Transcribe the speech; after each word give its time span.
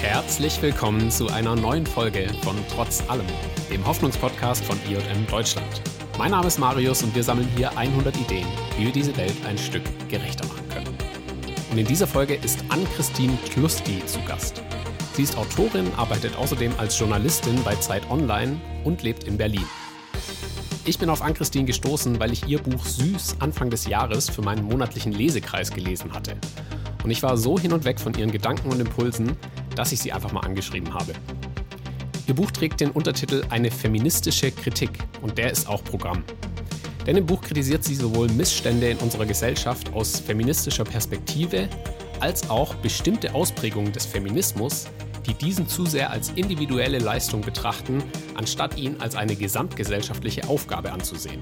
Herzlich 0.00 0.60
willkommen 0.62 1.10
zu 1.10 1.28
einer 1.28 1.56
neuen 1.56 1.86
Folge 1.86 2.28
von 2.42 2.56
Trotz 2.74 3.02
allem, 3.08 3.26
dem 3.70 3.86
Hoffnungspodcast 3.86 4.64
von 4.64 4.78
IJM 4.88 5.26
Deutschland. 5.28 5.82
Mein 6.18 6.30
Name 6.30 6.46
ist 6.46 6.58
Marius 6.58 7.02
und 7.02 7.14
wir 7.14 7.22
sammeln 7.22 7.48
hier 7.56 7.76
100 7.76 8.16
Ideen, 8.16 8.46
wie 8.76 8.84
wir 8.84 8.92
diese 8.92 9.16
Welt 9.16 9.34
ein 9.46 9.58
Stück 9.58 9.82
gerechter 10.08 10.46
machen 10.46 10.68
können. 10.68 10.96
Und 11.70 11.78
in 11.78 11.86
dieser 11.86 12.06
Folge 12.06 12.34
ist 12.34 12.64
Ann-Christine 12.68 13.36
Kluski 13.50 14.04
zu 14.06 14.20
Gast. 14.26 14.62
Sie 15.14 15.22
ist 15.22 15.36
Autorin, 15.36 15.90
arbeitet 15.96 16.36
außerdem 16.36 16.72
als 16.78 16.98
Journalistin 16.98 17.62
bei 17.64 17.74
Zeit 17.76 18.08
Online 18.10 18.60
und 18.84 19.02
lebt 19.02 19.24
in 19.24 19.36
Berlin. 19.36 19.66
Ich 20.86 20.98
bin 20.98 21.08
auf 21.08 21.22
Ann-Christine 21.22 21.64
gestoßen, 21.64 22.20
weil 22.20 22.30
ich 22.30 22.46
ihr 22.46 22.58
Buch 22.58 22.84
Süß 22.84 23.36
Anfang 23.38 23.70
des 23.70 23.86
Jahres 23.86 24.28
für 24.28 24.42
meinen 24.42 24.64
monatlichen 24.66 25.12
Lesekreis 25.12 25.70
gelesen 25.70 26.12
hatte. 26.12 26.36
Und 27.02 27.10
ich 27.10 27.22
war 27.22 27.38
so 27.38 27.58
hin 27.58 27.72
und 27.72 27.86
weg 27.86 27.98
von 27.98 28.12
ihren 28.12 28.30
Gedanken 28.30 28.70
und 28.70 28.80
Impulsen, 28.80 29.34
dass 29.76 29.92
ich 29.92 30.00
sie 30.00 30.12
einfach 30.12 30.32
mal 30.32 30.40
angeschrieben 30.40 30.92
habe. 30.92 31.14
Ihr 32.26 32.34
Buch 32.34 32.50
trägt 32.50 32.80
den 32.80 32.90
Untertitel 32.90 33.44
Eine 33.48 33.70
feministische 33.70 34.50
Kritik 34.50 34.90
und 35.22 35.38
der 35.38 35.50
ist 35.50 35.66
auch 35.68 35.82
Programm. 35.82 36.22
Denn 37.06 37.16
im 37.16 37.24
Buch 37.24 37.40
kritisiert 37.40 37.82
sie 37.82 37.94
sowohl 37.94 38.28
Missstände 38.28 38.90
in 38.90 38.98
unserer 38.98 39.24
Gesellschaft 39.24 39.90
aus 39.94 40.20
feministischer 40.20 40.84
Perspektive 40.84 41.66
als 42.20 42.50
auch 42.50 42.74
bestimmte 42.76 43.34
Ausprägungen 43.34 43.92
des 43.92 44.04
Feminismus, 44.04 44.86
die 45.26 45.34
diesen 45.34 45.68
zu 45.68 45.86
sehr 45.86 46.10
als 46.10 46.30
individuelle 46.30 46.98
Leistung 46.98 47.40
betrachten, 47.40 48.02
anstatt 48.34 48.78
ihn 48.78 48.96
als 49.00 49.16
eine 49.16 49.36
gesamtgesellschaftliche 49.36 50.48
Aufgabe 50.48 50.92
anzusehen. 50.92 51.40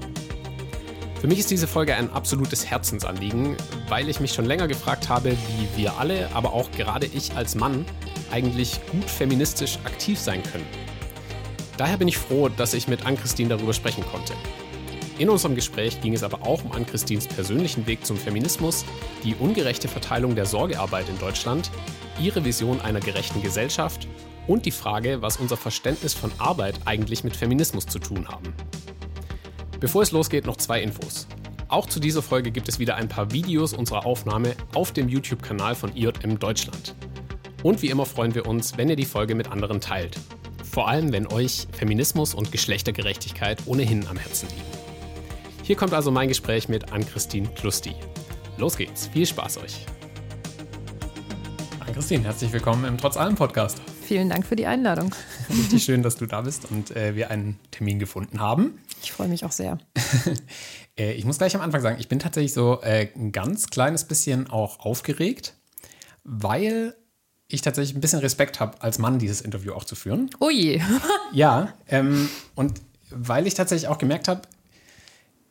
Für 1.19 1.27
mich 1.27 1.39
ist 1.39 1.51
diese 1.51 1.67
Folge 1.67 1.95
ein 1.95 2.11
absolutes 2.11 2.69
Herzensanliegen, 2.69 3.55
weil 3.87 4.09
ich 4.09 4.19
mich 4.19 4.33
schon 4.33 4.45
länger 4.45 4.67
gefragt 4.67 5.07
habe, 5.07 5.31
wie 5.31 5.77
wir 5.77 5.97
alle, 5.97 6.29
aber 6.33 6.53
auch 6.53 6.69
gerade 6.71 7.05
ich 7.05 7.35
als 7.35 7.55
Mann, 7.55 7.85
eigentlich 8.31 8.81
gut 8.91 9.09
feministisch 9.09 9.77
aktiv 9.85 10.19
sein 10.19 10.43
können. 10.43 10.65
Daher 11.77 11.97
bin 11.97 12.07
ich 12.07 12.17
froh, 12.17 12.49
dass 12.49 12.73
ich 12.73 12.87
mit 12.87 13.05
Ann-Christine 13.05 13.49
darüber 13.49 13.73
sprechen 13.73 14.03
konnte. 14.11 14.33
In 15.19 15.29
unserem 15.29 15.53
Gespräch 15.53 16.01
ging 16.01 16.13
es 16.13 16.23
aber 16.23 16.41
auch 16.47 16.63
um 16.63 16.71
Ann-Christines 16.71 17.27
persönlichen 17.27 17.85
Weg 17.85 18.03
zum 18.03 18.17
Feminismus, 18.17 18.83
die 19.23 19.35
ungerechte 19.35 19.87
Verteilung 19.87 20.33
der 20.35 20.47
Sorgearbeit 20.47 21.07
in 21.07 21.19
Deutschland, 21.19 21.69
ihre 22.19 22.43
Vision 22.43 22.81
einer 22.81 22.99
gerechten 22.99 23.41
Gesellschaft 23.43 24.07
und 24.47 24.65
die 24.65 24.71
Frage, 24.71 25.21
was 25.21 25.37
unser 25.37 25.55
Verständnis 25.55 26.15
von 26.15 26.31
Arbeit 26.39 26.79
eigentlich 26.85 27.23
mit 27.23 27.35
Feminismus 27.35 27.85
zu 27.85 27.99
tun 27.99 28.27
haben. 28.27 28.53
Bevor 29.79 30.01
es 30.01 30.11
losgeht, 30.11 30.45
noch 30.45 30.57
zwei 30.57 30.81
Infos. 30.81 31.27
Auch 31.67 31.85
zu 31.87 31.99
dieser 31.99 32.21
Folge 32.21 32.51
gibt 32.51 32.67
es 32.67 32.79
wieder 32.79 32.95
ein 32.95 33.07
paar 33.07 33.31
Videos 33.31 33.73
unserer 33.73 34.05
Aufnahme 34.05 34.55
auf 34.73 34.93
dem 34.93 35.09
YouTube-Kanal 35.09 35.75
von 35.75 35.95
IJM 35.95 36.39
Deutschland. 36.39 36.95
Und 37.61 37.81
wie 37.81 37.89
immer 37.89 38.05
freuen 38.05 38.33
wir 38.35 38.47
uns, 38.47 38.77
wenn 38.77 38.89
ihr 38.89 38.95
die 38.95 39.05
Folge 39.05 39.35
mit 39.35 39.51
anderen 39.51 39.79
teilt. 39.79 40.17
Vor 40.63 40.87
allem, 40.87 41.11
wenn 41.11 41.27
euch 41.27 41.67
Feminismus 41.71 42.33
und 42.33 42.51
Geschlechtergerechtigkeit 42.51 43.61
ohnehin 43.67 44.07
am 44.07 44.17
Herzen 44.17 44.49
liegen. 44.49 44.82
Hier 45.63 45.77
kommt 45.77 45.93
also 45.93 46.11
mein 46.11 46.27
Gespräch 46.27 46.67
mit 46.67 46.91
Ann-Christine 46.91 47.47
Klusti. 47.55 47.95
Los 48.57 48.75
geht's, 48.75 49.07
viel 49.07 49.25
Spaß 49.25 49.59
euch. 49.59 49.85
Ann-Christine, 51.79 52.25
herzlich 52.25 52.51
willkommen 52.51 52.83
im 52.83 52.97
Trotz 52.97 53.15
allem 53.15 53.35
Podcast. 53.35 53.81
Vielen 54.01 54.27
Dank 54.27 54.45
für 54.45 54.57
die 54.57 54.65
Einladung. 54.65 55.15
Richtig 55.49 55.85
schön, 55.85 56.03
dass 56.03 56.17
du 56.17 56.25
da 56.25 56.41
bist 56.41 56.69
und 56.69 56.93
äh, 56.97 57.15
wir 57.15 57.31
einen 57.31 57.57
Termin 57.71 57.97
gefunden 57.97 58.41
haben. 58.41 58.77
Ich 59.01 59.13
freue 59.13 59.29
mich 59.29 59.45
auch 59.45 59.53
sehr. 59.53 59.77
äh, 60.99 61.13
ich 61.13 61.23
muss 61.23 61.37
gleich 61.37 61.55
am 61.55 61.61
Anfang 61.61 61.79
sagen, 61.79 61.95
ich 61.97 62.09
bin 62.09 62.19
tatsächlich 62.19 62.51
so 62.51 62.81
äh, 62.81 63.07
ein 63.15 63.31
ganz 63.31 63.67
kleines 63.67 64.03
bisschen 64.03 64.49
auch 64.49 64.81
aufgeregt, 64.81 65.53
weil 66.25 66.93
ich 67.47 67.61
tatsächlich 67.61 67.95
ein 67.95 68.01
bisschen 68.01 68.19
Respekt 68.19 68.59
habe, 68.59 68.81
als 68.81 68.99
Mann 68.99 69.17
dieses 69.17 69.39
Interview 69.39 69.71
auch 69.71 69.85
zu 69.85 69.95
führen. 69.95 70.29
Oh 70.41 70.49
je. 70.49 70.81
ja, 71.31 71.73
ähm, 71.87 72.27
und 72.53 72.81
weil 73.11 73.47
ich 73.47 73.53
tatsächlich 73.53 73.87
auch 73.87 73.97
gemerkt 73.97 74.27
habe, 74.27 74.41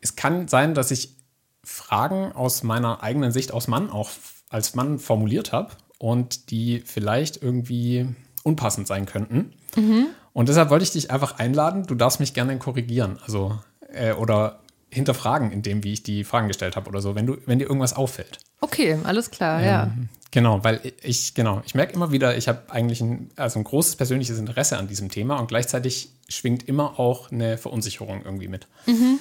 es 0.03 0.17
kann 0.17 0.49
sein, 0.49 0.75
dass 0.75 0.91
ich 0.91 1.17
Fragen 1.65 2.33
aus 2.33 2.63
meiner 2.63 3.03
eigenen 3.03 3.33
Sicht 3.33 3.53
aus 3.53 3.69
Mann 3.69 3.89
auch 3.89 4.11
als 4.51 4.75
Mann 4.75 4.99
formuliert 4.99 5.53
habe 5.53 5.71
und 5.99 6.51
die 6.51 6.83
vielleicht 6.85 7.43
irgendwie 7.43 8.07
unpassend 8.43 8.87
sein 8.87 9.07
könnten. 9.07 9.53
Mhm. 9.77 10.09
Und 10.33 10.49
deshalb 10.49 10.71
wollte 10.71 10.83
ich 10.83 10.91
dich 10.91 11.11
einfach 11.11 11.39
einladen. 11.39 11.87
Du 11.87 11.95
darfst 11.95 12.21
mich 12.21 12.35
gerne 12.35 12.59
korrigieren, 12.59 13.19
also 13.25 13.59
äh, 13.93 14.13
oder 14.13 14.59
hinterfragen 14.91 15.53
in 15.53 15.63
dem, 15.63 15.85
wie 15.85 15.93
ich 15.93 16.03
die 16.03 16.25
Fragen 16.25 16.49
gestellt 16.49 16.77
habe 16.77 16.89
oder 16.89 17.01
so, 17.01 17.15
wenn 17.15 17.27
du, 17.27 17.39
wenn 17.47 17.59
dir 17.59 17.65
irgendwas 17.65 17.95
auffällt. 17.95 18.41
Okay, 18.61 18.99
alles 19.05 19.31
klar, 19.31 19.61
ähm, 19.61 19.67
ja. 19.67 19.93
Genau, 20.33 20.65
weil 20.65 20.81
ich, 21.03 21.35
genau, 21.35 21.63
ich 21.65 21.75
merke 21.75 21.93
immer 21.95 22.11
wieder, 22.11 22.37
ich 22.37 22.49
habe 22.49 22.71
eigentlich 22.71 23.01
ein, 23.01 23.31
also 23.37 23.59
ein 23.59 23.65
großes 23.65 23.97
persönliches 23.97 24.39
Interesse 24.39 24.79
an 24.79 24.89
diesem 24.89 25.11
Thema 25.11 25.37
und 25.37 25.47
gleichzeitig 25.47 26.11
schwingt 26.29 26.69
immer 26.69 26.99
auch 26.99 27.31
eine 27.31 27.59
Verunsicherung 27.59 28.23
irgendwie 28.25 28.49
mit. 28.49 28.67
Mhm. 28.87 29.19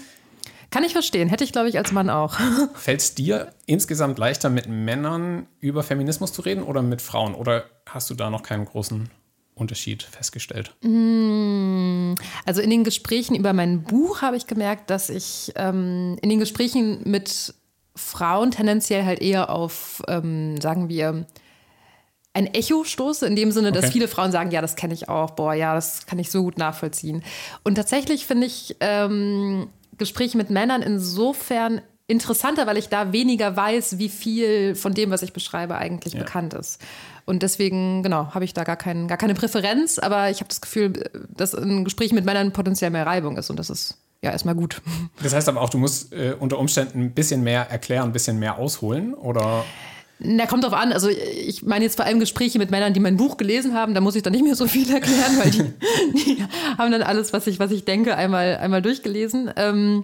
Kann 0.71 0.85
ich 0.85 0.93
verstehen, 0.93 1.27
hätte 1.27 1.43
ich, 1.43 1.51
glaube 1.51 1.67
ich, 1.67 1.77
als 1.77 1.91
Mann 1.91 2.09
auch. 2.09 2.39
Fällt 2.75 3.01
es 3.01 3.13
dir 3.13 3.53
insgesamt 3.65 4.17
leichter, 4.17 4.49
mit 4.49 4.67
Männern 4.67 5.47
über 5.59 5.83
Feminismus 5.83 6.31
zu 6.31 6.41
reden 6.41 6.63
oder 6.63 6.81
mit 6.81 7.01
Frauen? 7.01 7.35
Oder 7.35 7.65
hast 7.87 8.09
du 8.09 8.15
da 8.15 8.29
noch 8.29 8.41
keinen 8.41 8.63
großen 8.63 9.09
Unterschied 9.53 10.03
festgestellt? 10.03 10.73
Mm, 10.81 12.13
also 12.45 12.61
in 12.61 12.69
den 12.69 12.85
Gesprächen 12.85 13.35
über 13.35 13.51
mein 13.51 13.83
Buch 13.83 14.21
habe 14.21 14.37
ich 14.37 14.47
gemerkt, 14.47 14.89
dass 14.89 15.09
ich 15.09 15.51
ähm, 15.57 16.17
in 16.21 16.29
den 16.29 16.39
Gesprächen 16.39 17.01
mit 17.03 17.53
Frauen 17.93 18.51
tendenziell 18.51 19.03
halt 19.03 19.21
eher 19.21 19.49
auf, 19.49 20.01
ähm, 20.07 20.59
sagen 20.61 20.87
wir, 20.87 21.25
ein 22.33 22.47
Echo 22.47 22.85
stoße, 22.85 23.27
in 23.27 23.35
dem 23.35 23.51
Sinne, 23.51 23.73
dass 23.73 23.85
okay. 23.85 23.93
viele 23.93 24.07
Frauen 24.07 24.31
sagen, 24.31 24.51
ja, 24.51 24.61
das 24.61 24.77
kenne 24.77 24.93
ich 24.93 25.09
auch, 25.09 25.31
boah, 25.31 25.53
ja, 25.53 25.75
das 25.75 26.05
kann 26.05 26.17
ich 26.17 26.31
so 26.31 26.43
gut 26.43 26.57
nachvollziehen. 26.57 27.23
Und 27.65 27.75
tatsächlich 27.75 28.25
finde 28.25 28.47
ich 28.47 28.77
ähm, 28.79 29.67
Gespräche 30.01 30.35
mit 30.35 30.49
Männern 30.49 30.81
insofern 30.81 31.81
interessanter, 32.07 32.67
weil 32.67 32.75
ich 32.75 32.89
da 32.89 33.13
weniger 33.13 33.55
weiß, 33.55 33.97
wie 33.97 34.09
viel 34.09 34.75
von 34.75 34.93
dem, 34.93 35.11
was 35.11 35.21
ich 35.21 35.31
beschreibe, 35.31 35.77
eigentlich 35.77 36.13
ja. 36.13 36.19
bekannt 36.19 36.53
ist. 36.53 36.81
Und 37.25 37.43
deswegen, 37.43 38.03
genau, 38.03 38.33
habe 38.33 38.43
ich 38.43 38.53
da 38.53 38.65
gar, 38.65 38.75
kein, 38.75 39.07
gar 39.07 39.17
keine 39.17 39.33
Präferenz, 39.33 39.97
aber 39.97 40.29
ich 40.29 40.39
habe 40.39 40.49
das 40.49 40.59
Gefühl, 40.59 41.09
dass 41.29 41.55
ein 41.55 41.85
Gespräch 41.85 42.11
mit 42.11 42.25
Männern 42.25 42.51
potenziell 42.51 42.89
mehr 42.89 43.05
Reibung 43.05 43.37
ist 43.37 43.49
und 43.49 43.57
das 43.57 43.69
ist 43.69 43.97
ja 44.21 44.31
erstmal 44.31 44.55
gut. 44.55 44.81
Das 45.23 45.33
heißt 45.33 45.47
aber 45.47 45.61
auch, 45.61 45.69
du 45.69 45.77
musst 45.77 46.11
äh, 46.11 46.35
unter 46.37 46.59
Umständen 46.59 46.99
ein 46.99 47.13
bisschen 47.13 47.43
mehr 47.43 47.69
erklären, 47.69 48.09
ein 48.09 48.13
bisschen 48.13 48.39
mehr 48.39 48.57
ausholen, 48.57 49.13
oder? 49.13 49.63
Na, 50.23 50.45
kommt 50.45 50.63
drauf 50.63 50.73
an. 50.73 50.93
Also 50.93 51.09
ich 51.09 51.63
meine 51.63 51.83
jetzt 51.83 51.95
vor 51.95 52.05
allem 52.05 52.19
Gespräche 52.19 52.59
mit 52.59 52.69
Männern, 52.69 52.93
die 52.93 52.99
mein 52.99 53.17
Buch 53.17 53.37
gelesen 53.37 53.73
haben. 53.73 53.95
Da 53.95 54.01
muss 54.01 54.15
ich 54.15 54.21
dann 54.21 54.33
nicht 54.33 54.43
mehr 54.43 54.55
so 54.55 54.67
viel 54.67 54.91
erklären, 54.93 55.39
weil 55.39 55.49
die, 55.49 55.63
die 56.13 56.43
haben 56.77 56.91
dann 56.91 57.01
alles, 57.01 57.33
was 57.33 57.47
ich, 57.47 57.59
was 57.59 57.71
ich 57.71 57.85
denke, 57.85 58.15
einmal, 58.15 58.57
einmal 58.57 58.83
durchgelesen. 58.83 59.51
Ähm, 59.55 60.03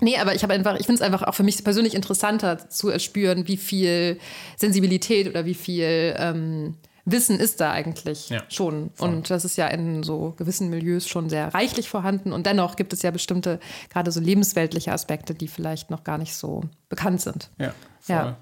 nee, 0.00 0.18
aber 0.18 0.34
ich 0.34 0.42
habe 0.42 0.52
einfach, 0.52 0.80
ich 0.80 0.86
finde 0.86 1.00
es 1.00 1.02
einfach 1.02 1.22
auch 1.22 1.34
für 1.34 1.44
mich 1.44 1.62
persönlich 1.62 1.94
interessanter 1.94 2.68
zu 2.70 2.88
erspüren, 2.88 3.46
wie 3.46 3.56
viel 3.56 4.18
Sensibilität 4.56 5.28
oder 5.28 5.44
wie 5.44 5.54
viel 5.54 6.16
ähm, 6.18 6.74
Wissen 7.04 7.38
ist 7.38 7.60
da 7.60 7.70
eigentlich 7.70 8.30
ja, 8.30 8.42
schon. 8.48 8.90
Voll. 8.94 9.08
Und 9.08 9.30
das 9.30 9.44
ist 9.44 9.56
ja 9.56 9.68
in 9.68 10.02
so 10.02 10.34
gewissen 10.36 10.70
Milieus 10.70 11.06
schon 11.06 11.30
sehr 11.30 11.54
reichlich 11.54 11.88
vorhanden. 11.88 12.32
Und 12.32 12.46
dennoch 12.46 12.74
gibt 12.74 12.92
es 12.92 13.02
ja 13.02 13.12
bestimmte, 13.12 13.60
gerade 13.90 14.10
so 14.10 14.18
lebensweltliche 14.18 14.92
Aspekte, 14.92 15.34
die 15.34 15.46
vielleicht 15.46 15.90
noch 15.90 16.02
gar 16.02 16.18
nicht 16.18 16.34
so 16.34 16.64
bekannt 16.88 17.20
sind. 17.20 17.50
Ja, 17.58 17.74
voll. 18.00 18.16
ja 18.16 18.36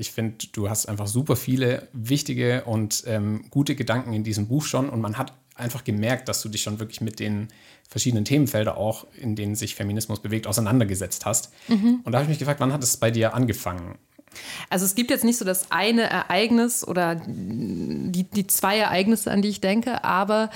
ich 0.00 0.12
finde, 0.12 0.46
du 0.52 0.68
hast 0.70 0.86
einfach 0.86 1.06
super 1.06 1.36
viele 1.36 1.88
wichtige 1.92 2.64
und 2.64 3.04
ähm, 3.06 3.44
gute 3.50 3.76
Gedanken 3.76 4.12
in 4.14 4.24
diesem 4.24 4.48
Buch 4.48 4.64
schon 4.64 4.88
und 4.88 5.00
man 5.00 5.18
hat 5.18 5.34
einfach 5.54 5.84
gemerkt, 5.84 6.28
dass 6.28 6.40
du 6.40 6.48
dich 6.48 6.62
schon 6.62 6.80
wirklich 6.80 7.00
mit 7.02 7.20
den 7.20 7.48
verschiedenen 7.88 8.24
Themenfeldern 8.24 8.76
auch, 8.76 9.06
in 9.20 9.36
denen 9.36 9.54
sich 9.54 9.74
Feminismus 9.74 10.20
bewegt, 10.20 10.46
auseinandergesetzt 10.46 11.26
hast. 11.26 11.52
Mhm. 11.68 12.00
Und 12.02 12.12
da 12.12 12.18
habe 12.18 12.24
ich 12.24 12.28
mich 12.30 12.38
gefragt, 12.38 12.60
wann 12.60 12.72
hat 12.72 12.82
es 12.82 12.96
bei 12.96 13.10
dir 13.10 13.34
angefangen? 13.34 13.98
Also 14.70 14.84
es 14.84 14.94
gibt 14.94 15.10
jetzt 15.10 15.24
nicht 15.24 15.36
so 15.36 15.44
das 15.44 15.70
eine 15.70 16.02
Ereignis 16.02 16.86
oder 16.86 17.16
die, 17.16 18.24
die 18.24 18.46
zwei 18.46 18.78
Ereignisse, 18.78 19.30
an 19.30 19.42
die 19.42 19.48
ich 19.48 19.60
denke, 19.60 20.04
aber 20.04 20.50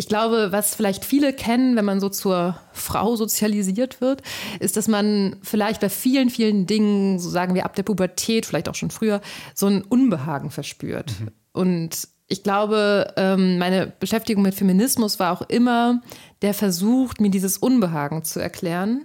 ich 0.00 0.08
glaube, 0.08 0.50
was 0.50 0.74
vielleicht 0.74 1.04
viele 1.04 1.34
kennen, 1.34 1.76
wenn 1.76 1.84
man 1.84 2.00
so 2.00 2.08
zur 2.08 2.58
Frau 2.72 3.16
sozialisiert 3.16 4.00
wird, 4.00 4.22
ist, 4.58 4.78
dass 4.78 4.88
man 4.88 5.36
vielleicht 5.42 5.82
bei 5.82 5.90
vielen, 5.90 6.30
vielen 6.30 6.66
Dingen, 6.66 7.18
so 7.18 7.28
sagen 7.28 7.54
wir 7.54 7.66
ab 7.66 7.76
der 7.76 7.82
Pubertät, 7.82 8.46
vielleicht 8.46 8.70
auch 8.70 8.74
schon 8.74 8.90
früher, 8.90 9.20
so 9.54 9.66
ein 9.66 9.82
Unbehagen 9.82 10.50
verspürt. 10.50 11.12
Mhm. 11.20 11.28
Und 11.52 12.08
ich 12.28 12.42
glaube, 12.42 13.12
ähm, 13.18 13.58
meine 13.58 13.92
Beschäftigung 14.00 14.42
mit 14.42 14.54
Feminismus 14.54 15.18
war 15.18 15.32
auch 15.32 15.42
immer 15.42 16.00
der 16.40 16.54
Versuch, 16.54 17.12
mir 17.18 17.30
dieses 17.30 17.58
Unbehagen 17.58 18.24
zu 18.24 18.40
erklären. 18.40 19.04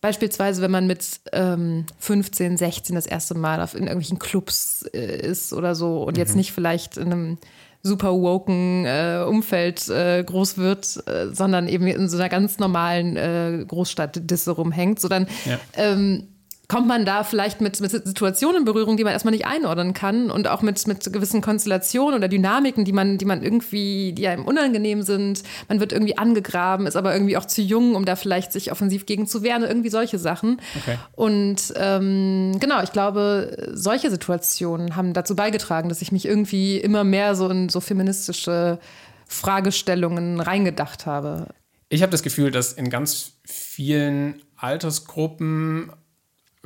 Beispielsweise, 0.00 0.62
wenn 0.62 0.70
man 0.70 0.86
mit 0.86 1.04
ähm, 1.32 1.84
15, 1.98 2.56
16 2.56 2.94
das 2.94 3.04
erste 3.04 3.34
Mal 3.34 3.60
auf 3.60 3.74
in 3.74 3.82
irgendwelchen 3.82 4.18
Clubs 4.18 4.82
äh, 4.94 5.28
ist 5.28 5.52
oder 5.52 5.74
so 5.74 6.04
und 6.04 6.16
mhm. 6.16 6.20
jetzt 6.20 6.36
nicht 6.36 6.52
vielleicht 6.52 6.96
in 6.96 7.12
einem 7.12 7.38
super 7.86 8.12
woken 8.12 8.84
äh, 8.84 9.24
Umfeld 9.26 9.88
äh, 9.88 10.22
groß 10.24 10.58
wird, 10.58 11.02
äh, 11.06 11.28
sondern 11.32 11.68
eben 11.68 11.86
in 11.86 12.08
so 12.08 12.16
einer 12.16 12.28
ganz 12.28 12.58
normalen 12.58 13.16
äh, 13.16 13.64
Großstadt-Disse 13.66 14.52
rumhängt, 14.52 15.00
so 15.00 15.08
dann 15.08 15.26
ja. 15.44 15.58
ähm, 15.74 16.28
kommt 16.68 16.88
man 16.88 17.04
da 17.04 17.22
vielleicht 17.22 17.60
mit, 17.60 17.80
mit 17.80 17.90
Situationen 17.90 18.58
in 18.58 18.64
Berührung, 18.64 18.96
die 18.96 19.04
man 19.04 19.12
erstmal 19.12 19.32
nicht 19.32 19.46
einordnen 19.46 19.94
kann 19.94 20.30
und 20.30 20.48
auch 20.48 20.62
mit, 20.62 20.86
mit 20.88 21.12
gewissen 21.12 21.40
Konstellationen 21.40 22.16
oder 22.16 22.28
Dynamiken, 22.28 22.84
die 22.84 22.92
man, 22.92 23.18
die 23.18 23.24
man 23.24 23.42
irgendwie, 23.42 24.12
die 24.12 24.26
einem 24.26 24.44
unangenehm 24.44 25.02
sind. 25.02 25.42
Man 25.68 25.78
wird 25.78 25.92
irgendwie 25.92 26.18
angegraben, 26.18 26.86
ist 26.86 26.96
aber 26.96 27.12
irgendwie 27.12 27.36
auch 27.36 27.44
zu 27.44 27.62
jung, 27.62 27.94
um 27.94 28.04
da 28.04 28.16
vielleicht 28.16 28.52
sich 28.52 28.72
offensiv 28.72 29.06
gegen 29.06 29.26
zu 29.26 29.42
wehren, 29.42 29.62
irgendwie 29.62 29.90
solche 29.90 30.18
Sachen. 30.18 30.60
Okay. 30.82 30.98
Und 31.12 31.72
ähm, 31.76 32.56
genau, 32.58 32.82
ich 32.82 32.92
glaube, 32.92 33.70
solche 33.72 34.10
Situationen 34.10 34.96
haben 34.96 35.12
dazu 35.12 35.36
beigetragen, 35.36 35.88
dass 35.88 36.02
ich 36.02 36.10
mich 36.10 36.26
irgendwie 36.26 36.78
immer 36.78 37.04
mehr 37.04 37.36
so 37.36 37.48
in 37.48 37.68
so 37.68 37.80
feministische 37.80 38.80
Fragestellungen 39.28 40.40
reingedacht 40.40 41.06
habe. 41.06 41.48
Ich 41.88 42.02
habe 42.02 42.10
das 42.10 42.24
Gefühl, 42.24 42.50
dass 42.50 42.72
in 42.72 42.90
ganz 42.90 43.34
vielen 43.44 44.42
Altersgruppen 44.56 45.92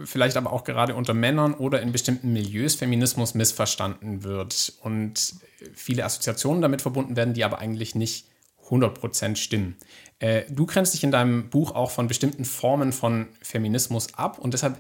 vielleicht 0.05 0.37
aber 0.37 0.53
auch 0.53 0.65
gerade 0.65 0.95
unter 0.95 1.15
Männern 1.15 1.55
oder 1.55 1.81
in 1.81 1.93
bestimmten 1.93 2.33
Milieus 2.33 2.75
Feminismus 2.75 3.35
missverstanden 3.35 4.23
wird 4.23 4.73
und 4.83 5.35
viele 5.75 6.05
Assoziationen 6.05 6.63
damit 6.63 6.83
verbunden 6.83 7.17
werden, 7.17 7.35
die 7.35 7.45
aber 7.45 7.59
eigentlich 7.59 7.95
nicht 7.95 8.27
100% 8.69 9.37
stimmen. 9.37 9.77
Äh, 10.19 10.45
du 10.51 10.67
grenzt 10.67 10.95
dich 10.95 11.05
in 11.05 11.11
deinem 11.11 11.51
Buch 11.51 11.75
auch 11.75 11.91
von 11.91 12.09
bestimmten 12.09 12.45
Formen 12.45 12.93
von 12.93 13.29
Feminismus 13.43 14.15
ab 14.15 14.39
und 14.39 14.55
deshalb 14.55 14.79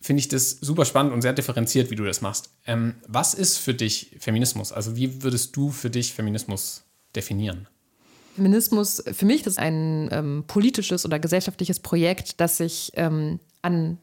finde 0.00 0.20
ich 0.20 0.28
das 0.28 0.50
super 0.50 0.84
spannend 0.84 1.12
und 1.12 1.22
sehr 1.22 1.32
differenziert, 1.32 1.90
wie 1.90 1.96
du 1.96 2.04
das 2.04 2.20
machst. 2.20 2.50
Ähm, 2.66 2.94
was 3.06 3.34
ist 3.34 3.58
für 3.58 3.74
dich 3.74 4.16
Feminismus? 4.18 4.72
Also 4.72 4.96
wie 4.96 5.22
würdest 5.22 5.54
du 5.56 5.70
für 5.70 5.90
dich 5.90 6.14
Feminismus 6.14 6.84
definieren? 7.14 7.68
Feminismus 8.34 9.02
für 9.12 9.26
mich 9.26 9.46
ist 9.46 9.58
ein 9.58 10.08
ähm, 10.12 10.44
politisches 10.46 11.04
oder 11.04 11.18
gesellschaftliches 11.18 11.80
Projekt, 11.80 12.40
das 12.40 12.56
sich 12.56 12.92
ähm, 12.94 13.40
an 13.60 13.98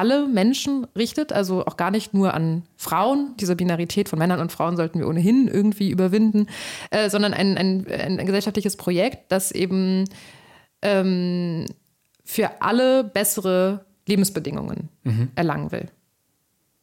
alle 0.00 0.26
Menschen 0.26 0.86
richtet, 0.96 1.30
also 1.30 1.66
auch 1.66 1.76
gar 1.76 1.90
nicht 1.90 2.14
nur 2.14 2.32
an 2.32 2.62
Frauen. 2.78 3.34
Diese 3.38 3.54
Binarität 3.54 4.08
von 4.08 4.18
Männern 4.18 4.40
und 4.40 4.50
Frauen 4.50 4.78
sollten 4.78 4.98
wir 4.98 5.06
ohnehin 5.06 5.46
irgendwie 5.46 5.90
überwinden, 5.90 6.46
äh, 6.90 7.10
sondern 7.10 7.34
ein, 7.34 7.58
ein, 7.58 7.86
ein, 7.86 8.24
gesellschaftliches 8.24 8.78
Projekt, 8.78 9.30
das 9.30 9.52
eben 9.52 10.06
ähm, 10.80 11.66
für 12.24 12.62
alle 12.62 13.04
bessere 13.04 13.84
Lebensbedingungen 14.08 14.88
mhm. 15.04 15.32
erlangen 15.34 15.70
will. 15.70 15.88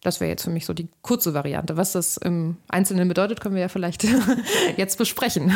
Das 0.04 0.22
wäre 0.22 0.30
jetzt 0.30 0.44
für 0.44 0.52
mich 0.52 0.68
so 0.68 0.74
die 0.74 0.88
kurze 1.02 1.34
Variante. 1.34 1.76
Was 1.76 1.94
das 1.94 2.18
im 2.18 2.58
Einzelnen 2.68 3.08
bedeutet, 3.08 3.42
können 3.42 3.56
wir 3.56 3.64
ja 3.64 3.68
vielleicht 3.68 4.06
jetzt 4.78 5.00
besprechen. 5.00 5.52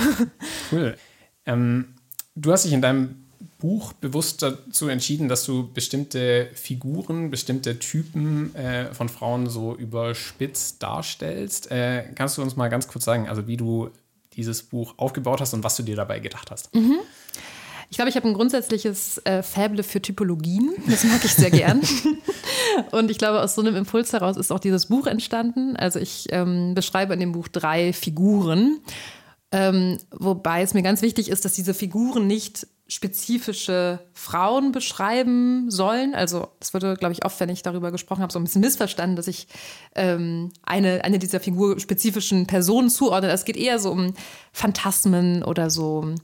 Cool. 0.72 0.98
Ähm, 1.46 1.94
du 2.34 2.52
hast 2.52 2.66
dich 2.66 2.74
in 2.74 2.82
deinem 2.82 3.21
Buch 3.62 3.94
bewusst 3.94 4.42
dazu 4.42 4.90
entschieden, 4.90 5.30
dass 5.30 5.46
du 5.46 5.72
bestimmte 5.72 6.50
Figuren, 6.54 7.30
bestimmte 7.30 7.80
Typen 7.80 8.54
äh, 8.56 8.94
von 8.94 9.08
Frauen 9.08 9.48
so 9.50 9.76
überspitzt 9.76 10.84
darstellst. 10.84 11.72
Äh, 11.72 12.10
kannst 12.16 12.38
du 12.38 12.42
uns 12.42 12.56
mal 12.56 12.70
ganz 12.70 12.88
kurz 12.88 13.06
sagen, 13.06 13.30
also 13.30 13.48
wie 13.48 13.58
du 13.58 13.90
dieses 14.34 14.64
Buch 14.64 14.96
aufgebaut 14.98 15.42
hast 15.42 15.54
und 15.54 15.64
was 15.64 15.78
du 15.78 15.84
dir 15.84 15.96
dabei 15.96 16.20
gedacht 16.20 16.52
hast? 16.52 16.74
Mhm. 16.76 17.00
Ich 17.92 17.98
glaube, 17.98 18.10
ich 18.10 18.16
habe 18.16 18.28
ein 18.28 18.34
grundsätzliches 18.34 19.18
äh, 19.26 19.44
Fäble 19.44 19.84
für 19.84 20.02
Typologien. 20.02 20.72
Das 20.88 21.04
mag 21.04 21.24
ich 21.26 21.34
sehr 21.34 21.52
gern. 21.52 21.82
und 22.92 23.12
ich 23.12 23.18
glaube, 23.18 23.42
aus 23.42 23.54
so 23.54 23.62
einem 23.62 23.76
Impuls 23.76 24.14
heraus 24.14 24.38
ist 24.38 24.52
auch 24.52 24.60
dieses 24.60 24.86
Buch 24.86 25.08
entstanden. 25.08 25.76
Also 25.76 26.00
ich 26.00 26.28
ähm, 26.32 26.74
beschreibe 26.74 27.14
in 27.14 27.20
dem 27.20 27.34
Buch 27.34 27.50
drei 27.50 27.92
Figuren. 27.92 28.80
Ähm, 29.52 29.98
wobei 30.12 30.62
es 30.62 30.74
mir 30.74 30.82
ganz 30.82 31.02
wichtig 31.02 31.30
ist, 31.30 31.44
dass 31.44 31.54
diese 31.54 31.74
Figuren 31.74 32.28
nicht 32.28 32.66
spezifische 32.92 34.00
Frauen 34.14 34.74
beschreiben 34.74 35.72
sollen. 35.72 36.14
Also 36.14 36.50
es 36.60 36.74
wurde, 36.74 36.96
glaube 36.96 37.14
ich, 37.14 37.24
oft, 37.24 37.40
wenn 37.40 37.48
ich 37.48 37.62
darüber 37.62 37.90
gesprochen 37.90 38.22
habe, 38.22 38.34
so 38.34 38.40
ein 38.40 38.44
bisschen 38.44 38.60
missverstanden, 38.60 39.16
dass 39.16 39.28
ich 39.28 39.48
ähm, 39.96 40.52
eine, 40.64 41.02
eine 41.06 41.18
dieser 41.18 41.40
figurspezifischen 41.40 42.48
Personen 42.48 42.90
zuordne. 42.90 43.32
Es 43.32 43.46
geht 43.46 43.56
eher 43.56 43.80
so 43.80 43.92
um 43.92 44.14
Phantasmen 44.52 45.42
oder 45.42 45.70
so 45.70 46.16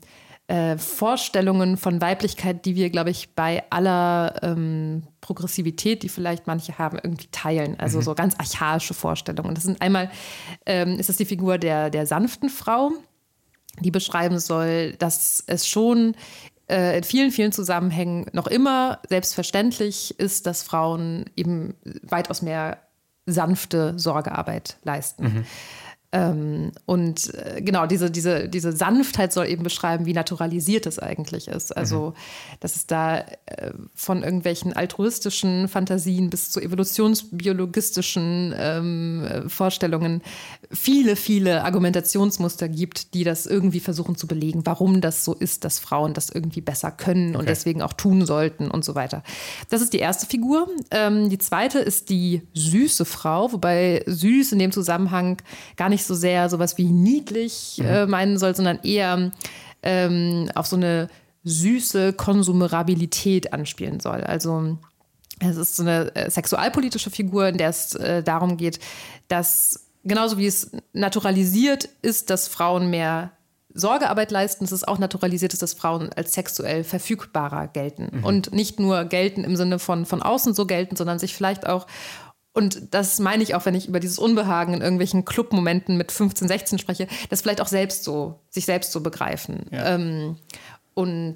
äh, 0.47 0.77
Vorstellungen 0.77 1.77
von 1.77 2.01
Weiblichkeit, 2.01 2.65
die 2.65 2.75
wir, 2.75 2.89
glaube 2.89 3.11
ich, 3.11 3.33
bei 3.33 3.63
aller 3.69 4.35
ähm, 4.41 5.03
Progressivität, 5.21 6.03
die 6.03 6.09
vielleicht 6.09 6.47
manche 6.47 6.77
haben, 6.77 6.99
irgendwie 7.01 7.27
teilen. 7.31 7.79
Also 7.79 7.99
mhm. 7.99 8.03
so 8.03 8.13
ganz 8.13 8.35
archaische 8.37 8.93
Vorstellungen. 8.93 9.55
Das 9.55 9.63
sind 9.63 9.81
einmal, 9.81 10.11
ähm, 10.65 10.99
ist 10.99 11.07
das 11.07 11.15
die 11.15 11.25
Figur 11.25 11.57
der, 11.59 11.89
der 11.89 12.05
sanften 12.05 12.49
Frau, 12.49 12.91
die 13.79 13.91
beschreiben 13.91 14.39
soll, 14.39 14.93
dass 14.93 15.43
es 15.47 15.67
schon 15.67 16.15
in 16.69 17.03
vielen, 17.03 17.31
vielen 17.31 17.51
Zusammenhängen 17.51 18.25
noch 18.33 18.47
immer 18.47 18.99
selbstverständlich 19.07 20.19
ist, 20.19 20.45
dass 20.45 20.63
Frauen 20.63 21.25
eben 21.35 21.75
weitaus 22.01 22.41
mehr 22.41 22.79
sanfte 23.25 23.97
Sorgearbeit 23.97 24.77
leisten. 24.83 25.23
Mhm. 25.23 25.45
Ähm, 26.13 26.71
und 26.86 27.33
äh, 27.33 27.62
genau, 27.62 27.86
diese, 27.86 28.09
diese, 28.09 28.48
diese 28.48 28.71
Sanftheit 28.71 29.33
soll 29.33 29.48
eben 29.48 29.63
beschreiben, 29.63 30.06
wie 30.06 30.13
naturalisiert 30.13 30.86
es 30.86 31.00
eigentlich 31.00 31.50
ist. 31.50 31.75
Also, 31.75 32.12
mhm. 32.12 32.13
dass 32.62 32.77
es 32.77 32.88
da 32.88 33.18
äh, 33.18 33.74
von 33.94 34.24
irgendwelchen 34.24 34.71
altruistischen 34.71 35.68
Fantasien 35.68 36.30
bis 36.30 36.50
zu 36.50 36.62
evolutionsbiologistischen 36.62 38.56
ähm, 38.57 39.27
Vorstellungen 39.48 40.21
viele, 40.71 41.18
viele 41.18 41.65
Argumentationsmuster 41.65 42.69
gibt, 42.69 43.13
die 43.13 43.25
das 43.25 43.45
irgendwie 43.45 43.81
versuchen 43.81 44.15
zu 44.15 44.27
belegen, 44.27 44.65
warum 44.65 45.01
das 45.01 45.25
so 45.25 45.33
ist, 45.33 45.65
dass 45.65 45.77
Frauen 45.77 46.13
das 46.13 46.30
irgendwie 46.30 46.62
besser 46.62 46.92
können 46.92 47.31
okay. 47.31 47.39
und 47.39 47.50
deswegen 47.50 47.81
auch 47.81 47.92
tun 47.94 48.25
sollten 48.25 48.71
und 48.71 48.86
so 48.86 48.95
weiter. 48.95 49.24
Das 49.69 49.81
ist 49.81 49.92
die 49.92 50.00
erste 50.00 50.25
Figur. 50.25 50.69
Ähm, 50.92 51.30
die 51.30 51.38
zweite 51.38 51.80
ist 51.80 52.10
die 52.10 52.44
süße 52.53 53.03
Frau, 53.03 53.51
wobei 53.51 54.03
süß 54.06 54.53
in 54.53 54.60
dem 54.60 54.71
Zusammenhang 54.71 55.42
gar 55.75 55.89
nicht 55.89 55.96
nicht 55.97 56.05
so 56.05 56.13
sehr 56.13 56.47
sowas 56.49 56.77
wie 56.77 56.85
niedlich 56.85 57.81
äh, 57.83 58.05
mhm. 58.05 58.11
meinen 58.11 58.38
soll, 58.38 58.55
sondern 58.55 58.79
eher 58.83 59.31
ähm, 59.81 60.49
auf 60.53 60.67
so 60.67 60.75
eine 60.75 61.09
süße 61.44 62.13
Konsumerabilität 62.13 63.51
anspielen 63.51 63.99
soll. 63.99 64.23
Also 64.23 64.77
es 65.39 65.57
ist 65.57 65.75
so 65.75 65.83
eine 65.83 66.15
äh, 66.15 66.29
sexualpolitische 66.29 67.09
Figur, 67.09 67.47
in 67.47 67.57
der 67.57 67.69
es 67.69 67.95
äh, 67.95 68.21
darum 68.21 68.57
geht, 68.57 68.79
dass 69.27 69.88
genauso 70.03 70.38
wie 70.38 70.45
es 70.45 70.71
naturalisiert 70.94 71.89
ist, 72.01 72.29
dass 72.29 72.47
Frauen 72.47 72.89
mehr 72.91 73.31
Sorgearbeit 73.73 74.31
leisten, 74.31 74.63
es 74.63 74.71
ist 74.71 74.88
auch 74.88 74.97
naturalisiert 74.97 75.53
ist, 75.53 75.61
dass 75.61 75.73
Frauen 75.73 76.09
als 76.13 76.33
sexuell 76.33 76.83
verfügbarer 76.83 77.67
gelten. 77.67 78.09
Mhm. 78.11 78.23
Und 78.23 78.53
nicht 78.53 78.79
nur 78.79 79.05
gelten 79.05 79.43
im 79.43 79.55
Sinne 79.55 79.79
von 79.79 80.05
von 80.05 80.21
außen 80.21 80.53
so 80.53 80.65
gelten, 80.65 80.95
sondern 80.95 81.19
sich 81.19 81.36
vielleicht 81.36 81.67
auch 81.67 81.86
und 82.54 82.94
das 82.94 83.20
meine 83.20 83.44
ich 83.44 83.54
auch, 83.54 83.66
wenn 83.66 83.75
ich 83.75 83.88
über 83.88 84.00
dieses 84.00 84.18
Unbehagen 84.18 84.74
in 84.74 84.82
irgendwelchen 84.82 85.25
Clubmomenten 85.25 85.96
mit 85.96 86.12
15, 86.12 86.48
16 86.48 86.80
spreche, 86.80 87.08
das 87.30 87.42
vielleicht 87.42 87.62
auch 87.62 87.68
selbst 87.68 88.04
so, 88.04 88.39
sich 88.50 88.66
selbst 88.66 88.92
so 88.92 89.01
begreifen. 89.01 89.68
Ja. 89.72 89.94
Ähm, 89.94 90.38
und 90.96 91.36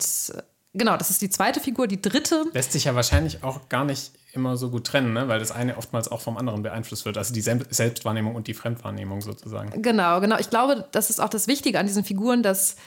genau, 0.73 0.97
das 0.97 1.11
ist 1.11 1.21
die 1.21 1.29
zweite 1.29 1.59
Figur. 1.59 1.87
Die 1.87 2.01
dritte. 2.01 2.45
Lässt 2.53 2.71
sich 2.71 2.85
ja 2.85 2.95
wahrscheinlich 2.95 3.43
auch 3.43 3.69
gar 3.69 3.85
nicht 3.85 4.13
immer 4.33 4.57
so 4.57 4.71
gut 4.71 4.87
trennen, 4.87 5.13
ne? 5.13 5.27
weil 5.27 5.39
das 5.39 5.51
eine 5.51 5.77
oftmals 5.77 6.07
auch 6.07 6.21
vom 6.21 6.37
anderen 6.37 6.63
beeinflusst 6.63 7.05
wird. 7.05 7.17
Also 7.17 7.33
die 7.33 7.41
Selbstwahrnehmung 7.41 8.33
und 8.33 8.47
die 8.47 8.53
Fremdwahrnehmung 8.53 9.21
sozusagen. 9.21 9.81
Genau, 9.81 10.21
genau. 10.21 10.37
Ich 10.39 10.49
glaube, 10.49 10.87
das 10.91 11.09
ist 11.09 11.19
auch 11.19 11.29
das 11.29 11.47
Wichtige 11.47 11.79
an 11.79 11.85
diesen 11.85 12.03
Figuren, 12.03 12.41
dass 12.41 12.77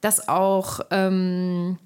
das 0.00 0.28
auch. 0.28 0.80
Ähm, 0.90 1.78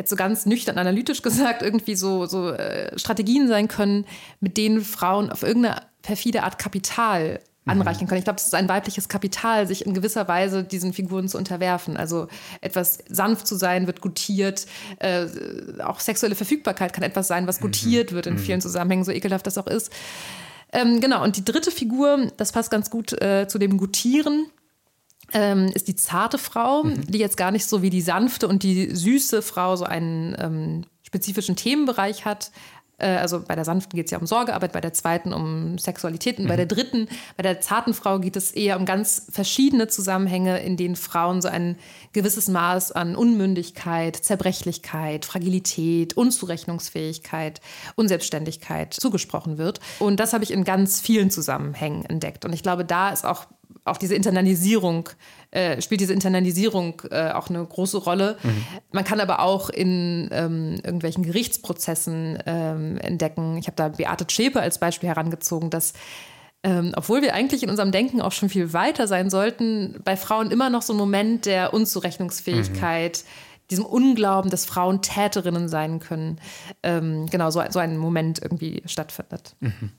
jetzt 0.00 0.10
so 0.10 0.16
ganz 0.16 0.46
nüchtern 0.46 0.78
analytisch 0.78 1.22
gesagt, 1.22 1.62
irgendwie 1.62 1.94
so, 1.94 2.26
so 2.26 2.50
äh, 2.50 2.98
Strategien 2.98 3.46
sein 3.48 3.68
können, 3.68 4.06
mit 4.40 4.56
denen 4.56 4.80
Frauen 4.80 5.30
auf 5.30 5.42
irgendeine 5.42 5.82
perfide 6.02 6.42
Art 6.42 6.58
Kapital 6.58 7.40
mhm. 7.64 7.72
anreichen 7.72 8.08
können. 8.08 8.18
Ich 8.18 8.24
glaube, 8.24 8.38
es 8.38 8.46
ist 8.46 8.54
ein 8.54 8.68
weibliches 8.68 9.08
Kapital, 9.08 9.66
sich 9.66 9.84
in 9.84 9.92
gewisser 9.92 10.26
Weise 10.26 10.64
diesen 10.64 10.94
Figuren 10.94 11.28
zu 11.28 11.36
unterwerfen. 11.36 11.98
Also 11.98 12.28
etwas 12.62 12.98
sanft 13.08 13.46
zu 13.46 13.56
sein, 13.56 13.86
wird 13.86 14.00
gutiert. 14.00 14.66
Äh, 14.98 15.26
auch 15.84 16.00
sexuelle 16.00 16.34
Verfügbarkeit 16.34 16.92
kann 16.94 17.04
etwas 17.04 17.28
sein, 17.28 17.46
was 17.46 17.60
mhm. 17.60 17.64
gutiert 17.64 18.12
wird 18.12 18.26
in 18.26 18.34
mhm. 18.34 18.38
vielen 18.38 18.60
Zusammenhängen, 18.62 19.04
so 19.04 19.12
ekelhaft 19.12 19.46
das 19.46 19.58
auch 19.58 19.66
ist. 19.66 19.92
Ähm, 20.72 21.00
genau, 21.00 21.22
und 21.22 21.36
die 21.36 21.44
dritte 21.44 21.70
Figur, 21.70 22.28
das 22.36 22.52
passt 22.52 22.70
ganz 22.70 22.90
gut 22.90 23.20
äh, 23.20 23.48
zu 23.48 23.58
dem 23.58 23.76
Gutieren 23.76 24.46
ähm, 25.32 25.70
ist 25.74 25.88
die 25.88 25.96
zarte 25.96 26.38
Frau, 26.38 26.84
mhm. 26.84 27.06
die 27.06 27.18
jetzt 27.18 27.36
gar 27.36 27.50
nicht 27.50 27.66
so 27.66 27.82
wie 27.82 27.90
die 27.90 28.02
sanfte 28.02 28.48
und 28.48 28.62
die 28.62 28.94
süße 28.94 29.42
Frau 29.42 29.76
so 29.76 29.84
einen 29.84 30.36
ähm, 30.38 30.84
spezifischen 31.02 31.56
Themenbereich 31.56 32.24
hat. 32.24 32.50
Äh, 33.00 33.16
also 33.16 33.40
bei 33.40 33.54
der 33.54 33.64
sanften 33.64 33.96
geht 33.96 34.06
es 34.06 34.12
ja 34.12 34.18
um 34.18 34.26
Sorgearbeit, 34.26 34.72
bei 34.72 34.80
der 34.80 34.92
zweiten 34.92 35.32
um 35.32 35.78
Sexualität 35.78 36.38
und 36.38 36.44
mhm. 36.44 36.48
bei 36.48 36.56
der 36.56 36.66
dritten, 36.66 37.08
bei 37.36 37.42
der 37.42 37.60
zarten 37.60 37.94
Frau 37.94 38.18
geht 38.18 38.36
es 38.36 38.52
eher 38.52 38.78
um 38.78 38.84
ganz 38.84 39.26
verschiedene 39.30 39.88
Zusammenhänge, 39.88 40.60
in 40.60 40.76
denen 40.76 40.96
Frauen 40.96 41.42
so 41.42 41.48
ein 41.48 41.76
gewisses 42.12 42.48
Maß 42.48 42.92
an 42.92 43.16
Unmündigkeit, 43.16 44.16
Zerbrechlichkeit, 44.16 45.24
Fragilität, 45.24 46.16
Unzurechnungsfähigkeit, 46.16 47.60
Unselbstständigkeit 47.96 48.94
zugesprochen 48.94 49.58
wird. 49.58 49.80
Und 49.98 50.20
das 50.20 50.32
habe 50.32 50.44
ich 50.44 50.50
in 50.50 50.64
ganz 50.64 51.00
vielen 51.00 51.30
Zusammenhängen 51.30 52.04
entdeckt. 52.04 52.44
Und 52.44 52.52
ich 52.52 52.62
glaube, 52.62 52.84
da 52.84 53.10
ist 53.10 53.24
auch 53.24 53.46
auch 53.84 53.96
diese 53.96 54.14
Internalisierung, 54.14 55.08
äh, 55.50 55.80
spielt 55.80 56.00
diese 56.00 56.12
Internalisierung 56.12 57.02
äh, 57.10 57.30
auch 57.30 57.48
eine 57.48 57.64
große 57.64 57.98
Rolle. 57.98 58.36
Mhm. 58.42 58.66
Man 58.92 59.04
kann 59.04 59.20
aber 59.20 59.40
auch 59.40 59.70
in 59.70 60.28
ähm, 60.32 60.80
irgendwelchen 60.82 61.24
Gerichtsprozessen 61.24 62.38
ähm, 62.46 62.98
entdecken. 62.98 63.56
Ich 63.56 63.66
habe 63.66 63.76
da 63.76 63.88
Beate 63.88 64.26
Zschäpe 64.26 64.60
als 64.60 64.78
Beispiel 64.78 65.08
herangezogen, 65.08 65.70
dass 65.70 65.92
ähm, 66.62 66.92
obwohl 66.94 67.22
wir 67.22 67.34
eigentlich 67.34 67.62
in 67.62 67.70
unserem 67.70 67.90
Denken 67.90 68.20
auch 68.20 68.32
schon 68.32 68.50
viel 68.50 68.74
weiter 68.74 69.06
sein 69.06 69.30
sollten, 69.30 69.98
bei 70.04 70.16
Frauen 70.16 70.50
immer 70.50 70.68
noch 70.68 70.82
so 70.82 70.92
ein 70.92 70.98
Moment 70.98 71.46
der 71.46 71.72
Unzurechnungsfähigkeit, 71.72 73.24
mhm. 73.24 73.68
diesem 73.70 73.86
Unglauben, 73.86 74.50
dass 74.50 74.66
Frauen 74.66 75.00
Täterinnen 75.00 75.70
sein 75.70 76.00
können, 76.00 76.38
ähm, 76.82 77.26
genau 77.30 77.50
so, 77.50 77.62
so 77.70 77.78
ein 77.78 77.96
Moment 77.96 78.42
irgendwie 78.42 78.82
stattfindet. 78.84 79.56
Mhm. 79.60 79.92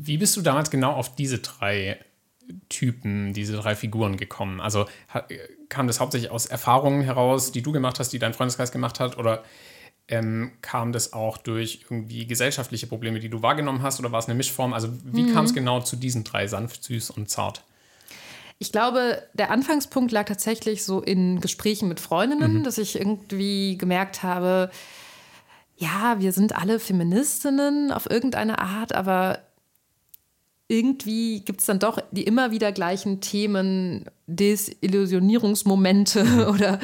Wie 0.00 0.16
bist 0.16 0.36
du 0.36 0.42
damals 0.42 0.70
genau 0.70 0.92
auf 0.92 1.16
diese 1.16 1.38
drei 1.38 1.98
Typen, 2.68 3.32
diese 3.32 3.56
drei 3.56 3.74
Figuren 3.74 4.16
gekommen? 4.16 4.60
Also 4.60 4.86
kam 5.68 5.86
das 5.86 6.00
hauptsächlich 6.00 6.30
aus 6.30 6.46
Erfahrungen 6.46 7.02
heraus, 7.02 7.52
die 7.52 7.62
du 7.62 7.72
gemacht 7.72 7.98
hast, 7.98 8.12
die 8.12 8.18
dein 8.18 8.34
Freundeskreis 8.34 8.72
gemacht 8.72 9.00
hat? 9.00 9.18
Oder 9.18 9.44
ähm, 10.08 10.52
kam 10.62 10.92
das 10.92 11.12
auch 11.12 11.36
durch 11.36 11.80
irgendwie 11.84 12.26
gesellschaftliche 12.26 12.86
Probleme, 12.86 13.20
die 13.20 13.28
du 13.28 13.42
wahrgenommen 13.42 13.82
hast? 13.82 14.00
Oder 14.00 14.12
war 14.12 14.18
es 14.18 14.26
eine 14.26 14.34
Mischform? 14.34 14.72
Also 14.72 14.88
wie 15.04 15.22
mhm. 15.22 15.34
kam 15.34 15.44
es 15.44 15.54
genau 15.54 15.80
zu 15.80 15.96
diesen 15.96 16.24
drei, 16.24 16.46
sanft, 16.46 16.84
süß 16.84 17.10
und 17.10 17.28
zart? 17.28 17.62
Ich 18.58 18.72
glaube, 18.72 19.22
der 19.34 19.50
Anfangspunkt 19.50 20.10
lag 20.10 20.24
tatsächlich 20.24 20.84
so 20.84 21.00
in 21.00 21.40
Gesprächen 21.40 21.88
mit 21.88 22.00
Freundinnen, 22.00 22.58
mhm. 22.58 22.64
dass 22.64 22.78
ich 22.78 22.98
irgendwie 22.98 23.78
gemerkt 23.78 24.22
habe, 24.22 24.70
ja, 25.76 26.16
wir 26.18 26.32
sind 26.32 26.56
alle 26.56 26.80
Feministinnen 26.80 27.92
auf 27.92 28.10
irgendeine 28.10 28.58
Art, 28.58 28.92
aber 28.92 29.38
irgendwie 30.70 31.40
gibt 31.40 31.60
es 31.60 31.66
dann 31.66 31.78
doch 31.78 31.98
die 32.10 32.24
immer 32.24 32.50
wieder 32.50 32.72
gleichen 32.72 33.22
Themen, 33.22 34.04
Desillusionierungsmomente 34.26 36.22
mhm. 36.22 36.40
oder 36.54 36.78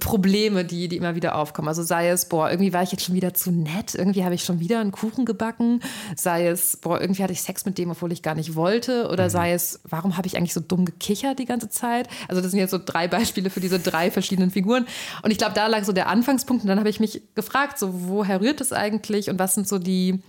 Probleme, 0.00 0.64
die, 0.64 0.88
die 0.88 0.96
immer 0.96 1.14
wieder 1.14 1.36
aufkommen. 1.36 1.68
Also 1.68 1.84
sei 1.84 2.08
es, 2.08 2.28
boah, 2.28 2.50
irgendwie 2.50 2.72
war 2.72 2.82
ich 2.82 2.90
jetzt 2.90 3.04
schon 3.04 3.14
wieder 3.14 3.34
zu 3.34 3.52
nett, 3.52 3.94
irgendwie 3.94 4.24
habe 4.24 4.34
ich 4.34 4.42
schon 4.42 4.58
wieder 4.58 4.80
einen 4.80 4.90
Kuchen 4.90 5.24
gebacken, 5.24 5.80
sei 6.16 6.48
es, 6.48 6.78
boah, 6.78 7.00
irgendwie 7.00 7.22
hatte 7.22 7.32
ich 7.32 7.40
Sex 7.40 7.64
mit 7.64 7.78
dem, 7.78 7.92
obwohl 7.92 8.10
ich 8.10 8.22
gar 8.22 8.34
nicht 8.34 8.56
wollte, 8.56 9.08
oder 9.08 9.26
mhm. 9.26 9.30
sei 9.30 9.52
es, 9.52 9.78
warum 9.84 10.16
habe 10.16 10.26
ich 10.26 10.36
eigentlich 10.36 10.54
so 10.54 10.60
dumm 10.60 10.84
gekichert 10.84 11.38
die 11.38 11.44
ganze 11.44 11.68
Zeit? 11.68 12.08
Also 12.26 12.42
das 12.42 12.50
sind 12.50 12.58
jetzt 12.58 12.72
so 12.72 12.80
drei 12.84 13.06
Beispiele 13.06 13.50
für 13.50 13.60
diese 13.60 13.78
drei 13.78 14.10
verschiedenen 14.10 14.50
Figuren. 14.50 14.84
Und 15.22 15.30
ich 15.30 15.38
glaube, 15.38 15.54
da 15.54 15.68
lag 15.68 15.84
so 15.84 15.92
der 15.92 16.08
Anfangspunkt 16.08 16.64
und 16.64 16.68
dann 16.68 16.80
habe 16.80 16.90
ich 16.90 16.98
mich 16.98 17.22
gefragt, 17.36 17.78
so 17.78 18.08
woher 18.08 18.40
rührt 18.40 18.60
es 18.60 18.72
eigentlich 18.72 19.30
und 19.30 19.38
was 19.38 19.54
sind 19.54 19.68
so 19.68 19.78
die 19.78 20.20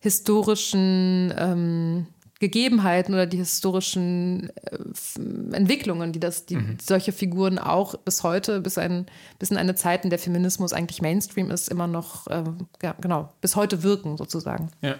historischen 0.00 1.32
ähm, 1.38 2.06
Gegebenheiten 2.40 3.12
oder 3.12 3.26
die 3.26 3.36
historischen 3.36 4.50
äh, 4.56 5.54
Entwicklungen, 5.54 6.12
die 6.12 6.20
das, 6.20 6.46
die 6.46 6.56
mhm. 6.56 6.78
solche 6.80 7.12
Figuren 7.12 7.58
auch 7.58 7.94
bis 7.98 8.22
heute, 8.22 8.60
bis, 8.60 8.78
ein, 8.78 9.06
bis 9.38 9.50
in 9.50 9.58
eine 9.58 9.74
Zeit, 9.74 10.04
in 10.04 10.10
der 10.10 10.18
Feminismus 10.18 10.72
eigentlich 10.72 11.02
Mainstream 11.02 11.50
ist, 11.50 11.68
immer 11.68 11.86
noch, 11.86 12.26
äh, 12.28 12.44
ja, 12.82 12.96
genau, 12.98 13.32
bis 13.42 13.56
heute 13.56 13.82
wirken 13.82 14.16
sozusagen. 14.16 14.70
Ja. 14.80 14.96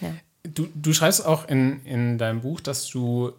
ja. 0.00 0.14
Du, 0.44 0.66
du 0.74 0.92
schreibst 0.94 1.24
auch 1.24 1.46
in, 1.46 1.84
in 1.84 2.16
deinem 2.16 2.40
Buch, 2.40 2.60
dass 2.60 2.88
du 2.88 3.32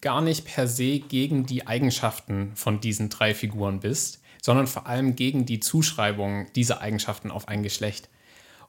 gar 0.00 0.22
nicht 0.22 0.46
per 0.46 0.66
se 0.66 0.98
gegen 0.98 1.44
die 1.44 1.66
Eigenschaften 1.66 2.52
von 2.54 2.80
diesen 2.80 3.10
drei 3.10 3.34
Figuren 3.34 3.80
bist, 3.80 4.22
sondern 4.42 4.66
vor 4.66 4.86
allem 4.86 5.14
gegen 5.14 5.44
die 5.44 5.60
Zuschreibung 5.60 6.46
dieser 6.54 6.80
Eigenschaften 6.80 7.30
auf 7.30 7.48
ein 7.48 7.62
Geschlecht. 7.62 8.08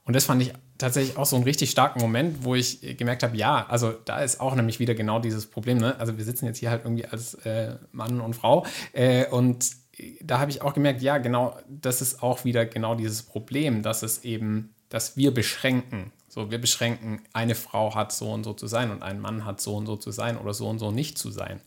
Und 0.04 0.14
das 0.14 0.26
fand 0.26 0.42
ich 0.42 0.52
tatsächlich 0.82 1.16
auch 1.16 1.26
so 1.26 1.36
einen 1.36 1.44
richtig 1.44 1.70
starken 1.70 2.00
Moment, 2.00 2.44
wo 2.44 2.54
ich 2.54 2.96
gemerkt 2.96 3.22
habe, 3.22 3.36
ja, 3.36 3.66
also 3.68 3.92
da 4.04 4.20
ist 4.20 4.40
auch 4.40 4.54
nämlich 4.54 4.78
wieder 4.78 4.94
genau 4.94 5.18
dieses 5.18 5.46
Problem. 5.46 5.78
Ne? 5.78 5.98
Also 5.98 6.18
wir 6.18 6.24
sitzen 6.24 6.46
jetzt 6.46 6.58
hier 6.58 6.70
halt 6.70 6.84
irgendwie 6.84 7.06
als 7.06 7.34
äh, 7.46 7.76
Mann 7.92 8.20
und 8.20 8.34
Frau 8.34 8.66
äh, 8.92 9.26
und 9.26 9.82
da 10.22 10.38
habe 10.38 10.50
ich 10.50 10.62
auch 10.62 10.74
gemerkt, 10.74 11.02
ja, 11.02 11.18
genau, 11.18 11.56
das 11.68 12.00
ist 12.00 12.22
auch 12.22 12.44
wieder 12.44 12.64
genau 12.66 12.94
dieses 12.94 13.22
Problem, 13.22 13.82
dass 13.82 14.02
es 14.02 14.24
eben, 14.24 14.74
dass 14.88 15.16
wir 15.16 15.32
beschränken. 15.32 16.12
So, 16.28 16.50
wir 16.50 16.58
beschränken, 16.58 17.22
eine 17.34 17.54
Frau 17.54 17.94
hat 17.94 18.10
so 18.12 18.32
und 18.32 18.44
so 18.44 18.54
zu 18.54 18.66
sein 18.66 18.90
und 18.90 19.02
ein 19.02 19.20
Mann 19.20 19.44
hat 19.44 19.60
so 19.60 19.76
und 19.76 19.86
so 19.86 19.96
zu 19.96 20.10
sein 20.10 20.38
oder 20.38 20.54
so 20.54 20.66
und 20.66 20.78
so 20.78 20.90
nicht 20.90 21.18
zu 21.18 21.30
sein. 21.30 21.60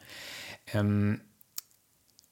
Ähm, 0.74 1.22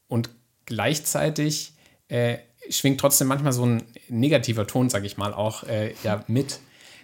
und 0.07 0.31
gleichzeitig 0.65 1.73
äh, 2.07 2.37
schwingt 2.69 2.99
trotzdem 2.99 3.27
manchmal 3.27 3.53
so 3.53 3.65
ein 3.65 3.83
negativer 4.09 4.65
Ton, 4.65 4.89
sage 4.89 5.05
ich 5.05 5.17
mal, 5.17 5.33
auch 5.33 5.63
äh, 5.63 5.93
ja, 6.03 6.23
mit. 6.27 6.59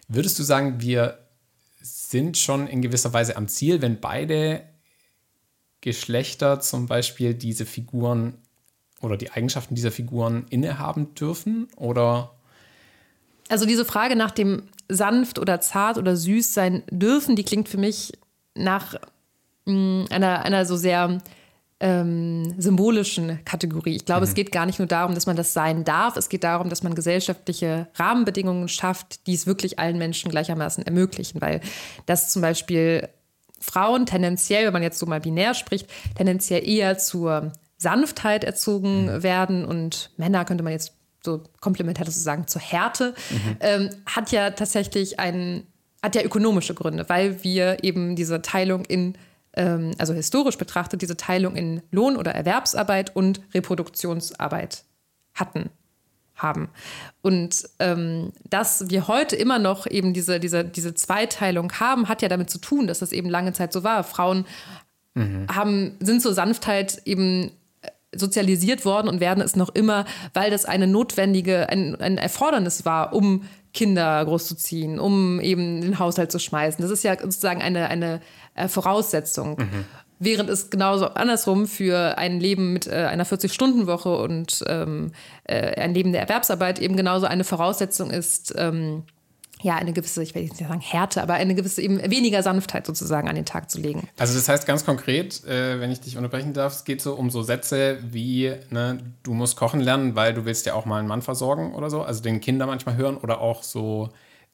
Würdest 0.09 0.39
du 0.39 0.43
sagen, 0.43 0.81
wir 0.81 1.19
sind 1.81 2.35
schon 2.35 2.67
in 2.67 2.81
gewisser 2.81 3.13
Weise 3.13 3.37
am 3.37 3.47
Ziel, 3.47 3.81
wenn 3.81 4.01
beide 4.01 4.63
Geschlechter 5.81 6.59
zum 6.59 6.87
Beispiel 6.87 7.35
diese 7.35 7.65
Figuren 7.65 8.33
oder 9.01 9.17
die 9.17 9.31
Eigenschaften 9.31 9.75
dieser 9.75 9.91
Figuren 9.91 10.45
innehaben 10.49 11.13
dürfen? 11.13 11.67
Oder? 11.75 12.35
Also 13.49 13.67
diese 13.67 13.85
Frage 13.85 14.15
nach 14.15 14.31
dem 14.31 14.63
sanft 14.89 15.37
oder 15.37 15.61
zart 15.61 15.99
oder 15.99 16.17
süß 16.17 16.55
sein 16.55 16.83
dürfen, 16.89 17.35
die 17.35 17.43
klingt 17.43 17.69
für 17.69 17.77
mich 17.77 18.11
nach 18.55 18.95
mm, 19.65 20.05
einer, 20.09 20.43
einer 20.43 20.65
so 20.65 20.75
sehr 20.75 21.19
ähm, 21.79 22.55
symbolischen 22.57 23.43
Kategorie. 23.45 23.95
Ich 23.95 24.05
glaube, 24.05 24.21
mhm. 24.21 24.29
es 24.29 24.33
geht 24.33 24.51
gar 24.51 24.65
nicht 24.65 24.79
nur 24.79 24.87
darum, 24.87 25.15
dass 25.15 25.25
man 25.25 25.35
das 25.35 25.53
sein 25.53 25.85
darf. 25.85 26.17
Es 26.17 26.29
geht 26.29 26.43
darum, 26.43 26.69
dass 26.69 26.83
man 26.83 26.93
gesellschaftliche 26.93 27.87
Rahmenbedingungen 27.95 28.67
schafft, 28.67 29.27
die 29.27 29.33
es 29.33 29.47
wirklich 29.47 29.79
allen 29.79 29.97
Menschen 29.97 30.29
gleichermaßen 30.29 30.85
ermöglichen. 30.85 31.41
Weil 31.41 31.61
das 32.05 32.31
zum 32.31 32.41
Beispiel 32.41 33.07
Frauen 33.59 34.05
tendenziell, 34.05 34.65
wenn 34.65 34.73
man 34.73 34.83
jetzt 34.83 34.99
so 34.99 35.05
mal 35.05 35.21
binär 35.21 35.53
spricht, 35.53 35.87
tendenziell 36.15 36.67
eher 36.67 36.97
zur 36.97 37.53
Sanftheit 37.77 38.43
erzogen 38.43 39.05
mhm. 39.05 39.23
werden 39.23 39.65
und 39.65 40.11
Männer 40.17 40.43
könnte 40.45 40.63
man 40.63 40.73
jetzt 40.73 40.93
so 41.23 41.43
komplementär 41.59 42.05
sozusagen 42.05 42.47
zur 42.47 42.61
Härte, 42.61 43.13
mhm. 43.29 43.57
ähm, 43.59 43.89
hat 44.05 44.31
ja 44.31 44.51
tatsächlich 44.51 45.19
einen, 45.19 45.67
hat 46.01 46.15
ja 46.15 46.23
ökonomische 46.23 46.73
Gründe, 46.73 47.07
weil 47.07 47.43
wir 47.43 47.83
eben 47.83 48.15
diese 48.15 48.41
Teilung 48.41 48.85
in 48.85 49.17
ähm, 49.53 49.91
also 49.97 50.13
historisch 50.13 50.57
betrachtet, 50.57 51.01
diese 51.01 51.17
Teilung 51.17 51.55
in 51.55 51.81
Lohn- 51.91 52.17
oder 52.17 52.33
Erwerbsarbeit 52.33 53.15
und 53.15 53.41
Reproduktionsarbeit 53.53 54.83
hatten 55.33 55.69
haben. 56.35 56.69
Und 57.21 57.67
ähm, 57.79 58.31
dass 58.49 58.89
wir 58.89 59.07
heute 59.07 59.35
immer 59.35 59.59
noch 59.59 59.87
eben 59.87 60.13
diese, 60.13 60.39
diese, 60.39 60.63
diese 60.63 60.93
Zweiteilung 60.93 61.73
haben, 61.73 62.07
hat 62.07 62.21
ja 62.21 62.29
damit 62.29 62.49
zu 62.49 62.59
tun, 62.59 62.87
dass 62.87 62.99
das 62.99 63.11
eben 63.11 63.29
lange 63.29 63.53
Zeit 63.53 63.73
so 63.73 63.83
war. 63.83 64.03
Frauen 64.03 64.45
mhm. 65.15 65.47
haben, 65.53 65.97
sind 65.99 66.21
zur 66.21 66.33
Sanftheit 66.33 67.01
eben 67.05 67.51
sozialisiert 68.15 68.85
worden 68.85 69.07
und 69.07 69.19
werden 69.19 69.41
es 69.43 69.55
noch 69.55 69.69
immer, 69.69 70.05
weil 70.33 70.49
das 70.49 70.65
eine 70.65 70.87
notwendige, 70.87 71.69
ein, 71.69 71.95
ein 71.95 72.17
Erfordernis 72.17 72.85
war, 72.85 73.13
um 73.13 73.43
Kinder 73.73 74.25
großzuziehen, 74.25 74.99
um 74.99 75.39
eben 75.39 75.81
den 75.81 75.99
Haushalt 75.99 76.31
zu 76.31 76.39
schmeißen. 76.39 76.81
Das 76.81 76.89
ist 76.89 77.03
ja 77.03 77.19
sozusagen 77.19 77.61
eine, 77.61 77.87
eine 77.87 78.19
äh, 78.59 78.67
Voraussetzung. 78.67 79.57
Mhm. 79.57 79.85
Während 80.19 80.49
es 80.49 80.69
genauso 80.69 81.07
andersrum 81.07 81.65
für 81.65 82.17
ein 82.17 82.41
Leben 82.41 82.73
mit 82.73 82.87
äh, 82.87 83.05
einer 83.09 83.25
40-Stunden-Woche 83.25 84.17
und 84.17 84.63
ähm, 84.67 85.13
äh, 85.45 85.81
ein 85.81 85.93
Leben 85.93 86.11
der 86.11 86.21
Erwerbsarbeit 86.21 86.79
eben 86.79 86.97
genauso 86.97 87.25
eine 87.25 87.45
Voraussetzung 87.45 88.11
ist, 88.11 88.53
ähm, 88.57 89.03
ja, 89.61 89.75
eine 89.75 89.91
gewisse, 89.91 90.23
ich 90.23 90.35
will 90.35 90.43
jetzt 90.43 90.59
nicht 90.59 90.67
sagen 90.67 90.79
Härte, 90.79 91.21
aber 91.21 91.33
eine 91.33 91.53
gewisse 91.53 91.81
eben 91.81 91.99
weniger 92.09 92.43
Sanftheit 92.43 92.85
sozusagen 92.85 93.27
an 93.27 93.35
den 93.35 93.45
Tag 93.45 93.69
zu 93.69 93.79
legen. 93.79 94.07
Also 94.17 94.33
das 94.33 94.47
heißt 94.47 94.65
ganz 94.65 94.85
konkret, 94.85 95.43
äh, 95.45 95.79
wenn 95.79 95.91
ich 95.91 95.99
dich 95.99 96.15
unterbrechen 96.15 96.53
darf, 96.53 96.73
es 96.73 96.83
geht 96.85 97.01
so 97.01 97.13
um 97.15 97.29
so 97.29 97.41
Sätze 97.41 97.99
wie, 98.01 98.53
ne, 98.69 98.99
du 99.23 99.33
musst 99.33 99.57
kochen 99.57 99.81
lernen, 99.81 100.15
weil 100.15 100.33
du 100.33 100.45
willst 100.45 100.65
ja 100.65 100.75
auch 100.75 100.85
mal 100.85 100.99
einen 100.99 101.07
Mann 101.09 101.21
versorgen 101.21 101.73
oder 101.75 101.89
so, 101.89 102.03
also 102.03 102.21
den 102.21 102.39
Kinder 102.39 102.65
manchmal 102.65 102.95
hören 102.95 103.17
oder 103.17 103.41
auch 103.41 103.63
so 103.63 104.09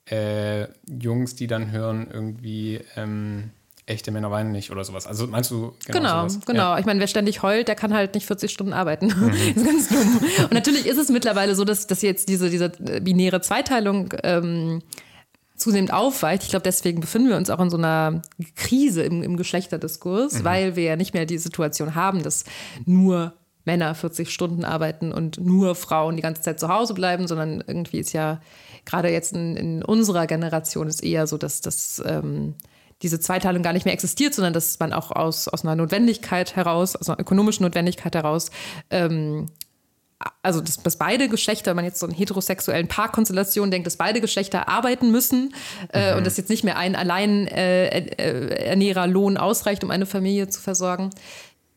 äh, 0.05 0.67
Jungs, 0.88 1.35
die 1.35 1.47
dann 1.47 1.71
hören 1.71 2.07
irgendwie, 2.12 2.81
ähm, 2.95 3.51
echte 3.88 4.12
Männer 4.12 4.32
weinen 4.32 4.51
nicht 4.51 4.72
oder 4.72 4.84
sowas. 4.84 5.06
Also 5.06 5.27
meinst 5.27 5.51
du 5.51 5.74
genau 5.86 6.00
Genau, 6.00 6.27
sowas? 6.27 6.46
genau. 6.46 6.72
Ja. 6.74 6.80
Ich 6.80 6.86
meine, 6.86 7.00
wer 7.00 7.08
ständig 7.08 7.44
heult, 7.44 7.68
der 7.68 7.75
kann 7.75 7.94
halt 7.94 8.15
nicht 8.15 8.25
40 8.25 8.51
Stunden 8.51 8.74
arbeiten. 8.74 9.08
Mhm. 9.08 9.30
das 9.30 9.39
ist 9.56 9.65
ganz 9.65 9.89
dumm. 9.89 10.20
Und 10.44 10.54
natürlich 10.54 10.88
ist 10.88 10.98
es 10.98 11.10
mittlerweile 11.10 11.56
so, 11.56 11.65
dass, 11.65 11.88
dass 11.88 12.01
jetzt 12.01 12.30
diese, 12.30 12.50
diese 12.50 12.70
binäre 12.70 13.42
Zweiteilung 13.42 14.13
ähm, 14.24 14.82
zunehmend 15.56 15.94
aufweicht. 15.94 16.44
Ich 16.44 16.50
glaube, 16.50 16.63
deswegen 16.63 17.00
befinden 17.00 17.30
wir 17.30 17.38
uns 17.38 17.50
auch 17.50 17.60
in 17.60 17.70
so 17.70 17.77
einer 17.77 18.22
Krise 18.56 19.04
im, 19.04 19.24
im 19.24 19.38
Geschlechterdiskurs, 19.38 20.39
mhm. 20.39 20.44
weil 20.44 20.75
wir 20.75 20.84
ja 20.84 20.96
nicht 20.96 21.13
mehr 21.13 21.25
die 21.25 21.38
Situation 21.38 21.96
haben, 21.96 22.24
dass 22.24 22.44
nur 22.86 23.34
Männer 23.65 23.96
40 23.96 24.30
Stunden 24.32 24.65
arbeiten 24.65 25.12
und 25.12 25.39
nur 25.39 25.75
Frauen 25.75 26.15
die 26.15 26.22
ganze 26.22 26.42
Zeit 26.42 26.60
zu 26.60 26.70
Hause 26.70 26.94
bleiben, 26.94 27.27
sondern 27.27 27.63
irgendwie 27.65 28.00
ist 28.00 28.13
ja 28.13 28.42
gerade 28.86 29.10
jetzt 29.10 29.34
in, 29.34 29.56
in 29.58 29.84
unserer 29.84 30.27
Generation 30.27 30.88
ist 30.88 31.04
eher 31.04 31.25
so, 31.25 31.38
dass 31.38 31.62
das 31.62 32.01
ähm, 32.06 32.56
diese 33.01 33.19
Zweiteilung 33.19 33.61
gar 33.61 33.73
nicht 33.73 33.85
mehr 33.85 33.93
existiert, 33.93 34.33
sondern 34.33 34.53
dass 34.53 34.79
man 34.79 34.93
auch 34.93 35.11
aus, 35.11 35.47
aus 35.47 35.63
einer 35.63 35.75
Notwendigkeit 35.75 36.55
heraus, 36.55 36.95
aus 36.95 37.09
einer 37.09 37.19
ökonomischen 37.19 37.63
Notwendigkeit 37.63 38.15
heraus, 38.15 38.51
ähm, 38.89 39.47
also 40.41 40.61
dass, 40.61 40.81
dass, 40.81 40.97
beide 40.97 41.27
Geschlechter, 41.27 41.71
wenn 41.71 41.75
man 41.75 41.85
jetzt 41.85 41.99
so 41.99 42.05
einen 42.05 42.15
heterosexuellen 42.15 42.87
Paarkonstellation 42.87 43.69
denkt, 43.69 43.85
dass 43.85 43.97
beide 43.97 44.21
Geschlechter 44.21 44.69
arbeiten 44.69 45.11
müssen 45.11 45.53
äh, 45.91 46.11
mhm. 46.11 46.17
und 46.17 46.25
dass 46.25 46.37
jetzt 46.37 46.49
nicht 46.49 46.63
mehr 46.63 46.77
ein 46.77 46.95
allein 46.95 47.47
äh, 47.47 47.89
äh, 47.89 49.05
Lohn 49.07 49.37
ausreicht, 49.37 49.83
um 49.83 49.91
eine 49.91 50.05
Familie 50.05 50.47
zu 50.47 50.61
versorgen. 50.61 51.09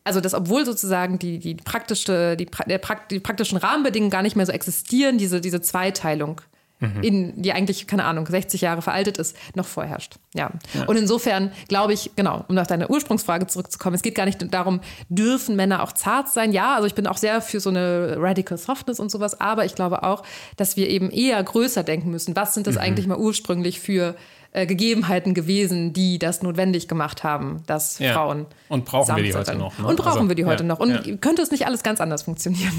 Also 0.04 0.20
dass 0.20 0.34
obwohl 0.34 0.64
sozusagen 0.64 1.18
die, 1.18 1.38
die, 1.38 1.56
praktische, 1.56 2.36
die, 2.36 2.46
der, 2.66 2.80
die 3.10 3.20
praktischen 3.20 3.58
Rahmenbedingungen 3.58 4.10
gar 4.10 4.22
nicht 4.22 4.36
mehr 4.36 4.46
so 4.46 4.52
existieren, 4.52 5.18
diese, 5.18 5.40
diese 5.40 5.60
Zweiteilung 5.60 6.40
mhm. 6.80 7.02
in, 7.02 7.42
die 7.42 7.52
eigentlich, 7.52 7.86
keine 7.86 8.04
Ahnung, 8.04 8.26
60 8.26 8.60
Jahre 8.60 8.82
veraltet 8.82 9.18
ist, 9.18 9.36
noch 9.54 9.66
vorherrscht. 9.66 10.16
Ja. 10.34 10.50
ja. 10.74 10.84
Und 10.86 10.96
insofern 10.96 11.52
glaube 11.68 11.92
ich, 11.92 12.10
genau, 12.16 12.44
um 12.48 12.54
nach 12.54 12.66
deiner 12.66 12.90
Ursprungsfrage 12.90 13.46
zurückzukommen, 13.46 13.94
es 13.94 14.02
geht 14.02 14.14
gar 14.14 14.26
nicht 14.26 14.52
darum, 14.52 14.80
dürfen 15.08 15.56
Männer 15.56 15.82
auch 15.82 15.92
zart 15.92 16.28
sein? 16.28 16.52
Ja, 16.52 16.74
also 16.74 16.86
ich 16.86 16.94
bin 16.94 17.06
auch 17.06 17.16
sehr 17.16 17.40
für 17.40 17.60
so 17.60 17.70
eine 17.70 18.16
Radical 18.18 18.58
Softness 18.58 19.00
und 19.00 19.10
sowas, 19.10 19.40
aber 19.40 19.64
ich 19.64 19.74
glaube 19.74 20.02
auch, 20.02 20.22
dass 20.56 20.76
wir 20.76 20.88
eben 20.88 21.10
eher 21.10 21.42
größer 21.42 21.82
denken 21.82 22.10
müssen. 22.10 22.36
Was 22.36 22.54
sind 22.54 22.66
das 22.66 22.76
mhm. 22.76 22.82
eigentlich 22.82 23.06
mal 23.06 23.18
ursprünglich 23.18 23.80
für 23.80 24.14
äh, 24.52 24.66
Gegebenheiten 24.66 25.34
gewesen, 25.34 25.92
die 25.92 26.18
das 26.18 26.42
notwendig 26.42 26.88
gemacht 26.88 27.22
haben, 27.22 27.62
dass 27.66 27.98
ja. 27.98 28.14
Frauen. 28.14 28.46
Und 28.68 28.86
brauchen 28.86 29.14
wir 29.16 29.22
die 29.22 29.34
heute 29.34 29.54
noch. 29.54 29.78
Ne? 29.78 29.86
Und 29.86 29.96
brauchen 29.96 30.18
also, 30.18 30.28
wir 30.28 30.34
die 30.34 30.46
heute 30.46 30.62
ja, 30.62 30.68
noch. 30.68 30.80
Und 30.80 31.20
könnte 31.20 31.42
es 31.42 31.50
nicht 31.50 31.66
alles 31.66 31.82
ganz 31.82 32.00
anders 32.00 32.22
funktionieren? 32.22 32.72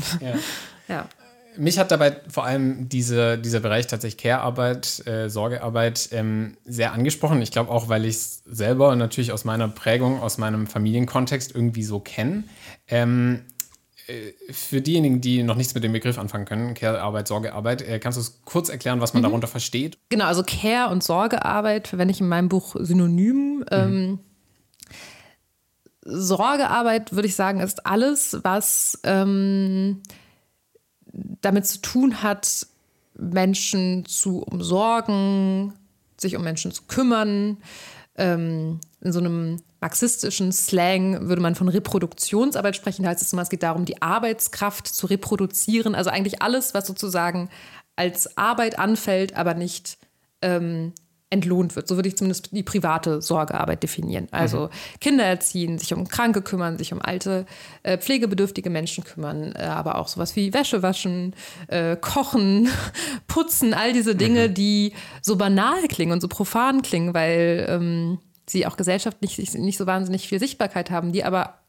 ja 0.87 1.05
mich 1.59 1.77
hat 1.77 1.91
dabei 1.91 2.17
vor 2.29 2.45
allem 2.45 2.89
diese, 2.89 3.37
dieser 3.37 3.59
Bereich 3.59 3.87
tatsächlich 3.87 4.17
Care-Arbeit, 4.17 5.05
äh, 5.05 5.29
Sorgearbeit 5.29 6.09
ähm, 6.11 6.57
sehr 6.65 6.93
angesprochen. 6.93 7.41
Ich 7.41 7.51
glaube 7.51 7.69
auch, 7.69 7.89
weil 7.89 8.05
ich 8.05 8.15
es 8.15 8.43
selber 8.45 8.95
natürlich 8.95 9.31
aus 9.31 9.45
meiner 9.45 9.67
Prägung, 9.67 10.21
aus 10.21 10.37
meinem 10.37 10.67
Familienkontext 10.67 11.53
irgendwie 11.53 11.83
so 11.83 11.99
kenne. 11.99 12.45
Ähm, 12.87 13.41
äh, 14.07 14.33
für 14.51 14.81
diejenigen, 14.81 15.21
die 15.21 15.43
noch 15.43 15.55
nichts 15.55 15.75
mit 15.75 15.83
dem 15.83 15.91
Begriff 15.91 16.17
anfangen 16.17 16.45
können, 16.45 16.73
Care-Arbeit, 16.73 17.27
Sorgearbeit, 17.27 17.81
äh, 17.81 17.99
kannst 17.99 18.17
du 18.17 18.21
es 18.21 18.41
kurz 18.45 18.69
erklären, 18.69 19.01
was 19.01 19.13
man 19.13 19.21
mhm. 19.21 19.27
darunter 19.27 19.47
versteht? 19.47 19.97
Genau, 20.09 20.25
also 20.25 20.43
Care- 20.43 20.89
und 20.89 21.03
Sorgearbeit 21.03 21.87
verwende 21.87 22.13
ich 22.13 22.21
in 22.21 22.27
meinem 22.27 22.49
Buch 22.49 22.75
synonym. 22.79 23.59
Mhm. 23.59 23.65
Ähm, 23.71 24.19
Sorgearbeit, 26.01 27.13
würde 27.13 27.27
ich 27.27 27.35
sagen, 27.35 27.59
ist 27.59 27.85
alles, 27.85 28.39
was 28.43 28.99
ähm, 29.03 30.01
damit 31.41 31.65
zu 31.67 31.81
tun 31.81 32.21
hat, 32.23 32.67
Menschen 33.17 34.05
zu 34.05 34.41
umsorgen, 34.43 35.73
sich 36.17 36.35
um 36.35 36.43
Menschen 36.43 36.71
zu 36.71 36.83
kümmern. 36.87 37.57
Ähm, 38.15 38.79
in 39.01 39.11
so 39.11 39.19
einem 39.19 39.61
marxistischen 39.81 40.51
Slang 40.51 41.27
würde 41.27 41.41
man 41.41 41.55
von 41.55 41.69
Reproduktionsarbeit 41.69 42.75
sprechen. 42.75 43.03
Da 43.03 43.09
heißt 43.09 43.21
es 43.21 43.33
immer, 43.33 43.41
es 43.41 43.49
geht 43.49 43.63
darum, 43.63 43.85
die 43.85 44.01
Arbeitskraft 44.01 44.87
zu 44.87 45.07
reproduzieren. 45.07 45.95
Also 45.95 46.09
eigentlich 46.09 46.41
alles, 46.41 46.73
was 46.73 46.87
sozusagen 46.87 47.49
als 47.95 48.37
Arbeit 48.37 48.77
anfällt, 48.79 49.35
aber 49.35 49.53
nicht 49.53 49.97
ähm, 50.41 50.93
entlohnt 51.29 51.75
wird. 51.75 51.87
So 51.87 51.95
würde 51.95 52.09
ich 52.09 52.17
zumindest 52.17 52.49
die 52.51 52.63
private 52.63 53.21
Sorgearbeit 53.21 53.83
definieren. 53.83 54.27
Also 54.31 54.63
mhm. 54.63 54.99
Kinder 54.99 55.25
erziehen, 55.25 55.77
sich 55.77 55.93
um 55.93 56.07
Kranke 56.07 56.41
kümmern, 56.41 56.77
sich 56.77 56.91
um 56.91 57.01
alte, 57.01 57.45
äh, 57.83 57.97
pflegebedürftige 57.97 58.69
Menschen 58.69 59.03
kümmern, 59.03 59.53
äh, 59.55 59.63
aber 59.63 59.97
auch 59.97 60.07
sowas 60.07 60.35
wie 60.35 60.53
Wäsche 60.53 60.81
waschen, 60.81 61.35
äh, 61.67 61.95
kochen, 61.95 62.69
putzen, 63.27 63.73
all 63.73 63.93
diese 63.93 64.15
Dinge, 64.15 64.49
mhm. 64.49 64.53
die 64.55 64.93
so 65.21 65.35
banal 65.35 65.87
klingen 65.87 66.13
und 66.13 66.21
so 66.21 66.27
profan 66.27 66.81
klingen, 66.81 67.13
weil 67.13 67.65
ähm, 67.69 68.19
sie 68.47 68.65
auch 68.65 68.77
gesellschaftlich 68.77 69.37
nicht, 69.37 69.53
nicht 69.53 69.77
so 69.77 69.85
wahnsinnig 69.85 70.27
viel 70.27 70.39
Sichtbarkeit 70.39 70.89
haben, 70.89 71.11
die 71.11 71.23
aber 71.23 71.59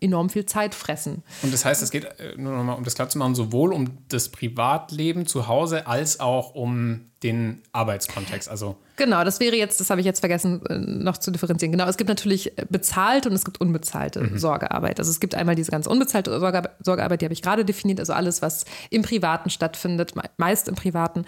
enorm 0.00 0.30
viel 0.30 0.46
Zeit 0.46 0.74
fressen. 0.74 1.22
Und 1.42 1.52
das 1.52 1.64
heißt, 1.64 1.82
es 1.82 1.90
geht 1.90 2.04
äh, 2.04 2.34
nur 2.36 2.56
nochmal, 2.56 2.76
um 2.76 2.84
das 2.84 2.94
klar 2.94 3.08
zu 3.08 3.18
machen, 3.18 3.34
sowohl 3.34 3.72
um 3.72 3.98
das 4.08 4.30
Privatleben 4.30 5.26
zu 5.26 5.46
Hause 5.46 5.86
als 5.86 6.18
auch 6.18 6.54
um 6.54 7.11
den 7.22 7.62
Arbeitskontext. 7.72 8.48
Also 8.48 8.76
genau, 8.96 9.24
das 9.24 9.40
wäre 9.40 9.56
jetzt, 9.56 9.80
das 9.80 9.90
habe 9.90 10.00
ich 10.00 10.06
jetzt 10.06 10.20
vergessen 10.20 10.64
äh, 10.66 10.78
noch 10.78 11.18
zu 11.18 11.30
differenzieren. 11.30 11.72
Genau, 11.72 11.86
es 11.86 11.96
gibt 11.96 12.08
natürlich 12.08 12.52
bezahlte 12.68 13.28
und 13.28 13.34
es 13.34 13.44
gibt 13.44 13.60
unbezahlte 13.60 14.20
mhm. 14.20 14.38
Sorgearbeit. 14.38 14.98
Also 14.98 15.10
es 15.10 15.20
gibt 15.20 15.34
einmal 15.34 15.54
diese 15.54 15.70
ganz 15.70 15.86
unbezahlte 15.86 16.38
Sorgearbeit, 16.38 17.20
die 17.20 17.26
habe 17.26 17.34
ich 17.34 17.42
gerade 17.42 17.64
definiert, 17.64 18.00
also 18.00 18.12
alles, 18.12 18.42
was 18.42 18.64
im 18.90 19.02
Privaten 19.02 19.50
stattfindet, 19.50 20.14
meist 20.36 20.68
im 20.68 20.74
Privaten. 20.74 21.24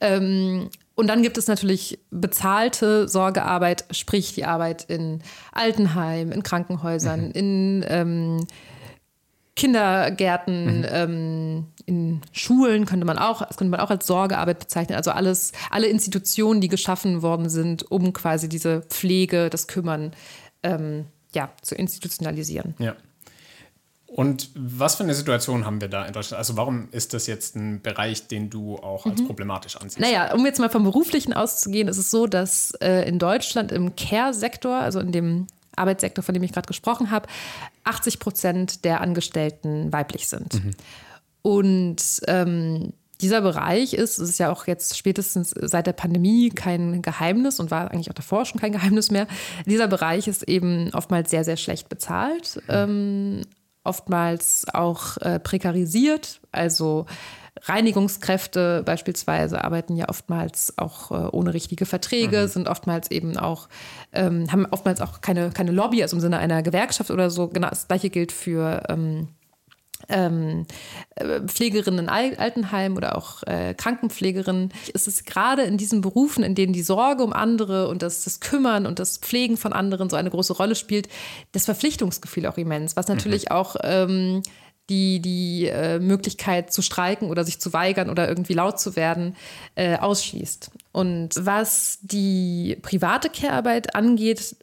Ähm, 0.00 0.68
und 0.94 1.06
dann 1.06 1.22
gibt 1.22 1.38
es 1.38 1.46
natürlich 1.46 2.00
bezahlte 2.10 3.06
Sorgearbeit, 3.06 3.84
sprich 3.92 4.34
die 4.34 4.44
Arbeit 4.44 4.84
in 4.88 5.22
Altenheimen, 5.52 6.32
in 6.32 6.42
Krankenhäusern, 6.42 7.26
mhm. 7.26 7.30
in 7.30 7.84
ähm, 7.88 8.46
Kindergärten, 9.58 10.78
mhm. 10.78 10.86
ähm, 10.88 11.66
in 11.84 12.20
Schulen 12.30 12.86
könnte 12.86 13.04
man 13.04 13.18
auch, 13.18 13.44
das 13.44 13.56
könnte 13.56 13.72
man 13.72 13.80
auch 13.80 13.90
als 13.90 14.06
Sorgearbeit 14.06 14.60
bezeichnen. 14.60 14.96
Also 14.96 15.10
alles, 15.10 15.50
alle 15.70 15.88
Institutionen, 15.88 16.60
die 16.60 16.68
geschaffen 16.68 17.22
worden 17.22 17.48
sind, 17.48 17.90
um 17.90 18.12
quasi 18.12 18.48
diese 18.48 18.82
Pflege, 18.82 19.50
das 19.50 19.66
Kümmern 19.66 20.12
ähm, 20.62 21.06
ja, 21.34 21.50
zu 21.60 21.74
institutionalisieren. 21.74 22.76
Ja. 22.78 22.94
Und 24.06 24.50
was 24.54 24.94
für 24.94 25.02
eine 25.02 25.14
Situation 25.14 25.66
haben 25.66 25.80
wir 25.80 25.88
da 25.88 26.06
in 26.06 26.12
Deutschland? 26.12 26.38
Also 26.38 26.56
warum 26.56 26.88
ist 26.92 27.12
das 27.12 27.26
jetzt 27.26 27.56
ein 27.56 27.82
Bereich, 27.82 28.28
den 28.28 28.50
du 28.50 28.76
auch 28.76 29.06
als 29.06 29.20
mhm. 29.20 29.26
problematisch 29.26 29.76
ansiehst? 29.76 30.00
Naja, 30.00 30.32
um 30.34 30.46
jetzt 30.46 30.60
mal 30.60 30.70
vom 30.70 30.84
Beruflichen 30.84 31.32
auszugehen, 31.32 31.88
ist 31.88 31.98
es 31.98 32.12
so, 32.12 32.28
dass 32.28 32.70
äh, 32.80 33.08
in 33.08 33.18
Deutschland 33.18 33.72
im 33.72 33.96
Care-Sektor, 33.96 34.76
also 34.76 35.00
in 35.00 35.10
dem 35.10 35.48
Arbeitssektor, 35.78 36.22
von 36.22 36.34
dem 36.34 36.42
ich 36.42 36.52
gerade 36.52 36.66
gesprochen 36.66 37.10
habe, 37.10 37.28
80 37.84 38.18
Prozent 38.18 38.84
der 38.84 39.00
Angestellten 39.00 39.92
weiblich 39.92 40.28
sind. 40.28 40.54
Mhm. 40.54 40.70
Und 41.42 42.02
ähm, 42.26 42.92
dieser 43.20 43.40
Bereich 43.40 43.94
ist, 43.94 44.18
es 44.18 44.30
ist 44.30 44.38
ja 44.38 44.52
auch 44.52 44.66
jetzt 44.66 44.96
spätestens 44.96 45.50
seit 45.50 45.86
der 45.86 45.92
Pandemie 45.92 46.50
kein 46.50 47.02
Geheimnis 47.02 47.58
und 47.58 47.70
war 47.70 47.90
eigentlich 47.90 48.10
auch 48.10 48.14
davor 48.14 48.44
schon 48.44 48.60
kein 48.60 48.72
Geheimnis 48.72 49.10
mehr. 49.10 49.26
Dieser 49.66 49.88
Bereich 49.88 50.28
ist 50.28 50.44
eben 50.44 50.90
oftmals 50.94 51.30
sehr, 51.30 51.44
sehr 51.44 51.56
schlecht 51.56 51.88
bezahlt. 51.88 52.56
Mhm. 52.66 52.74
Ähm, 52.74 53.40
oftmals 53.84 54.66
auch 54.72 55.16
äh, 55.18 55.40
prekarisiert. 55.40 56.40
Also 56.52 57.06
Reinigungskräfte 57.64 58.82
beispielsweise 58.84 59.64
arbeiten 59.64 59.96
ja 59.96 60.08
oftmals 60.08 60.74
auch 60.76 61.10
äh, 61.10 61.28
ohne 61.32 61.54
richtige 61.54 61.86
Verträge, 61.86 62.42
mhm. 62.42 62.48
sind 62.48 62.68
oftmals 62.68 63.10
eben 63.10 63.36
auch, 63.36 63.68
ähm, 64.12 64.50
haben 64.50 64.66
oftmals 64.70 65.00
auch 65.00 65.20
keine, 65.20 65.50
keine 65.50 65.72
Lobby, 65.72 66.02
also 66.02 66.16
im 66.16 66.20
Sinne 66.20 66.38
einer 66.38 66.62
Gewerkschaft 66.62 67.10
oder 67.10 67.30
so. 67.30 67.48
Genau 67.48 67.68
das 67.68 67.88
gleiche 67.88 68.10
gilt 68.10 68.32
für 68.32 68.82
ähm, 68.88 69.28
ähm, 70.08 70.66
äh, 71.16 71.40
Pflegerinnen 71.40 72.00
in 72.00 72.08
Altenheim 72.08 72.96
oder 72.96 73.16
auch 73.16 73.42
äh, 73.44 73.74
Krankenpflegerinnen, 73.74 74.72
ist 74.94 75.08
es 75.08 75.24
gerade 75.24 75.62
in 75.62 75.76
diesen 75.76 76.00
Berufen, 76.00 76.44
in 76.44 76.54
denen 76.54 76.72
die 76.72 76.82
Sorge 76.82 77.24
um 77.24 77.32
andere 77.32 77.88
und 77.88 78.02
das, 78.02 78.24
das 78.24 78.40
Kümmern 78.40 78.86
und 78.86 78.98
das 78.98 79.18
Pflegen 79.18 79.56
von 79.56 79.72
anderen 79.72 80.08
so 80.08 80.16
eine 80.16 80.30
große 80.30 80.52
Rolle 80.52 80.74
spielt, 80.74 81.08
das 81.52 81.64
Verpflichtungsgefühl 81.64 82.46
auch 82.46 82.58
immens, 82.58 82.96
was 82.96 83.08
natürlich 83.08 83.46
mhm. 83.46 83.56
auch 83.56 83.76
ähm, 83.82 84.42
die, 84.88 85.20
die 85.20 85.66
äh, 85.66 85.98
Möglichkeit 85.98 86.72
zu 86.72 86.82
streiken 86.82 87.30
oder 87.30 87.44
sich 87.44 87.60
zu 87.60 87.72
weigern 87.72 88.10
oder 88.10 88.28
irgendwie 88.28 88.54
laut 88.54 88.80
zu 88.80 88.96
werden, 88.96 89.36
äh, 89.74 89.96
ausschließt. 89.96 90.70
Und 90.92 91.30
was 91.38 91.98
die 92.02 92.78
private 92.82 93.28
Care-Arbeit 93.28 93.94
angeht, 93.94 94.56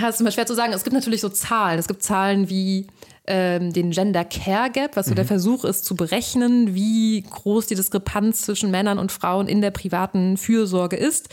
ja, 0.00 0.08
ist 0.08 0.20
immer 0.20 0.30
schwer 0.30 0.46
zu 0.46 0.54
sagen. 0.54 0.72
Es 0.72 0.84
gibt 0.84 0.94
natürlich 0.94 1.20
so 1.20 1.28
Zahlen. 1.28 1.78
Es 1.78 1.88
gibt 1.88 2.02
Zahlen 2.02 2.48
wie 2.48 2.86
ähm, 3.26 3.72
den 3.72 3.90
Gender 3.90 4.24
Care 4.24 4.70
Gap, 4.70 4.96
was 4.96 5.06
so 5.06 5.12
mhm. 5.12 5.16
der 5.16 5.24
Versuch 5.24 5.64
ist 5.64 5.84
zu 5.84 5.94
berechnen, 5.94 6.74
wie 6.74 7.22
groß 7.22 7.66
die 7.66 7.74
Diskrepanz 7.74 8.42
zwischen 8.42 8.70
Männern 8.70 8.98
und 8.98 9.12
Frauen 9.12 9.48
in 9.48 9.60
der 9.60 9.70
privaten 9.70 10.36
Fürsorge 10.36 10.96
ist. 10.96 11.28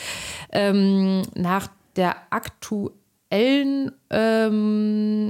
Ähm, 0.52 1.24
nach 1.36 1.70
der 1.96 2.16
aktuellen 2.30 3.92
ähm, 4.10 5.30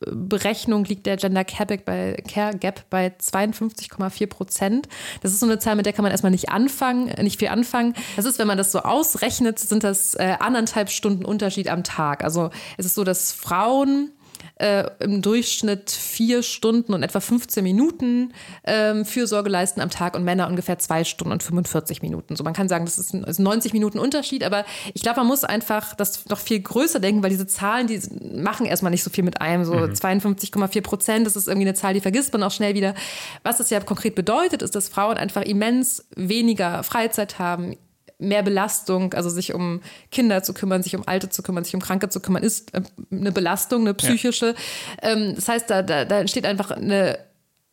Berechnung 0.00 0.84
liegt 0.84 1.06
der 1.06 1.16
Gender 1.16 1.44
Care 1.44 1.66
Gap 1.66 1.84
bei, 1.84 2.22
Care 2.28 2.56
Gap 2.56 2.84
bei 2.90 3.12
52,4 3.20 4.26
Prozent. 4.26 4.88
Das 5.22 5.32
ist 5.32 5.40
so 5.40 5.46
eine 5.46 5.58
Zahl, 5.58 5.76
mit 5.76 5.86
der 5.86 5.92
kann 5.92 6.02
man 6.02 6.12
erstmal 6.12 6.32
nicht 6.32 6.50
anfangen, 6.50 7.06
nicht 7.22 7.38
viel 7.38 7.48
anfangen. 7.48 7.94
Das 8.16 8.24
ist, 8.24 8.38
wenn 8.38 8.46
man 8.46 8.58
das 8.58 8.72
so 8.72 8.80
ausrechnet, 8.80 9.58
sind 9.58 9.84
das 9.84 10.14
äh, 10.14 10.36
anderthalb 10.38 10.90
Stunden 10.90 11.24
Unterschied 11.24 11.68
am 11.68 11.84
Tag. 11.84 12.24
Also 12.24 12.50
es 12.76 12.86
ist 12.86 12.94
so, 12.94 13.04
dass 13.04 13.32
Frauen 13.32 14.12
äh, 14.58 14.84
im 15.00 15.22
Durchschnitt 15.22 15.90
vier 15.90 16.42
Stunden 16.42 16.94
und 16.94 17.02
etwa 17.02 17.20
15 17.20 17.62
Minuten 17.62 18.32
ähm, 18.64 19.04
Fürsorge 19.04 19.48
leisten 19.48 19.80
am 19.80 19.90
Tag 19.90 20.16
und 20.16 20.24
Männer 20.24 20.48
ungefähr 20.48 20.78
zwei 20.78 21.04
Stunden 21.04 21.32
und 21.32 21.42
45 21.42 22.02
Minuten. 22.02 22.36
So 22.36 22.44
man 22.44 22.54
kann 22.54 22.68
sagen, 22.68 22.84
das 22.84 22.98
ist 22.98 23.14
ein, 23.14 23.24
ein 23.24 23.34
90 23.38 23.72
Minuten 23.72 23.98
Unterschied, 23.98 24.44
aber 24.44 24.64
ich 24.94 25.02
glaube, 25.02 25.20
man 25.20 25.28
muss 25.28 25.44
einfach 25.44 25.94
das 25.94 26.26
noch 26.26 26.38
viel 26.38 26.60
größer 26.60 27.00
denken, 27.00 27.22
weil 27.22 27.30
diese 27.30 27.46
Zahlen, 27.46 27.86
die 27.86 28.00
machen 28.36 28.66
erstmal 28.66 28.90
nicht 28.90 29.04
so 29.04 29.10
viel 29.10 29.24
mit 29.24 29.40
einem. 29.40 29.64
So 29.64 29.74
mhm. 29.74 29.92
52,4 29.92 30.82
Prozent, 30.82 31.26
das 31.26 31.36
ist 31.36 31.48
irgendwie 31.48 31.68
eine 31.68 31.74
Zahl, 31.74 31.94
die 31.94 32.00
vergisst 32.00 32.32
man 32.32 32.42
auch 32.42 32.50
schnell 32.50 32.74
wieder. 32.74 32.94
Was 33.42 33.58
das 33.58 33.70
ja 33.70 33.80
konkret 33.80 34.14
bedeutet, 34.14 34.62
ist, 34.62 34.74
dass 34.74 34.88
Frauen 34.88 35.16
einfach 35.16 35.42
immens 35.42 36.06
weniger 36.16 36.82
Freizeit 36.82 37.38
haben, 37.38 37.76
mehr 38.18 38.42
Belastung, 38.42 39.14
also 39.14 39.30
sich 39.30 39.54
um 39.54 39.80
Kinder 40.10 40.42
zu 40.42 40.52
kümmern, 40.52 40.82
sich 40.82 40.96
um 40.96 41.06
Alte 41.06 41.28
zu 41.28 41.42
kümmern, 41.42 41.64
sich 41.64 41.74
um 41.74 41.80
Kranke 41.80 42.08
zu 42.08 42.20
kümmern, 42.20 42.42
ist 42.42 42.74
äh, 42.74 42.82
eine 43.10 43.32
Belastung, 43.32 43.82
eine 43.82 43.94
psychische. 43.94 44.54
Ja. 45.02 45.10
Ähm, 45.10 45.34
das 45.36 45.48
heißt, 45.48 45.70
da, 45.70 45.82
da, 45.82 46.04
da 46.04 46.20
entsteht 46.20 46.44
einfach 46.44 46.72
eine 46.72 47.18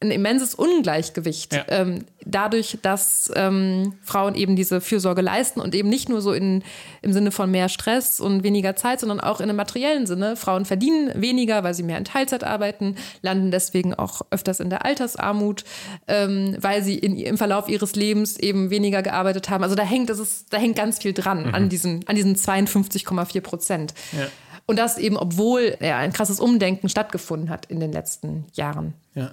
ein 0.08 0.12
immenses 0.12 0.56
Ungleichgewicht. 0.56 1.54
Ja. 1.54 1.65
Ähm, 1.68 2.06
dadurch, 2.26 2.78
dass 2.82 3.32
ähm, 3.36 3.94
Frauen 4.02 4.36
eben 4.36 4.56
diese 4.56 4.82
Fürsorge 4.82 5.22
leisten 5.22 5.62
und 5.62 5.76
eben 5.76 5.89
nicht 5.89 6.10
nur 6.10 6.22
so 6.22 6.34
in, 6.34 6.63
im 7.02 7.13
Sinne 7.13 7.32
von 7.32 7.50
mehr 7.52 7.70
Stress 7.70 8.20
und 8.20 8.44
weniger 8.44 8.76
Zeit, 8.76 9.00
sondern 9.00 9.20
auch 9.20 9.39
in 9.39 9.50
einem 9.50 9.58
materiellen 9.58 10.08
Sinne. 10.08 10.36
Frauen 10.36 10.65
verdienen 10.65 11.12
weniger, 11.15 11.63
weil 11.63 11.74
sie 11.74 11.84
mehr 11.84 11.98
in 11.98 12.06
Teilzeit 12.06 12.44
arbeiten, 12.44 12.96
landen 13.22 13.52
deswegen 13.52 13.94
auch 13.94 14.22
öfters 14.32 14.60
in 14.60 14.70
der 14.70 14.86
Altersarmut, 14.86 15.63
ähm, 16.08 16.58
weil 16.60 16.84
sie 16.84 16.98
in, 16.98 17.18
im 17.18 17.38
Verlauf 17.38 17.70
ihres 17.70 17.96
Lebens 17.96 18.38
eben 18.38 18.70
weniger 18.70 19.02
gearbeitet 19.02 19.50
haben. 19.50 19.63
Also 19.63 19.76
da 19.76 19.84
hängt, 19.84 20.10
das 20.10 20.20
ist, 20.20 20.52
da 20.52 20.58
hängt 20.58 20.76
ganz 20.76 21.00
viel 21.00 21.13
dran 21.13 21.48
mhm. 21.48 21.56
an, 21.56 21.70
diesen, 21.70 22.08
an 22.08 22.15
diesen 22.15 22.36
52,4 22.36 23.41
Prozent. 23.41 23.94
Ja. 24.12 24.28
Und 24.65 24.80
das 24.80 24.98
eben, 24.98 25.18
obwohl 25.18 25.78
ja, 25.80 25.98
ein 25.98 26.12
krasses 26.12 26.39
Umdenken 26.39 26.89
stattgefunden 26.89 27.50
hat 27.50 27.68
in 27.68 27.80
den 27.80 27.91
letzten 27.91 28.46
Jahren. 28.54 28.94
Ja. 29.13 29.32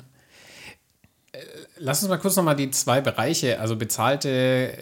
Lass 1.79 2.03
uns 2.03 2.11
mal 2.11 2.19
kurz 2.19 2.37
nochmal 2.37 2.57
die 2.57 2.71
zwei 2.71 3.01
Bereiche, 3.01 3.59
also 3.59 3.75
bezahlte 3.75 4.29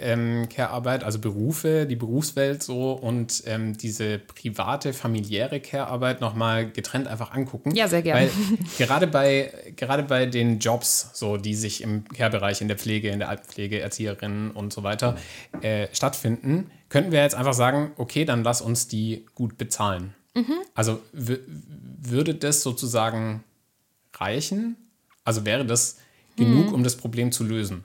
ähm, 0.01 0.49
Care-Arbeit, 0.49 1.05
also 1.05 1.21
Berufe, 1.21 1.87
die 1.87 1.95
Berufswelt 1.95 2.61
so 2.61 2.91
und 2.93 3.45
ähm, 3.47 3.77
diese 3.77 4.19
private, 4.19 4.93
familiäre 4.93 5.61
Care-Arbeit 5.61 6.21
nochmal 6.21 6.69
getrennt 6.69 7.07
einfach 7.07 7.31
angucken. 7.33 7.73
Ja, 7.77 7.87
sehr 7.87 8.03
gerne. 8.03 8.23
Weil 8.23 8.31
gerade 8.79 9.07
bei, 9.07 9.53
gerade 9.77 10.03
bei 10.03 10.27
den 10.27 10.59
Jobs, 10.59 11.11
so, 11.15 11.37
die 11.37 11.55
sich 11.55 11.83
im 11.83 12.03
Care-Bereich, 12.09 12.61
in 12.61 12.67
der 12.67 12.79
Pflege, 12.79 13.11
in 13.11 13.21
der 13.21 13.29
Altenpflege, 13.29 13.81
Erzieherinnen 13.81 14.51
und 14.51 14.73
so 14.73 14.83
weiter 14.83 15.17
äh, 15.63 15.87
stattfinden, 15.93 16.69
könnten 16.89 17.13
wir 17.13 17.23
jetzt 17.23 17.37
einfach 17.37 17.55
sagen, 17.55 17.93
okay, 17.97 18.25
dann 18.25 18.43
lass 18.43 18.61
uns 18.61 18.89
die 18.89 19.25
gut 19.37 19.57
bezahlen. 19.57 20.15
Mhm. 20.35 20.57
Also 20.75 21.01
würde 21.13 22.35
das 22.35 22.63
sozusagen 22.63 23.45
reichen? 24.15 24.77
Also 25.25 25.45
wäre 25.45 25.65
das 25.65 25.99
genug, 26.41 26.69
mhm. 26.69 26.75
um 26.75 26.85
das 26.85 26.97
Problem 26.97 27.31
zu 27.33 27.45
lösen? 27.45 27.85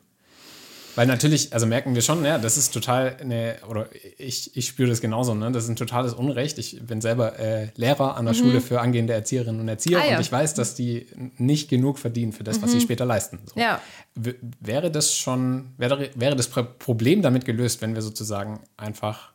Weil 0.96 1.08
natürlich, 1.08 1.52
also 1.52 1.66
merken 1.66 1.94
wir 1.94 2.02
schon, 2.02 2.24
ja, 2.24 2.38
das 2.38 2.56
ist 2.56 2.74
total 2.74 3.18
eine, 3.20 3.58
oder 3.70 3.90
ich, 4.18 4.56
ich 4.56 4.68
spüre 4.68 4.90
das 4.90 5.02
genauso, 5.02 5.36
ne? 5.36 5.52
Das 5.52 5.66
ist 5.66 5.70
ein 5.70 5.76
totales 5.76 6.14
Unrecht. 6.14 6.58
Ich 6.58 6.80
bin 6.82 7.02
selber 7.02 7.38
äh, 7.38 7.68
Lehrer 7.76 8.16
an 8.16 8.26
der 8.26 8.34
mhm. 8.34 8.40
Schule 8.40 8.62
für 8.62 8.80
angehende 8.80 9.14
Erzieherinnen 9.14 9.60
und 9.60 9.68
Erzieher 9.68 10.00
ah, 10.00 10.06
ja. 10.06 10.16
und 10.16 10.22
ich 10.22 10.32
weiß, 10.32 10.54
dass 10.54 10.74
die 10.74 11.08
nicht 11.38 11.70
genug 11.70 12.00
verdienen 12.00 12.32
für 12.32 12.46
das, 12.46 12.58
mhm. 12.58 12.64
was 12.64 12.72
sie 12.72 12.78
mhm. 12.78 12.82
später 12.82 13.06
leisten. 13.06 13.40
So. 13.46 13.60
Ja. 13.60 13.82
wäre 14.16 14.90
das 14.90 15.16
schon, 15.16 15.74
wäre, 15.78 16.10
wäre 16.16 16.38
das 16.38 16.48
Problem 16.48 17.22
damit 17.22 17.44
gelöst, 17.44 17.82
wenn 17.82 17.94
wir 17.94 18.02
sozusagen 18.02 18.62
einfach 18.78 19.34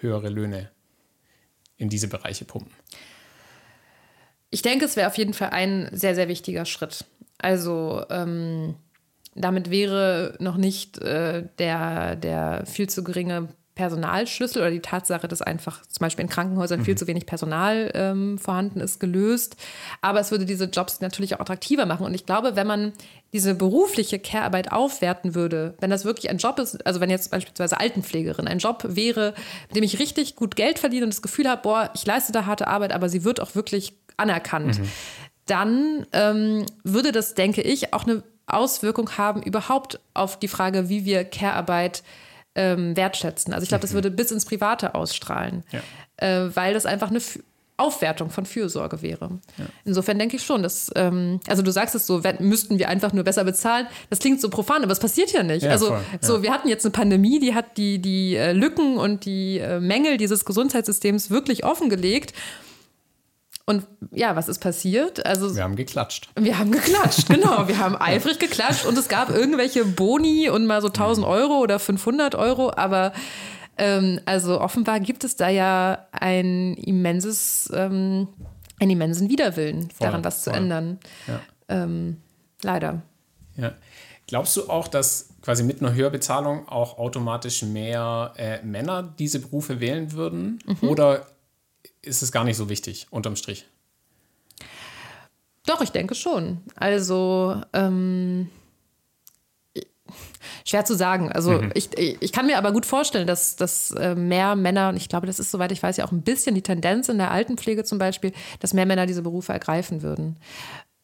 höhere 0.00 0.30
Löhne 0.30 0.70
in 1.76 1.90
diese 1.90 2.08
Bereiche 2.08 2.46
pumpen? 2.46 2.72
Ich 4.48 4.62
denke, 4.62 4.86
es 4.86 4.96
wäre 4.96 5.08
auf 5.08 5.18
jeden 5.18 5.34
Fall 5.34 5.50
ein 5.50 5.88
sehr, 5.92 6.14
sehr 6.14 6.28
wichtiger 6.28 6.64
Schritt. 6.64 7.04
Also 7.42 8.04
ähm, 8.10 8.76
damit 9.34 9.70
wäre 9.70 10.36
noch 10.38 10.56
nicht 10.56 10.98
äh, 10.98 11.44
der, 11.58 12.16
der 12.16 12.64
viel 12.66 12.88
zu 12.88 13.02
geringe 13.04 13.48
Personalschlüssel 13.74 14.60
oder 14.60 14.70
die 14.70 14.80
Tatsache, 14.80 15.28
dass 15.28 15.40
einfach 15.40 15.80
zum 15.86 16.00
Beispiel 16.00 16.24
in 16.24 16.28
Krankenhäusern 16.28 16.80
mhm. 16.80 16.84
viel 16.84 16.98
zu 16.98 17.06
wenig 17.06 17.24
Personal 17.24 17.90
ähm, 17.94 18.36
vorhanden 18.36 18.80
ist, 18.80 19.00
gelöst. 19.00 19.56
Aber 20.02 20.20
es 20.20 20.30
würde 20.30 20.44
diese 20.44 20.66
Jobs 20.66 21.00
natürlich 21.00 21.34
auch 21.34 21.40
attraktiver 21.40 21.86
machen. 21.86 22.04
Und 22.04 22.12
ich 22.12 22.26
glaube, 22.26 22.54
wenn 22.54 22.66
man 22.66 22.92
diese 23.32 23.54
berufliche 23.54 24.18
Care-Arbeit 24.18 24.72
aufwerten 24.72 25.34
würde, 25.34 25.74
wenn 25.80 25.88
das 25.88 26.04
wirklich 26.04 26.28
ein 26.28 26.36
Job 26.36 26.58
ist, 26.58 26.86
also 26.86 27.00
wenn 27.00 27.08
jetzt 27.08 27.30
beispielsweise 27.30 27.80
Altenpflegerin 27.80 28.46
ein 28.46 28.58
Job 28.58 28.84
wäre, 28.86 29.32
mit 29.68 29.76
dem 29.76 29.84
ich 29.84 29.98
richtig 29.98 30.36
gut 30.36 30.54
Geld 30.54 30.78
verdiene 30.78 31.04
und 31.04 31.14
das 31.14 31.22
Gefühl 31.22 31.48
habe, 31.48 31.62
boah, 31.62 31.90
ich 31.94 32.04
leiste 32.04 32.32
da 32.32 32.44
harte 32.44 32.66
Arbeit, 32.66 32.92
aber 32.92 33.08
sie 33.08 33.24
wird 33.24 33.40
auch 33.40 33.54
wirklich 33.54 33.94
anerkannt, 34.18 34.80
mhm. 34.80 34.88
Dann 35.46 36.06
ähm, 36.12 36.66
würde 36.84 37.12
das, 37.12 37.34
denke 37.34 37.62
ich, 37.62 37.92
auch 37.92 38.06
eine 38.06 38.22
Auswirkung 38.46 39.16
haben 39.16 39.42
überhaupt 39.42 40.00
auf 40.14 40.38
die 40.38 40.48
Frage, 40.48 40.88
wie 40.88 41.04
wir 41.04 41.24
Care-Arbeit 41.24 42.02
ähm, 42.54 42.96
wertschätzen. 42.96 43.52
Also 43.52 43.64
ich 43.64 43.68
glaube, 43.68 43.82
das 43.82 43.90
mhm. 43.92 43.96
würde 43.96 44.10
bis 44.10 44.30
ins 44.30 44.44
Private 44.44 44.94
ausstrahlen, 44.94 45.64
ja. 45.72 45.80
äh, 46.16 46.54
weil 46.54 46.74
das 46.74 46.86
einfach 46.86 47.08
eine 47.08 47.18
F 47.18 47.38
Aufwertung 47.78 48.30
von 48.30 48.46
Fürsorge 48.46 49.02
wäre. 49.02 49.40
Ja. 49.58 49.64
Insofern 49.84 50.18
denke 50.18 50.36
ich 50.36 50.44
schon, 50.44 50.62
dass, 50.62 50.90
ähm, 50.94 51.40
also 51.48 51.62
du 51.62 51.72
sagst 51.72 51.94
es 51.94 52.06
so, 52.06 52.22
müssten 52.38 52.78
wir 52.78 52.88
einfach 52.88 53.12
nur 53.12 53.24
besser 53.24 53.42
bezahlen. 53.42 53.88
Das 54.08 54.20
klingt 54.20 54.40
so 54.40 54.50
profan, 54.50 54.84
aber 54.84 54.92
es 54.92 55.00
passiert 55.00 55.32
ja 55.32 55.42
nicht. 55.42 55.64
Ja, 55.64 55.70
also 55.70 55.86
voll, 55.86 56.00
so, 56.20 56.42
wir 56.42 56.52
hatten 56.52 56.68
jetzt 56.68 56.84
eine 56.84 56.92
Pandemie, 56.92 57.40
die 57.40 57.54
hat 57.54 57.78
die, 57.78 57.98
die 57.98 58.36
äh, 58.36 58.52
Lücken 58.52 58.98
und 58.98 59.24
die 59.24 59.58
äh, 59.58 59.80
Mängel 59.80 60.16
dieses 60.16 60.44
Gesundheitssystems 60.44 61.30
wirklich 61.30 61.64
offengelegt. 61.64 62.34
Und 63.64 63.86
ja, 64.10 64.34
was 64.34 64.48
ist 64.48 64.58
passiert? 64.58 65.24
Also, 65.24 65.54
wir 65.54 65.62
haben 65.62 65.76
geklatscht. 65.76 66.28
Wir 66.38 66.58
haben 66.58 66.72
geklatscht, 66.72 67.28
genau. 67.28 67.68
Wir 67.68 67.78
haben 67.78 67.96
eifrig 67.96 68.38
geklatscht 68.38 68.86
und 68.86 68.98
es 68.98 69.08
gab 69.08 69.30
irgendwelche 69.30 69.84
Boni 69.84 70.48
und 70.48 70.66
mal 70.66 70.80
so 70.80 70.88
1000 70.88 71.26
Euro 71.26 71.58
oder 71.60 71.78
500 71.78 72.34
Euro, 72.34 72.72
aber 72.74 73.12
ähm, 73.78 74.20
also 74.26 74.60
offenbar 74.60 75.00
gibt 75.00 75.24
es 75.24 75.36
da 75.36 75.48
ja 75.48 76.06
ein 76.12 76.74
immenses, 76.74 77.70
ähm, 77.74 78.28
einen 78.80 78.90
immensen 78.90 79.30
Widerwillen, 79.30 79.90
voll, 79.90 80.06
daran 80.06 80.24
was 80.24 80.44
voll. 80.44 80.52
zu 80.52 80.58
ändern. 80.58 80.98
Ja. 81.26 81.40
Ähm, 81.68 82.18
leider. 82.62 83.02
Ja. 83.56 83.72
Glaubst 84.26 84.56
du 84.56 84.68
auch, 84.68 84.88
dass 84.88 85.28
quasi 85.42 85.62
mit 85.62 85.80
einer 85.80 85.94
Höherbezahlung 85.94 86.68
auch 86.68 86.98
automatisch 86.98 87.62
mehr 87.62 88.32
äh, 88.36 88.62
Männer 88.62 89.14
diese 89.18 89.40
Berufe 89.40 89.80
wählen 89.80 90.12
würden? 90.12 90.58
Mhm. 90.66 90.88
Oder 90.88 91.26
ist 92.02 92.22
es 92.22 92.32
gar 92.32 92.44
nicht 92.44 92.56
so 92.56 92.68
wichtig, 92.68 93.06
unterm 93.10 93.36
Strich. 93.36 93.66
Doch, 95.66 95.80
ich 95.80 95.92
denke 95.92 96.14
schon. 96.14 96.60
Also, 96.74 97.62
ähm, 97.72 98.50
schwer 100.64 100.84
zu 100.84 100.96
sagen. 100.96 101.30
Also, 101.30 101.52
mhm. 101.52 101.70
ich, 101.74 101.96
ich 101.96 102.32
kann 102.32 102.46
mir 102.46 102.58
aber 102.58 102.72
gut 102.72 102.84
vorstellen, 102.84 103.26
dass, 103.26 103.54
dass 103.56 103.92
äh, 103.92 104.16
mehr 104.16 104.56
Männer, 104.56 104.88
und 104.88 104.96
ich 104.96 105.08
glaube, 105.08 105.26
das 105.26 105.38
ist, 105.38 105.50
soweit 105.52 105.70
ich 105.70 105.82
weiß, 105.82 105.96
ja 105.96 106.04
auch 106.04 106.12
ein 106.12 106.22
bisschen 106.22 106.54
die 106.54 106.62
Tendenz 106.62 107.08
in 107.08 107.18
der 107.18 107.30
Altenpflege 107.30 107.84
zum 107.84 107.98
Beispiel, 107.98 108.32
dass 108.58 108.74
mehr 108.74 108.86
Männer 108.86 109.06
diese 109.06 109.22
Berufe 109.22 109.52
ergreifen 109.52 110.02
würden. 110.02 110.36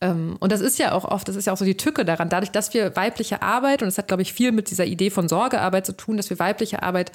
Ähm, 0.01 0.37
und 0.41 0.51
das 0.51 0.61
ist 0.61 0.79
ja 0.79 0.93
auch 0.93 1.05
oft, 1.05 1.29
das 1.29 1.37
ist 1.37 1.47
ja 1.47 1.53
auch 1.53 1.57
so 1.57 1.65
die 1.65 1.77
Tücke 1.77 2.05
daran, 2.05 2.29
dadurch, 2.29 2.51
dass 2.51 2.75
wir 2.75 2.97
weibliche 2.97 3.43
Arbeit, 3.43 3.83
und 3.83 3.87
das 3.87 3.99
hat, 3.99 4.09
glaube 4.09 4.23
ich, 4.23 4.33
viel 4.33 4.51
mit 4.51 4.71
dieser 4.71 4.87
Idee 4.87 5.11
von 5.11 5.29
Sorgearbeit 5.29 5.87
zu 5.87 5.97
tun, 5.97 6.17
dass 6.17 6.31
wir 6.31 6.39
weibliche 6.39 6.83
Arbeit 6.83 7.13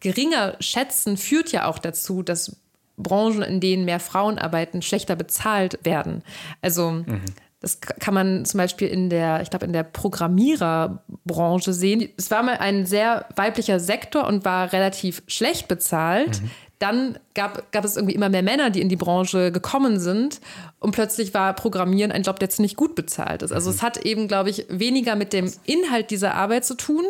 geringer 0.00 0.56
schätzen, 0.60 1.16
führt 1.16 1.52
ja 1.52 1.66
auch 1.66 1.78
dazu, 1.78 2.22
dass 2.22 2.56
Branchen, 2.96 3.42
in 3.42 3.60
denen 3.60 3.84
mehr 3.84 4.00
Frauen 4.00 4.38
arbeiten, 4.38 4.82
schlechter 4.82 5.16
bezahlt 5.16 5.78
werden. 5.84 6.22
Also 6.62 6.92
mhm. 6.92 7.22
das 7.60 7.80
kann 7.80 8.14
man 8.14 8.44
zum 8.44 8.58
Beispiel 8.58 8.88
in 8.88 9.10
der, 9.10 9.42
ich 9.42 9.50
glaube, 9.50 9.66
in 9.66 9.72
der 9.72 9.82
Programmiererbranche 9.82 11.72
sehen. 11.72 12.08
Es 12.16 12.30
war 12.30 12.42
mal 12.42 12.58
ein 12.58 12.86
sehr 12.86 13.26
weiblicher 13.36 13.80
Sektor 13.80 14.26
und 14.26 14.44
war 14.44 14.72
relativ 14.72 15.22
schlecht 15.26 15.68
bezahlt. 15.68 16.40
Mhm. 16.40 16.50
Dann 16.78 17.18
gab, 17.34 17.72
gab 17.72 17.84
es 17.84 17.96
irgendwie 17.96 18.14
immer 18.14 18.28
mehr 18.28 18.42
Männer, 18.42 18.70
die 18.70 18.80
in 18.80 18.88
die 18.88 18.96
Branche 18.96 19.52
gekommen 19.52 19.98
sind. 19.98 20.40
Und 20.80 20.90
plötzlich 20.90 21.32
war 21.32 21.54
Programmieren 21.54 22.12
ein 22.12 22.24
Job, 22.24 22.38
der 22.38 22.50
ziemlich 22.50 22.76
gut 22.76 22.94
bezahlt 22.94 23.42
ist. 23.42 23.52
Also 23.52 23.70
mhm. 23.70 23.76
es 23.76 23.82
hat 23.82 24.04
eben, 24.04 24.28
glaube 24.28 24.50
ich, 24.50 24.66
weniger 24.68 25.16
mit 25.16 25.32
dem 25.32 25.50
Inhalt 25.64 26.10
dieser 26.10 26.34
Arbeit 26.34 26.64
zu 26.64 26.74
tun, 26.76 27.04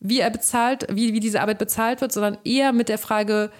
wie 0.00 0.20
er 0.20 0.30
bezahlt, 0.30 0.86
wie, 0.90 1.12
wie 1.12 1.20
diese 1.20 1.40
Arbeit 1.40 1.58
bezahlt 1.58 2.00
wird, 2.00 2.12
sondern 2.12 2.38
eher 2.44 2.72
mit 2.72 2.88
der 2.88 2.98
Frage, 2.98 3.50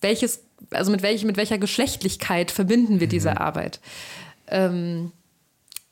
welches 0.00 0.45
also 0.70 0.90
mit, 0.90 1.02
welch, 1.02 1.24
mit 1.24 1.36
welcher 1.36 1.58
Geschlechtlichkeit 1.58 2.50
verbinden 2.50 3.00
wir 3.00 3.06
mhm. 3.06 3.10
diese 3.10 3.40
Arbeit? 3.40 3.80
Ähm, 4.48 5.12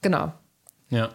genau. 0.02 0.32
Ja. 0.90 1.10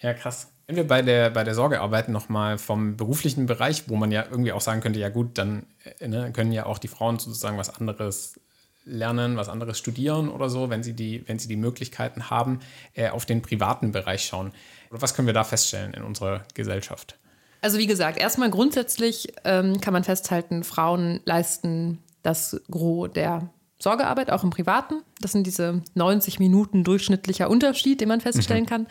Ja, 0.00 0.14
krass. 0.14 0.48
Wenn 0.66 0.76
wir 0.76 0.86
bei 0.86 1.02
der, 1.02 1.30
bei 1.30 1.44
der 1.44 1.54
Sorgearbeit 1.54 2.08
nochmal 2.08 2.58
vom 2.58 2.96
beruflichen 2.96 3.46
Bereich, 3.46 3.88
wo 3.88 3.96
man 3.96 4.12
ja 4.12 4.26
irgendwie 4.30 4.52
auch 4.52 4.60
sagen 4.60 4.80
könnte, 4.80 4.98
ja 4.98 5.08
gut, 5.08 5.38
dann 5.38 5.66
äh, 6.00 6.08
ne, 6.08 6.30
können 6.32 6.52
ja 6.52 6.66
auch 6.66 6.78
die 6.78 6.88
Frauen 6.88 7.18
sozusagen 7.18 7.56
was 7.56 7.74
anderes 7.74 8.38
lernen, 8.84 9.36
was 9.36 9.48
anderes 9.48 9.78
studieren 9.78 10.28
oder 10.28 10.48
so, 10.48 10.70
wenn 10.70 10.82
sie 10.82 10.94
die, 10.94 11.26
wenn 11.28 11.38
sie 11.38 11.48
die 11.48 11.56
Möglichkeiten 11.56 12.30
haben, 12.30 12.60
äh, 12.94 13.08
auf 13.10 13.26
den 13.26 13.42
privaten 13.42 13.92
Bereich 13.92 14.24
schauen. 14.24 14.52
Oder 14.90 15.02
was 15.02 15.14
können 15.14 15.26
wir 15.26 15.34
da 15.34 15.44
feststellen 15.44 15.94
in 15.94 16.02
unserer 16.02 16.44
Gesellschaft? 16.54 17.18
Also 17.60 17.78
wie 17.78 17.86
gesagt, 17.86 18.18
erstmal 18.18 18.50
grundsätzlich 18.50 19.32
ähm, 19.44 19.80
kann 19.80 19.92
man 19.92 20.04
festhalten, 20.04 20.64
Frauen 20.64 21.20
leisten 21.24 21.98
das 22.28 22.60
Gros 22.70 23.10
der 23.12 23.50
Sorgearbeit, 23.80 24.30
auch 24.30 24.42
im 24.42 24.50
Privaten. 24.50 25.02
Das 25.20 25.32
sind 25.32 25.46
diese 25.46 25.82
90 25.94 26.40
Minuten 26.40 26.84
durchschnittlicher 26.84 27.48
Unterschied, 27.48 28.00
den 28.00 28.08
man 28.08 28.20
feststellen 28.20 28.64
mhm. 28.64 28.68
kann. 28.68 28.86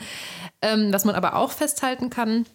Ähm, 0.62 0.94
was 0.94 1.06
man 1.06 1.16
aber 1.16 1.36
auch 1.36 1.52
festhalten 1.52 2.10
kann, 2.10 2.46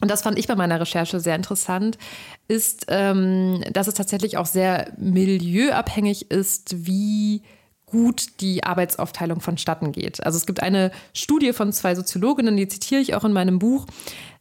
und 0.00 0.10
das 0.10 0.22
fand 0.22 0.38
ich 0.38 0.46
bei 0.46 0.56
meiner 0.56 0.80
Recherche 0.80 1.20
sehr 1.20 1.34
interessant, 1.34 1.98
ist, 2.46 2.86
ähm, 2.88 3.64
dass 3.72 3.88
es 3.88 3.94
tatsächlich 3.94 4.36
auch 4.36 4.46
sehr 4.46 4.92
milieuabhängig 4.96 6.30
ist, 6.30 6.86
wie 6.86 7.42
gut 7.86 8.40
die 8.40 8.64
Arbeitsaufteilung 8.64 9.40
vonstatten 9.40 9.92
geht. 9.92 10.24
Also 10.24 10.36
es 10.36 10.46
gibt 10.46 10.62
eine 10.62 10.90
Studie 11.14 11.52
von 11.52 11.72
zwei 11.72 11.94
Soziologinnen, 11.94 12.56
die 12.56 12.68
zitiere 12.68 13.00
ich 13.00 13.14
auch 13.14 13.24
in 13.24 13.32
meinem 13.32 13.58
Buch, 13.58 13.86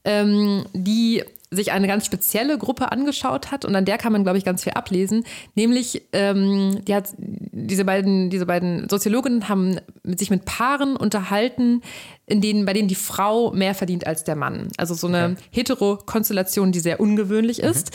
ähm, 0.04 0.66
die 0.74 1.24
sich 1.50 1.72
eine 1.72 1.88
ganz 1.88 2.06
spezielle 2.06 2.58
Gruppe 2.58 2.92
angeschaut 2.92 3.52
hat 3.52 3.64
und 3.64 3.76
an 3.76 3.86
der 3.86 3.98
kann 3.98 4.12
man, 4.12 4.24
glaube 4.24 4.38
ich, 4.38 4.44
ganz 4.44 4.64
viel 4.64 4.74
ablesen. 4.74 5.24
Nämlich, 5.56 6.04
ähm, 6.12 6.84
die 6.86 6.94
hat, 6.94 7.14
diese 7.18 7.86
beiden, 7.86 8.30
diese 8.30 8.46
beiden 8.46 8.90
Soziologinnen 8.90 9.48
haben 9.48 9.80
mit 10.04 10.20
sich 10.20 10.30
mit 10.30 10.44
Paaren 10.46 10.98
unterhalten, 10.98 11.82
in 12.30 12.42
denen, 12.42 12.66
bei 12.66 12.74
denen 12.74 12.90
die 12.90 12.96
Frau 12.96 13.52
mehr 13.52 13.74
verdient 13.74 14.06
als 14.06 14.26
der 14.26 14.36
Mann. 14.36 14.68
Also 14.76 14.94
so 14.94 15.08
eine 15.08 15.32
okay. 15.32 15.44
Hetero-Konstellation, 15.52 16.74
die 16.74 16.82
sehr 16.82 17.00
ungewöhnlich 17.00 17.62
mhm. 17.62 17.70
ist. 17.70 17.92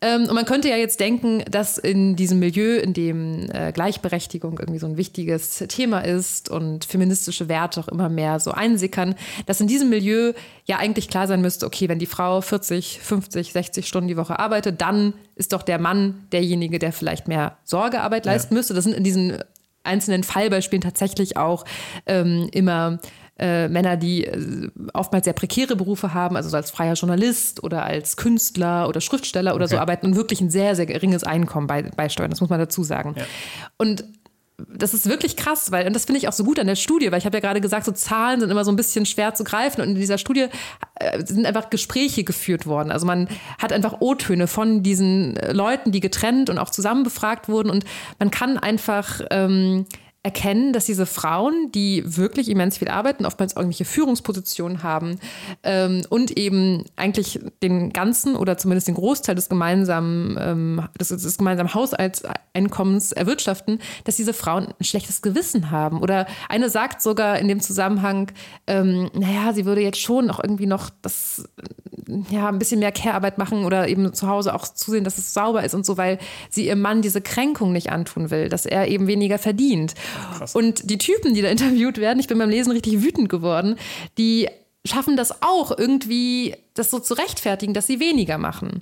Ähm, 0.00 0.22
und 0.22 0.34
man 0.34 0.44
könnte 0.44 0.68
ja 0.68 0.76
jetzt 0.76 0.98
denken, 0.98 1.44
dass 1.48 1.78
in 1.78 2.16
diesem 2.16 2.40
Milieu, 2.40 2.78
in 2.78 2.94
dem 2.94 3.48
äh, 3.52 3.70
Gleichberechtigung 3.70 4.58
irgendwie 4.58 4.80
so 4.80 4.88
ein 4.88 4.96
wichtiges 4.96 5.58
Thema 5.68 6.00
ist 6.00 6.50
und 6.50 6.84
feministische 6.84 7.48
Werte 7.48 7.78
auch 7.78 7.86
immer 7.86 8.08
mehr 8.08 8.40
so 8.40 8.50
einsickern, 8.50 9.14
dass 9.46 9.60
in 9.60 9.68
diesem 9.68 9.88
Milieu 9.88 10.32
ja 10.64 10.78
eigentlich 10.78 11.08
klar 11.08 11.28
sein 11.28 11.40
müsste, 11.40 11.64
okay, 11.64 11.88
wenn 11.88 12.00
die 12.00 12.06
Frau 12.06 12.40
40, 12.40 12.98
50, 13.00 13.52
60 13.52 13.86
Stunden 13.86 14.08
die 14.08 14.16
Woche 14.16 14.36
arbeitet, 14.40 14.80
dann 14.80 15.14
ist 15.36 15.52
doch 15.52 15.62
der 15.62 15.78
Mann 15.78 16.26
derjenige, 16.32 16.80
der 16.80 16.92
vielleicht 16.92 17.28
mehr 17.28 17.56
Sorgearbeit 17.62 18.26
leisten 18.26 18.54
ja. 18.54 18.58
müsste. 18.58 18.74
Das 18.74 18.82
sind 18.82 18.94
in 18.94 19.04
diesen 19.04 19.38
einzelnen 19.84 20.24
Fallbeispielen 20.24 20.82
tatsächlich 20.82 21.36
auch 21.36 21.64
ähm, 22.06 22.48
immer 22.52 22.98
äh, 23.38 23.68
Männer, 23.68 23.96
die 23.96 24.24
äh, 24.24 24.70
oftmals 24.94 25.24
sehr 25.24 25.34
prekäre 25.34 25.76
Berufe 25.76 26.14
haben, 26.14 26.36
also 26.36 26.48
so 26.48 26.56
als 26.56 26.70
freier 26.70 26.94
Journalist 26.94 27.62
oder 27.62 27.84
als 27.84 28.16
Künstler 28.16 28.88
oder 28.88 29.00
Schriftsteller 29.00 29.54
oder 29.54 29.64
okay. 29.64 29.74
so 29.74 29.80
arbeiten 29.80 30.06
und 30.06 30.16
wirklich 30.16 30.40
ein 30.40 30.50
sehr, 30.50 30.74
sehr 30.74 30.86
geringes 30.86 31.24
Einkommen 31.24 31.66
bei, 31.66 31.82
beisteuern. 31.82 32.30
Das 32.30 32.40
muss 32.40 32.50
man 32.50 32.58
dazu 32.58 32.82
sagen. 32.82 33.14
Ja. 33.16 33.24
Und 33.78 34.04
das 34.72 34.94
ist 34.94 35.06
wirklich 35.06 35.36
krass, 35.36 35.70
weil, 35.70 35.86
und 35.86 35.94
das 35.94 36.06
finde 36.06 36.18
ich 36.18 36.28
auch 36.28 36.32
so 36.32 36.42
gut 36.42 36.58
an 36.58 36.66
der 36.66 36.76
Studie, 36.76 37.12
weil 37.12 37.18
ich 37.18 37.26
habe 37.26 37.36
ja 37.36 37.40
gerade 37.40 37.60
gesagt, 37.60 37.84
so 37.84 37.92
Zahlen 37.92 38.40
sind 38.40 38.50
immer 38.50 38.64
so 38.64 38.72
ein 38.72 38.76
bisschen 38.76 39.04
schwer 39.04 39.34
zu 39.34 39.44
greifen 39.44 39.82
und 39.82 39.88
in 39.88 39.94
dieser 39.96 40.16
Studie 40.16 40.46
äh, 40.94 41.24
sind 41.26 41.44
einfach 41.44 41.68
Gespräche 41.68 42.24
geführt 42.24 42.66
worden. 42.66 42.90
Also 42.90 43.04
man 43.04 43.28
hat 43.58 43.72
einfach 43.72 44.00
O-Töne 44.00 44.46
von 44.46 44.82
diesen 44.82 45.34
Leuten, 45.52 45.92
die 45.92 46.00
getrennt 46.00 46.48
und 46.48 46.56
auch 46.56 46.70
zusammen 46.70 47.02
befragt 47.02 47.50
wurden 47.50 47.68
und 47.68 47.84
man 48.18 48.30
kann 48.30 48.56
einfach 48.56 49.20
ähm, 49.30 49.84
erkennen, 50.26 50.72
dass 50.72 50.86
diese 50.86 51.06
Frauen, 51.06 51.70
die 51.70 52.02
wirklich 52.04 52.48
immens 52.48 52.78
viel 52.78 52.88
arbeiten, 52.88 53.24
oftmals 53.24 53.54
irgendwelche 53.54 53.84
Führungspositionen 53.84 54.82
haben 54.82 55.20
ähm, 55.62 56.02
und 56.08 56.36
eben 56.36 56.84
eigentlich 56.96 57.38
den 57.62 57.92
ganzen 57.92 58.34
oder 58.34 58.58
zumindest 58.58 58.88
den 58.88 58.96
Großteil 58.96 59.36
des 59.36 59.48
gemeinsamen, 59.48 60.36
ähm, 60.40 60.88
des, 60.98 61.10
des 61.10 61.38
gemeinsamen 61.38 61.72
Haushaltseinkommens 61.72 63.12
erwirtschaften, 63.12 63.78
dass 64.02 64.16
diese 64.16 64.32
Frauen 64.32 64.66
ein 64.66 64.84
schlechtes 64.84 65.22
Gewissen 65.22 65.70
haben. 65.70 66.00
Oder 66.00 66.26
eine 66.48 66.70
sagt 66.70 67.02
sogar 67.02 67.38
in 67.38 67.46
dem 67.46 67.60
Zusammenhang, 67.60 68.32
ähm, 68.66 69.08
naja, 69.14 69.52
sie 69.52 69.64
würde 69.64 69.80
jetzt 69.80 70.00
schon 70.00 70.28
auch 70.28 70.40
irgendwie 70.42 70.66
noch 70.66 70.90
das, 71.02 71.48
ja, 72.30 72.48
ein 72.48 72.58
bisschen 72.58 72.80
mehr 72.80 72.90
Care-Arbeit 72.90 73.38
machen 73.38 73.64
oder 73.64 73.86
eben 73.86 74.12
zu 74.12 74.26
Hause 74.26 74.56
auch 74.56 74.66
zusehen, 74.66 75.04
dass 75.04 75.18
es 75.18 75.32
sauber 75.32 75.62
ist 75.62 75.76
und 75.76 75.86
so, 75.86 75.96
weil 75.96 76.18
sie 76.50 76.66
ihrem 76.66 76.80
Mann 76.80 77.00
diese 77.00 77.20
Kränkung 77.20 77.70
nicht 77.70 77.92
antun 77.92 78.32
will, 78.32 78.48
dass 78.48 78.66
er 78.66 78.88
eben 78.88 79.06
weniger 79.06 79.38
verdient. 79.38 79.94
Krass. 80.38 80.54
Und 80.54 80.90
die 80.90 80.98
Typen, 80.98 81.34
die 81.34 81.42
da 81.42 81.48
interviewt 81.48 81.98
werden, 81.98 82.18
ich 82.18 82.26
bin 82.26 82.38
beim 82.38 82.50
Lesen 82.50 82.72
richtig 82.72 83.02
wütend 83.02 83.28
geworden, 83.28 83.76
die 84.18 84.48
schaffen 84.84 85.16
das 85.16 85.42
auch 85.42 85.76
irgendwie, 85.76 86.54
das 86.74 86.90
so 86.90 86.98
zu 86.98 87.14
rechtfertigen, 87.14 87.74
dass 87.74 87.86
sie 87.86 88.00
weniger 88.00 88.38
machen. 88.38 88.80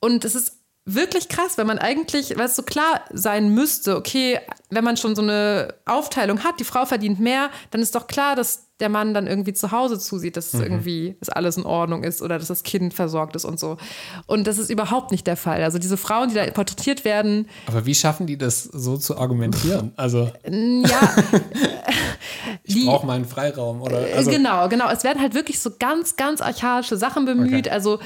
Und 0.00 0.24
es 0.24 0.34
ist 0.34 0.58
wirklich 0.94 1.28
krass, 1.28 1.58
wenn 1.58 1.66
man 1.66 1.78
eigentlich, 1.78 2.36
weil 2.36 2.46
es 2.46 2.56
so 2.56 2.62
klar 2.62 3.02
sein 3.12 3.54
müsste, 3.54 3.96
okay, 3.96 4.40
wenn 4.70 4.84
man 4.84 4.96
schon 4.96 5.14
so 5.14 5.22
eine 5.22 5.74
Aufteilung 5.84 6.44
hat, 6.44 6.60
die 6.60 6.64
Frau 6.64 6.86
verdient 6.86 7.20
mehr, 7.20 7.50
dann 7.70 7.80
ist 7.80 7.94
doch 7.94 8.06
klar, 8.06 8.36
dass 8.36 8.68
der 8.80 8.88
Mann 8.88 9.12
dann 9.12 9.26
irgendwie 9.26 9.52
zu 9.52 9.72
Hause 9.72 9.98
zusieht, 9.98 10.36
dass 10.36 10.52
mhm. 10.52 10.62
irgendwie 10.62 11.16
dass 11.20 11.30
alles 11.30 11.56
in 11.56 11.64
Ordnung 11.64 12.04
ist 12.04 12.22
oder 12.22 12.38
dass 12.38 12.48
das 12.48 12.62
Kind 12.62 12.94
versorgt 12.94 13.34
ist 13.34 13.44
und 13.44 13.58
so. 13.58 13.76
Und 14.26 14.46
das 14.46 14.58
ist 14.58 14.70
überhaupt 14.70 15.10
nicht 15.10 15.26
der 15.26 15.36
Fall. 15.36 15.62
Also 15.62 15.78
diese 15.78 15.96
Frauen, 15.96 16.28
die 16.28 16.36
da 16.36 16.46
porträtiert 16.50 17.04
werden. 17.04 17.48
Aber 17.66 17.86
wie 17.86 17.94
schaffen 17.94 18.26
die 18.26 18.38
das 18.38 18.62
so 18.62 18.96
zu 18.96 19.18
argumentieren? 19.18 19.92
Also 19.96 20.30
ja, 20.46 21.16
ich 22.62 22.86
brauche 22.86 23.06
meinen 23.06 23.24
Freiraum 23.24 23.82
oder 23.82 23.98
also. 24.14 24.30
genau, 24.30 24.68
genau. 24.68 24.88
Es 24.90 25.02
werden 25.02 25.20
halt 25.20 25.34
wirklich 25.34 25.58
so 25.58 25.70
ganz, 25.78 26.16
ganz 26.16 26.40
archaische 26.40 26.96
Sachen 26.96 27.24
bemüht. 27.24 27.66
Okay. 27.66 27.70
Also 27.70 27.98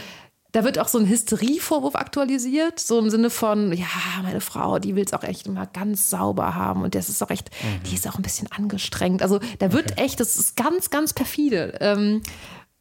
da 0.52 0.64
wird 0.64 0.78
auch 0.78 0.88
so 0.88 0.98
ein 0.98 1.08
Hysterievorwurf 1.08 1.96
aktualisiert, 1.96 2.78
so 2.78 2.98
im 2.98 3.08
Sinne 3.08 3.30
von, 3.30 3.72
ja, 3.72 3.86
meine 4.22 4.42
Frau, 4.42 4.78
die 4.78 4.94
will 4.94 5.04
es 5.04 5.14
auch 5.14 5.24
echt 5.24 5.46
immer 5.46 5.66
ganz 5.66 6.10
sauber 6.10 6.54
haben 6.54 6.82
und 6.82 6.94
das 6.94 7.08
ist 7.08 7.22
auch 7.22 7.30
echt, 7.30 7.50
mhm. 7.62 7.82
die 7.88 7.94
ist 7.94 8.06
auch 8.06 8.16
ein 8.16 8.22
bisschen 8.22 8.52
angestrengt. 8.52 9.22
Also 9.22 9.40
da 9.58 9.72
wird 9.72 9.92
okay. 9.92 10.04
echt, 10.04 10.20
das 10.20 10.36
ist 10.36 10.56
ganz, 10.56 10.90
ganz 10.90 11.14
perfide. 11.14 11.78
Ähm, 11.80 12.22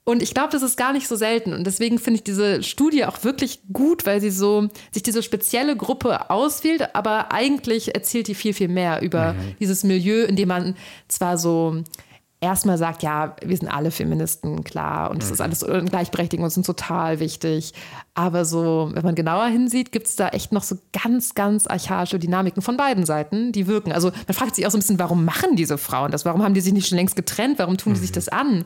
und 0.04 0.22
ich 0.22 0.34
glaube, 0.34 0.50
das 0.52 0.64
ist 0.64 0.78
gar 0.78 0.94
nicht 0.94 1.08
so 1.08 1.16
selten. 1.16 1.54
Und 1.54 1.66
deswegen 1.66 2.00
finde 2.00 2.18
ich 2.18 2.24
diese 2.24 2.64
Studie 2.64 3.06
auch 3.06 3.24
wirklich 3.24 3.62
gut, 3.72 4.06
weil 4.06 4.20
sie 4.20 4.32
so 4.32 4.68
sich 4.92 5.04
diese 5.04 5.24
spezielle 5.24 5.78
Gruppe 5.78 6.30
auswählt, 6.30 6.96
aber 6.96 7.32
eigentlich 7.32 7.94
erzählt 7.94 8.28
die 8.28 8.36
viel, 8.36 8.54
viel 8.54 8.68
mehr 8.68 9.02
über 9.02 9.34
mhm. 9.34 9.56
dieses 9.60 9.84
Milieu, 9.84 10.24
in 10.24 10.36
dem 10.36 10.50
man 10.50 10.76
zwar 11.08 11.38
so 11.38 11.84
erstmal 12.42 12.78
sagt, 12.78 13.04
ja, 13.04 13.36
wir 13.46 13.56
sind 13.56 13.70
alle 13.70 13.92
Feministen, 13.92 14.64
klar, 14.64 15.12
und 15.12 15.24
mhm. 15.24 15.32
ist 15.32 15.40
alles 15.40 15.64
Gleichberechtigung 15.64 16.44
und 16.44 16.50
sind 16.50 16.66
total 16.66 17.20
wichtig. 17.20 17.74
Aber 18.16 18.44
so, 18.44 18.90
wenn 18.94 19.06
man 19.06 19.16
genauer 19.16 19.46
hinsieht, 19.46 19.92
gibt 19.92 20.08
es 20.08 20.16
da 20.16 20.30
echt 20.30 20.52
noch 20.52 20.64
so 20.64 20.78
ganz, 20.92 21.36
ganz 21.36 21.68
archaische 21.68 22.20
Dynamiken 22.20 22.62
von 22.62 22.76
beiden 22.76 23.06
Seiten, 23.06 23.52
die 23.52 23.68
wirken. 23.68 23.92
Also 23.92 24.12
man 24.28 24.34
fragt 24.34 24.56
sich 24.56 24.66
auch 24.66 24.72
so 24.72 24.78
ein 24.78 24.82
bisschen, 24.82 25.00
warum 25.00 25.24
machen 25.24 25.56
diese 25.56 25.78
Frauen 25.78 26.12
das? 26.12 26.26
Warum 26.26 26.44
haben 26.44 26.56
die 26.56 26.62
sich 26.62 26.74
nicht 26.74 26.90
schon 26.90 26.98
längst 26.98 27.16
getrennt? 27.16 27.60
Warum 27.60 27.78
tun 27.78 27.94
die 27.94 28.00
sich 28.00 28.10
mhm. 28.10 28.16
das 28.16 28.28
an? 28.28 28.66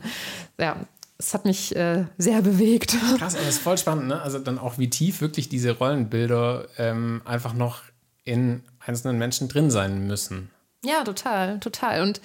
Ja, 0.58 0.76
es 1.18 1.34
hat 1.34 1.44
mich 1.44 1.76
äh, 1.76 2.06
sehr 2.16 2.40
bewegt. 2.40 2.96
Krass, 3.18 3.34
aber 3.34 3.44
das 3.44 3.56
ist 3.56 3.62
voll 3.62 3.76
spannend, 3.78 4.08
ne? 4.08 4.22
Also 4.22 4.38
dann 4.38 4.58
auch, 4.58 4.78
wie 4.78 4.88
tief 4.88 5.20
wirklich 5.20 5.50
diese 5.50 5.72
Rollenbilder 5.72 6.66
ähm, 6.78 7.20
einfach 7.26 7.52
noch 7.52 7.82
in 8.24 8.62
einzelnen 8.80 9.18
Menschen 9.18 9.48
drin 9.48 9.70
sein 9.70 10.06
müssen. 10.06 10.50
Ja, 10.84 11.04
total, 11.04 11.60
total. 11.60 12.02
Und 12.02 12.20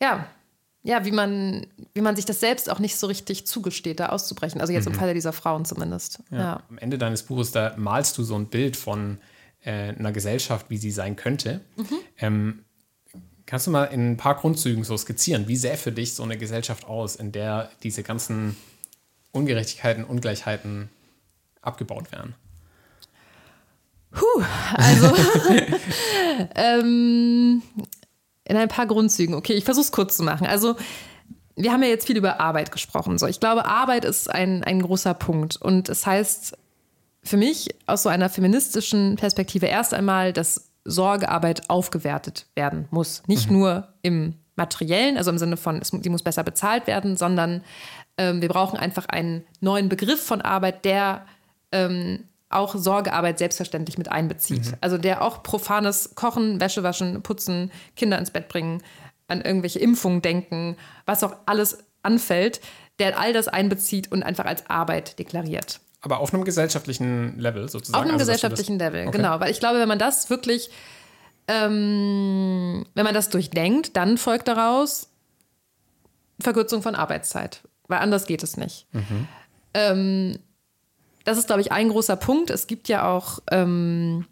ja, 0.00 0.26
ja, 0.84 1.04
wie 1.04 1.12
man, 1.12 1.66
wie 1.94 2.00
man 2.00 2.16
sich 2.16 2.24
das 2.24 2.40
selbst 2.40 2.68
auch 2.68 2.80
nicht 2.80 2.96
so 2.96 3.06
richtig 3.06 3.46
zugesteht, 3.46 4.00
da 4.00 4.08
auszubrechen. 4.08 4.60
Also 4.60 4.72
jetzt 4.72 4.86
mhm. 4.86 4.94
im 4.94 4.98
Falle 4.98 5.14
dieser 5.14 5.32
Frauen 5.32 5.64
zumindest. 5.64 6.20
Ja. 6.30 6.38
ja. 6.38 6.62
Am 6.68 6.78
Ende 6.78 6.98
deines 6.98 7.22
Buches, 7.22 7.52
da 7.52 7.74
malst 7.76 8.18
du 8.18 8.24
so 8.24 8.34
ein 8.34 8.46
Bild 8.46 8.76
von 8.76 9.18
äh, 9.64 9.90
einer 9.90 10.12
Gesellschaft, 10.12 10.66
wie 10.70 10.78
sie 10.78 10.90
sein 10.90 11.14
könnte. 11.14 11.60
Mhm. 11.76 11.98
Ähm, 12.18 12.64
kannst 13.46 13.68
du 13.68 13.70
mal 13.70 13.84
in 13.84 14.12
ein 14.12 14.16
paar 14.16 14.34
Grundzügen 14.34 14.82
so 14.82 14.96
skizzieren, 14.96 15.46
wie 15.46 15.56
sähe 15.56 15.76
für 15.76 15.92
dich 15.92 16.14
so 16.14 16.24
eine 16.24 16.36
Gesellschaft 16.36 16.84
aus, 16.84 17.14
in 17.14 17.30
der 17.30 17.70
diese 17.84 18.02
ganzen 18.02 18.56
Ungerechtigkeiten, 19.30 20.02
Ungleichheiten 20.02 20.88
abgebaut 21.60 22.10
werden? 22.10 22.34
Puh, 24.10 24.42
also 24.74 25.06
ähm, 26.56 27.62
in 28.44 28.56
ein 28.56 28.68
paar 28.68 28.86
Grundzügen. 28.86 29.34
Okay, 29.34 29.54
ich 29.54 29.64
versuche 29.64 29.84
es 29.84 29.92
kurz 29.92 30.16
zu 30.16 30.22
machen. 30.22 30.46
Also, 30.46 30.76
wir 31.56 31.72
haben 31.72 31.82
ja 31.82 31.88
jetzt 31.88 32.06
viel 32.06 32.16
über 32.16 32.40
Arbeit 32.40 32.72
gesprochen. 32.72 33.18
So, 33.18 33.26
ich 33.26 33.40
glaube, 33.40 33.66
Arbeit 33.66 34.04
ist 34.04 34.30
ein, 34.30 34.64
ein 34.64 34.82
großer 34.82 35.14
Punkt. 35.14 35.56
Und 35.56 35.88
es 35.88 36.00
das 36.00 36.06
heißt 36.06 36.58
für 37.22 37.36
mich 37.36 37.68
aus 37.86 38.02
so 38.02 38.08
einer 38.08 38.28
feministischen 38.28 39.16
Perspektive 39.16 39.66
erst 39.66 39.94
einmal, 39.94 40.32
dass 40.32 40.70
Sorgearbeit 40.84 41.70
aufgewertet 41.70 42.46
werden 42.54 42.88
muss. 42.90 43.22
Nicht 43.26 43.50
mhm. 43.50 43.58
nur 43.58 43.88
im 44.02 44.34
materiellen, 44.56 45.16
also 45.16 45.30
im 45.30 45.38
Sinne 45.38 45.56
von, 45.56 45.80
es, 45.80 45.88
sie 45.88 46.10
muss 46.10 46.22
besser 46.22 46.42
bezahlt 46.42 46.86
werden, 46.86 47.16
sondern 47.16 47.62
ähm, 48.18 48.42
wir 48.42 48.48
brauchen 48.48 48.78
einfach 48.78 49.06
einen 49.06 49.44
neuen 49.60 49.88
Begriff 49.88 50.22
von 50.22 50.40
Arbeit, 50.40 50.84
der 50.84 51.26
ähm, 51.70 52.24
auch 52.54 52.74
Sorgearbeit 52.76 53.38
selbstverständlich 53.38 53.98
mit 53.98 54.10
einbezieht. 54.10 54.66
Mhm. 54.66 54.76
Also 54.80 54.98
der 54.98 55.22
auch 55.22 55.42
profanes 55.42 56.14
Kochen, 56.14 56.60
Wäsche 56.60 56.82
waschen, 56.82 57.22
putzen, 57.22 57.70
Kinder 57.96 58.18
ins 58.18 58.30
Bett 58.30 58.48
bringen, 58.48 58.82
an 59.28 59.40
irgendwelche 59.40 59.78
Impfungen 59.78 60.22
denken, 60.22 60.76
was 61.06 61.24
auch 61.24 61.34
alles 61.46 61.78
anfällt, 62.02 62.60
der 62.98 63.18
all 63.18 63.32
das 63.32 63.48
einbezieht 63.48 64.12
und 64.12 64.22
einfach 64.22 64.44
als 64.44 64.68
Arbeit 64.68 65.18
deklariert. 65.18 65.80
Aber 66.02 66.18
auf 66.18 66.34
einem 66.34 66.44
gesellschaftlichen 66.44 67.38
Level 67.38 67.68
sozusagen. 67.68 67.96
Auf 67.96 68.02
einem 68.02 68.14
also, 68.14 68.24
gesellschaftlichen 68.24 68.78
Level, 68.78 69.06
okay. 69.06 69.16
genau. 69.16 69.38
Weil 69.40 69.50
ich 69.50 69.60
glaube, 69.60 69.78
wenn 69.78 69.88
man 69.88 70.00
das 70.00 70.30
wirklich, 70.30 70.70
ähm, 71.46 72.84
wenn 72.94 73.04
man 73.04 73.14
das 73.14 73.30
durchdenkt, 73.30 73.96
dann 73.96 74.18
folgt 74.18 74.48
daraus 74.48 75.08
Verkürzung 76.40 76.82
von 76.82 76.96
Arbeitszeit. 76.96 77.62
Weil 77.86 78.00
anders 78.00 78.26
geht 78.26 78.42
es 78.42 78.56
nicht. 78.56 78.86
Mhm. 78.92 79.28
Ähm, 79.74 80.38
das 81.24 81.38
ist, 81.38 81.46
glaube 81.46 81.60
ich, 81.60 81.72
ein 81.72 81.88
großer 81.88 82.16
Punkt. 82.16 82.50
Es 82.50 82.66
gibt 82.66 82.88
ja 82.88 83.08
auch 83.08 83.40
ähm, 83.50 84.26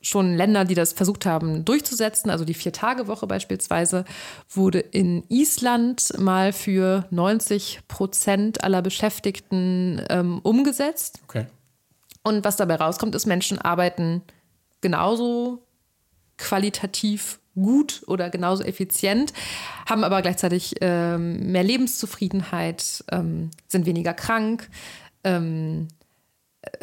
schon 0.00 0.34
Länder, 0.34 0.64
die 0.64 0.74
das 0.74 0.92
versucht 0.92 1.26
haben 1.26 1.64
durchzusetzen. 1.64 2.30
Also 2.30 2.44
die 2.44 2.54
Vier-Tage-Woche 2.54 3.26
beispielsweise 3.26 4.04
wurde 4.50 4.80
in 4.80 5.24
Island 5.28 6.18
mal 6.18 6.52
für 6.52 7.06
90 7.10 7.80
Prozent 7.88 8.64
aller 8.64 8.82
Beschäftigten 8.82 10.02
ähm, 10.10 10.40
umgesetzt. 10.42 11.20
Okay. 11.24 11.46
Und 12.24 12.44
was 12.44 12.56
dabei 12.56 12.76
rauskommt, 12.76 13.14
ist, 13.14 13.26
Menschen 13.26 13.58
arbeiten 13.58 14.22
genauso 14.80 15.62
qualitativ 16.38 17.38
gut 17.54 18.02
oder 18.06 18.30
genauso 18.30 18.64
effizient, 18.64 19.32
haben 19.86 20.04
aber 20.04 20.22
gleichzeitig 20.22 20.76
ähm, 20.80 21.52
mehr 21.52 21.62
Lebenszufriedenheit, 21.62 23.04
ähm, 23.12 23.50
sind 23.68 23.84
weniger 23.86 24.14
krank, 24.14 24.68
ähm, 25.24 25.88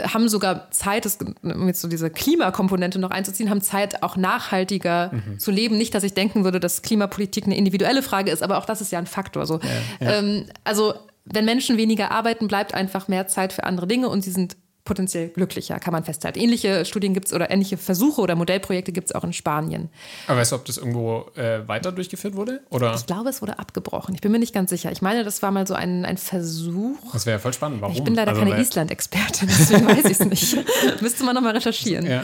haben 0.01 0.27
sogar 0.27 0.71
Zeit, 0.71 1.05
das, 1.05 1.17
um 1.41 1.67
jetzt 1.67 1.81
so 1.81 1.87
diese 1.87 2.09
Klimakomponente 2.09 2.99
noch 2.99 3.11
einzuziehen, 3.11 3.49
haben 3.49 3.61
Zeit, 3.61 4.03
auch 4.03 4.17
nachhaltiger 4.17 5.11
mhm. 5.13 5.39
zu 5.39 5.51
leben. 5.51 5.77
Nicht, 5.77 5.93
dass 5.93 6.03
ich 6.03 6.13
denken 6.13 6.43
würde, 6.43 6.59
dass 6.59 6.81
Klimapolitik 6.81 7.45
eine 7.45 7.57
individuelle 7.57 8.03
Frage 8.03 8.31
ist, 8.31 8.43
aber 8.43 8.57
auch 8.57 8.65
das 8.65 8.81
ist 8.81 8.91
ja 8.91 8.99
ein 8.99 9.07
Faktor. 9.07 9.45
So. 9.45 9.59
Ja, 9.99 10.05
ja. 10.05 10.19
Ähm, 10.19 10.45
also 10.63 10.93
wenn 11.25 11.45
Menschen 11.45 11.77
weniger 11.77 12.11
arbeiten, 12.11 12.47
bleibt 12.47 12.73
einfach 12.73 13.07
mehr 13.07 13.27
Zeit 13.27 13.53
für 13.53 13.63
andere 13.63 13.87
Dinge 13.87 14.09
und 14.09 14.23
sie 14.23 14.31
sind 14.31 14.57
potenziell 14.89 15.29
glücklicher, 15.29 15.79
kann 15.79 15.93
man 15.93 16.03
festhalten. 16.03 16.39
Ähnliche 16.39 16.83
Studien 16.83 17.13
gibt 17.13 17.27
es 17.27 17.33
oder 17.33 17.51
ähnliche 17.51 17.77
Versuche 17.77 18.21
oder 18.21 18.35
Modellprojekte 18.35 18.91
gibt 18.91 19.09
es 19.09 19.15
auch 19.15 19.23
in 19.23 19.33
Spanien. 19.33 19.89
Aber 20.25 20.39
weißt 20.39 20.51
du, 20.51 20.55
ob 20.55 20.65
das 20.65 20.77
irgendwo 20.77 21.29
äh, 21.35 21.67
weiter 21.67 21.91
durchgeführt 21.91 22.35
wurde? 22.35 22.61
Oder? 22.71 22.95
Ich 22.95 23.05
glaube, 23.05 23.29
es 23.29 23.43
wurde 23.43 23.59
abgebrochen. 23.59 24.15
Ich 24.15 24.21
bin 24.21 24.31
mir 24.31 24.39
nicht 24.39 24.51
ganz 24.51 24.71
sicher. 24.71 24.91
Ich 24.91 25.03
meine, 25.03 25.23
das 25.23 25.43
war 25.43 25.51
mal 25.51 25.67
so 25.67 25.75
ein, 25.75 26.05
ein 26.05 26.17
Versuch. 26.17 26.97
Das 27.13 27.27
wäre 27.27 27.35
ja 27.35 27.39
voll 27.39 27.53
spannend. 27.53 27.81
Warum? 27.81 27.95
Ich 27.95 28.03
bin 28.03 28.15
leider 28.15 28.31
also, 28.31 28.41
keine 28.41 28.59
Island-Expertin, 28.59 29.47
deswegen 29.47 29.87
weiß 29.87 30.05
ich 30.05 30.19
es 30.19 30.25
nicht. 30.25 30.57
Müsste 31.01 31.23
man 31.23 31.35
nochmal 31.35 31.53
recherchieren. 31.53 32.07
Ja, 32.07 32.23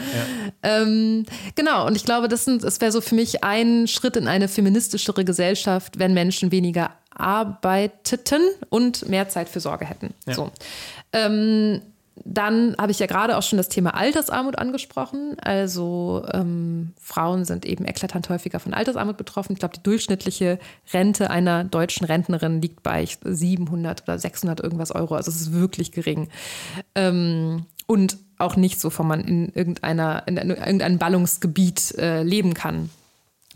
Ähm, 0.64 1.24
genau, 1.54 1.86
und 1.86 1.94
ich 1.94 2.04
glaube, 2.04 2.26
das, 2.26 2.46
das 2.46 2.80
wäre 2.80 2.90
so 2.90 3.00
für 3.00 3.14
mich 3.14 3.44
ein 3.44 3.86
Schritt 3.86 4.16
in 4.16 4.26
eine 4.26 4.48
feministischere 4.48 5.24
Gesellschaft, 5.24 6.00
wenn 6.00 6.14
Menschen 6.14 6.50
weniger 6.50 6.90
arbeiteten 7.10 8.42
und 8.70 9.08
mehr 9.08 9.28
Zeit 9.28 9.48
für 9.48 9.60
Sorge 9.60 9.86
hätten. 9.86 10.14
Ja. 10.26 10.34
So. 10.34 10.50
Ähm, 11.12 11.80
dann 12.24 12.74
habe 12.78 12.92
ich 12.92 12.98
ja 12.98 13.06
gerade 13.06 13.36
auch 13.36 13.42
schon 13.42 13.58
das 13.58 13.68
Thema 13.68 13.94
Altersarmut 13.94 14.58
angesprochen. 14.58 15.36
Also 15.40 16.26
ähm, 16.32 16.92
Frauen 17.00 17.44
sind 17.44 17.66
eben 17.66 17.84
eklatant 17.84 18.28
häufiger 18.28 18.58
von 18.58 18.74
Altersarmut 18.74 19.16
betroffen. 19.16 19.52
Ich 19.52 19.58
glaube, 19.58 19.76
die 19.76 19.82
durchschnittliche 19.82 20.58
Rente 20.92 21.30
einer 21.30 21.64
deutschen 21.64 22.06
Rentnerin 22.06 22.62
liegt 22.62 22.82
bei 22.82 23.06
700 23.22 24.02
oder 24.02 24.18
600 24.18 24.60
irgendwas 24.60 24.92
Euro. 24.92 25.14
Also 25.14 25.30
es 25.30 25.40
ist 25.40 25.52
wirklich 25.52 25.92
gering. 25.92 26.28
Ähm, 26.94 27.66
und 27.86 28.18
auch 28.38 28.56
nicht 28.56 28.80
so, 28.80 28.90
von 28.90 29.06
man 29.06 29.20
in 29.20 29.52
irgendeiner 29.54 30.26
in 30.26 30.36
irgendeinem 30.36 30.98
Ballungsgebiet 30.98 31.96
äh, 31.98 32.22
leben 32.22 32.54
kann. 32.54 32.90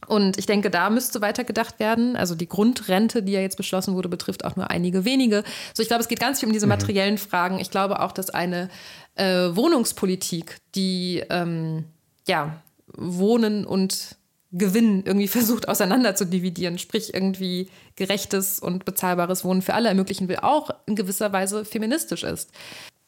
Und 0.07 0.39
ich 0.39 0.47
denke, 0.47 0.71
da 0.71 0.91
müsste 0.91 1.21
weiter 1.21 1.45
gedacht 1.45 1.79
werden. 1.79 2.17
Also 2.17 2.35
die 2.35 2.49
Grundrente, 2.49 3.23
die 3.23 3.33
ja 3.33 3.41
jetzt 3.41 3.57
beschlossen 3.57 3.95
wurde, 3.95 4.09
betrifft 4.09 4.45
auch 4.45 4.57
nur 4.57 4.71
einige 4.71 5.05
wenige. 5.05 5.45
So, 5.75 5.83
ich 5.83 5.89
glaube, 5.89 6.03
es 6.03 6.09
geht 6.09 6.21
ganz 6.21 6.41
viel 6.41 6.49
um 6.49 6.53
diese 6.53 6.67
mhm. 6.67 6.71
materiellen 6.71 7.19
Fragen. 7.19 7.59
Ich 7.59 7.71
glaube 7.71 8.01
auch, 8.01 8.13
dass 8.13 8.31
eine 8.31 8.71
äh, 9.15 9.55
Wohnungspolitik, 9.55 10.59
die 10.75 11.23
ähm, 11.31 11.85
ja 12.27 12.61
Wohnen 12.87 13.65
und 13.65 14.17
Gewinn 14.53 15.05
irgendwie 15.05 15.29
versucht 15.29 15.69
auseinander 15.69 16.15
zu 16.15 16.25
dividieren, 16.25 16.79
sprich 16.79 17.15
irgendwie 17.15 17.69
gerechtes 17.97 18.59
und 18.59 18.85
bezahlbares 18.85 19.45
Wohnen 19.45 19.63
für 19.63 19.75
alle 19.75 19.89
ermöglichen 19.89 20.29
will, 20.29 20.39
auch 20.43 20.71
in 20.87 20.97
gewisser 20.97 21.33
Weise 21.33 21.65
feministisch 21.65 22.25
ist. 22.25 22.51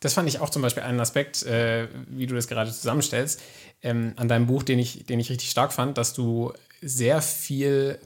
Das 0.00 0.14
fand 0.14 0.28
ich 0.28 0.40
auch 0.40 0.50
zum 0.50 0.62
Beispiel 0.62 0.82
einen 0.82 0.98
Aspekt, 0.98 1.44
äh, 1.44 1.86
wie 2.08 2.26
du 2.26 2.34
das 2.34 2.48
gerade 2.48 2.72
zusammenstellst, 2.72 3.40
ähm, 3.82 4.14
an 4.16 4.28
deinem 4.28 4.46
Buch, 4.46 4.64
den 4.64 4.80
ich, 4.80 5.06
den 5.06 5.20
ich 5.20 5.30
richtig 5.30 5.50
stark 5.50 5.72
fand, 5.72 5.96
dass 5.96 6.12
du 6.12 6.52
sehr 6.82 7.22
viel 7.22 7.98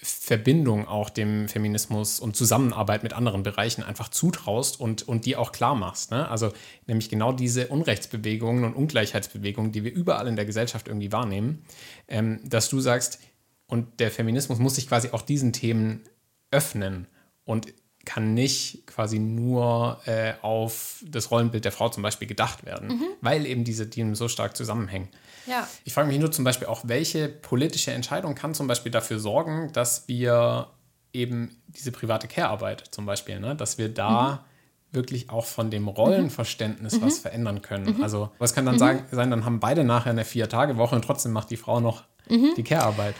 Verbindung 0.00 0.86
auch 0.86 1.10
dem 1.10 1.48
Feminismus 1.48 2.20
und 2.20 2.36
Zusammenarbeit 2.36 3.02
mit 3.02 3.12
anderen 3.12 3.42
Bereichen 3.42 3.82
einfach 3.82 4.08
zutraust 4.08 4.78
und, 4.78 5.06
und 5.08 5.26
die 5.26 5.36
auch 5.36 5.50
klar 5.50 5.74
machst. 5.74 6.12
Ne? 6.12 6.28
Also 6.28 6.52
nämlich 6.86 7.08
genau 7.08 7.32
diese 7.32 7.68
Unrechtsbewegungen 7.68 8.64
und 8.64 8.74
Ungleichheitsbewegungen, 8.74 9.72
die 9.72 9.82
wir 9.82 9.92
überall 9.92 10.28
in 10.28 10.36
der 10.36 10.44
Gesellschaft 10.44 10.86
irgendwie 10.86 11.10
wahrnehmen, 11.10 11.64
ähm, 12.06 12.40
dass 12.44 12.68
du 12.68 12.80
sagst, 12.80 13.18
und 13.66 14.00
der 14.00 14.10
Feminismus 14.10 14.58
muss 14.58 14.76
sich 14.76 14.88
quasi 14.88 15.10
auch 15.10 15.22
diesen 15.22 15.52
Themen 15.52 16.02
öffnen 16.50 17.06
und 17.44 17.74
kann 18.08 18.32
nicht 18.32 18.86
quasi 18.86 19.18
nur 19.18 20.00
äh, 20.06 20.32
auf 20.40 21.04
das 21.06 21.30
Rollenbild 21.30 21.66
der 21.66 21.72
Frau 21.72 21.90
zum 21.90 22.02
Beispiel 22.02 22.26
gedacht 22.26 22.64
werden, 22.64 22.88
mhm. 22.88 23.04
weil 23.20 23.44
eben 23.44 23.64
diese 23.64 23.90
Themen 23.90 24.14
so 24.14 24.28
stark 24.28 24.56
zusammenhängen. 24.56 25.08
Ja. 25.46 25.68
Ich 25.84 25.92
frage 25.92 26.08
mich 26.08 26.18
nur 26.18 26.32
zum 26.32 26.42
Beispiel 26.42 26.68
auch, 26.68 26.80
welche 26.84 27.28
politische 27.28 27.92
Entscheidung 27.92 28.34
kann 28.34 28.54
zum 28.54 28.66
Beispiel 28.66 28.90
dafür 28.90 29.18
sorgen, 29.18 29.70
dass 29.74 30.08
wir 30.08 30.68
eben 31.12 31.60
diese 31.66 31.92
private 31.92 32.28
Care-Arbeit 32.28 32.84
zum 32.92 33.04
Beispiel, 33.04 33.40
ne, 33.40 33.54
dass 33.54 33.76
wir 33.76 33.90
da 33.90 34.42
mhm. 34.90 34.96
wirklich 34.96 35.28
auch 35.28 35.44
von 35.44 35.70
dem 35.70 35.86
Rollenverständnis 35.86 36.94
mhm. 36.94 37.02
was 37.02 37.18
verändern 37.18 37.60
können. 37.60 37.98
Mhm. 37.98 38.02
Also 38.02 38.30
was 38.38 38.54
kann 38.54 38.64
dann 38.64 38.76
mhm. 38.76 38.78
sagen, 38.78 39.04
sein, 39.10 39.30
dann 39.30 39.44
haben 39.44 39.60
beide 39.60 39.84
nachher 39.84 40.12
eine 40.12 40.24
Vier-Tage-Woche 40.24 40.94
und 40.94 41.04
trotzdem 41.04 41.32
macht 41.32 41.50
die 41.50 41.58
Frau 41.58 41.80
noch 41.80 42.04
mhm. 42.26 42.54
die 42.56 42.64
Care-Arbeit. 42.64 43.16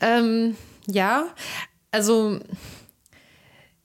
Ähm, 0.00 0.56
ja, 0.86 1.26
also 1.90 2.40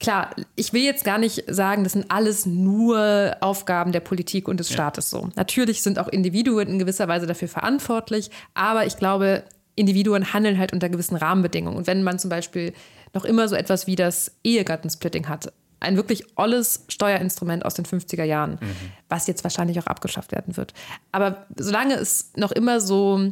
klar, 0.02 0.36
ich 0.56 0.74
will 0.74 0.84
jetzt 0.84 1.06
gar 1.06 1.18
nicht 1.18 1.46
sagen, 1.48 1.84
das 1.84 1.94
sind 1.94 2.10
alles 2.10 2.46
nur 2.46 3.38
Aufgaben 3.40 3.94
der 3.94 4.02
Politik 4.02 4.48
und 4.48 4.60
des 4.60 4.72
Staates 4.72 5.12
ja. 5.12 5.20
so. 5.20 5.30
Natürlich 5.36 5.82
sind 5.82 6.00
auch 6.00 6.10
Individuen 6.10 6.68
in 6.68 6.80
gewisser 6.80 7.08
Weise 7.08 7.28
dafür 7.28 7.48
verantwortlich, 7.48 8.30
aber 8.54 8.86
ich 8.86 8.98
glaube, 8.98 9.44
Individuen 9.76 10.34
handeln 10.34 10.58
halt 10.58 10.74
unter 10.74 10.90
gewissen 10.90 11.16
Rahmenbedingungen. 11.16 11.78
Und 11.78 11.88
wenn 11.88 12.04
man 12.04 12.20
zum 12.20 12.30
Beispiel 12.30 12.74
noch 13.14 13.24
immer 13.24 13.48
so 13.48 13.56
etwas 13.56 13.88
wie 13.88 13.96
das 13.96 14.32
Ehegattensplitting 14.44 15.30
hat, 15.30 15.54
ein 15.80 15.96
wirklich 15.96 16.26
olles 16.36 16.86
Steuerinstrument 16.90 17.66
aus 17.66 17.74
den 17.74 17.86
50er 17.86 18.24
Jahren, 18.24 18.60
mhm. 18.62 18.76
was 19.10 19.28
jetzt 19.28 19.44
wahrscheinlich 19.44 19.80
auch 19.80 19.88
abgeschafft 19.88 20.32
werden 20.32 20.58
wird. 20.58 20.74
Aber 21.12 21.46
solange 21.58 21.96
es 21.96 22.32
noch 22.36 22.52
immer 22.52 22.80
so 22.80 23.32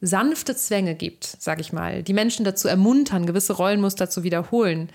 sanfte 0.00 0.54
Zwänge 0.54 0.94
gibt, 0.94 1.24
sage 1.24 1.60
ich 1.60 1.72
mal, 1.72 2.02
die 2.02 2.12
Menschen 2.12 2.44
dazu 2.44 2.68
ermuntern, 2.68 3.26
gewisse 3.26 3.54
Rollenmuster 3.54 4.08
zu 4.08 4.22
wiederholen, 4.22 4.90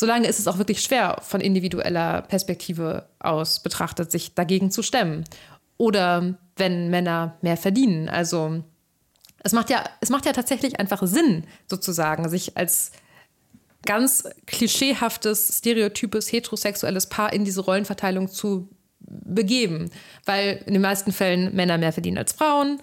solange 0.00 0.28
ist 0.28 0.38
es 0.38 0.48
auch 0.48 0.56
wirklich 0.56 0.80
schwer, 0.80 1.18
von 1.20 1.42
individueller 1.42 2.22
Perspektive 2.22 3.06
aus 3.18 3.62
betrachtet, 3.62 4.10
sich 4.10 4.34
dagegen 4.34 4.70
zu 4.70 4.82
stemmen. 4.82 5.24
Oder 5.76 6.38
wenn 6.56 6.88
Männer 6.88 7.36
mehr 7.42 7.58
verdienen. 7.58 8.08
Also 8.08 8.64
es 9.44 9.52
macht 9.52 9.68
ja, 9.68 9.84
es 10.00 10.08
macht 10.08 10.24
ja 10.24 10.32
tatsächlich 10.32 10.80
einfach 10.80 11.02
Sinn, 11.04 11.44
sozusagen, 11.68 12.30
sich 12.30 12.56
als 12.56 12.92
ganz 13.84 14.24
klischeehaftes, 14.46 15.58
stereotypes, 15.58 16.32
heterosexuelles 16.32 17.06
Paar 17.10 17.34
in 17.34 17.44
diese 17.44 17.60
Rollenverteilung 17.60 18.28
zu 18.28 18.70
begeben. 19.00 19.90
Weil 20.24 20.62
in 20.64 20.72
den 20.72 20.82
meisten 20.82 21.12
Fällen 21.12 21.54
Männer 21.54 21.76
mehr 21.76 21.92
verdienen 21.92 22.16
als 22.16 22.32
Frauen 22.32 22.80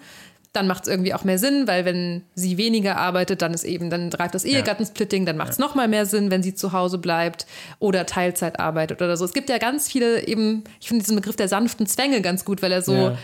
dann 0.52 0.66
macht 0.66 0.84
es 0.84 0.88
irgendwie 0.88 1.14
auch 1.14 1.24
mehr 1.24 1.38
Sinn, 1.38 1.66
weil 1.66 1.84
wenn 1.84 2.22
sie 2.34 2.56
weniger 2.56 2.96
arbeitet, 2.96 3.42
dann 3.42 3.54
ist 3.54 3.64
eben, 3.64 3.90
dann 3.90 4.10
greift 4.10 4.34
das 4.34 4.44
Ehegattensplitting, 4.44 5.26
dann 5.26 5.36
macht 5.36 5.52
es 5.52 5.58
ja. 5.58 5.64
noch 5.64 5.74
mal 5.74 5.88
mehr 5.88 6.06
Sinn, 6.06 6.30
wenn 6.30 6.42
sie 6.42 6.54
zu 6.54 6.72
Hause 6.72 6.98
bleibt 6.98 7.46
oder 7.78 8.06
Teilzeit 8.06 8.58
arbeitet 8.58 9.02
oder 9.02 9.16
so. 9.16 9.24
Es 9.24 9.32
gibt 9.32 9.50
ja 9.50 9.58
ganz 9.58 9.90
viele 9.90 10.26
eben, 10.26 10.64
ich 10.80 10.88
finde 10.88 11.04
diesen 11.04 11.16
Begriff 11.16 11.36
der 11.36 11.48
sanften 11.48 11.86
Zwänge 11.86 12.22
ganz 12.22 12.44
gut, 12.44 12.62
weil 12.62 12.72
er 12.72 12.82
so 12.82 12.94
ja 12.94 13.18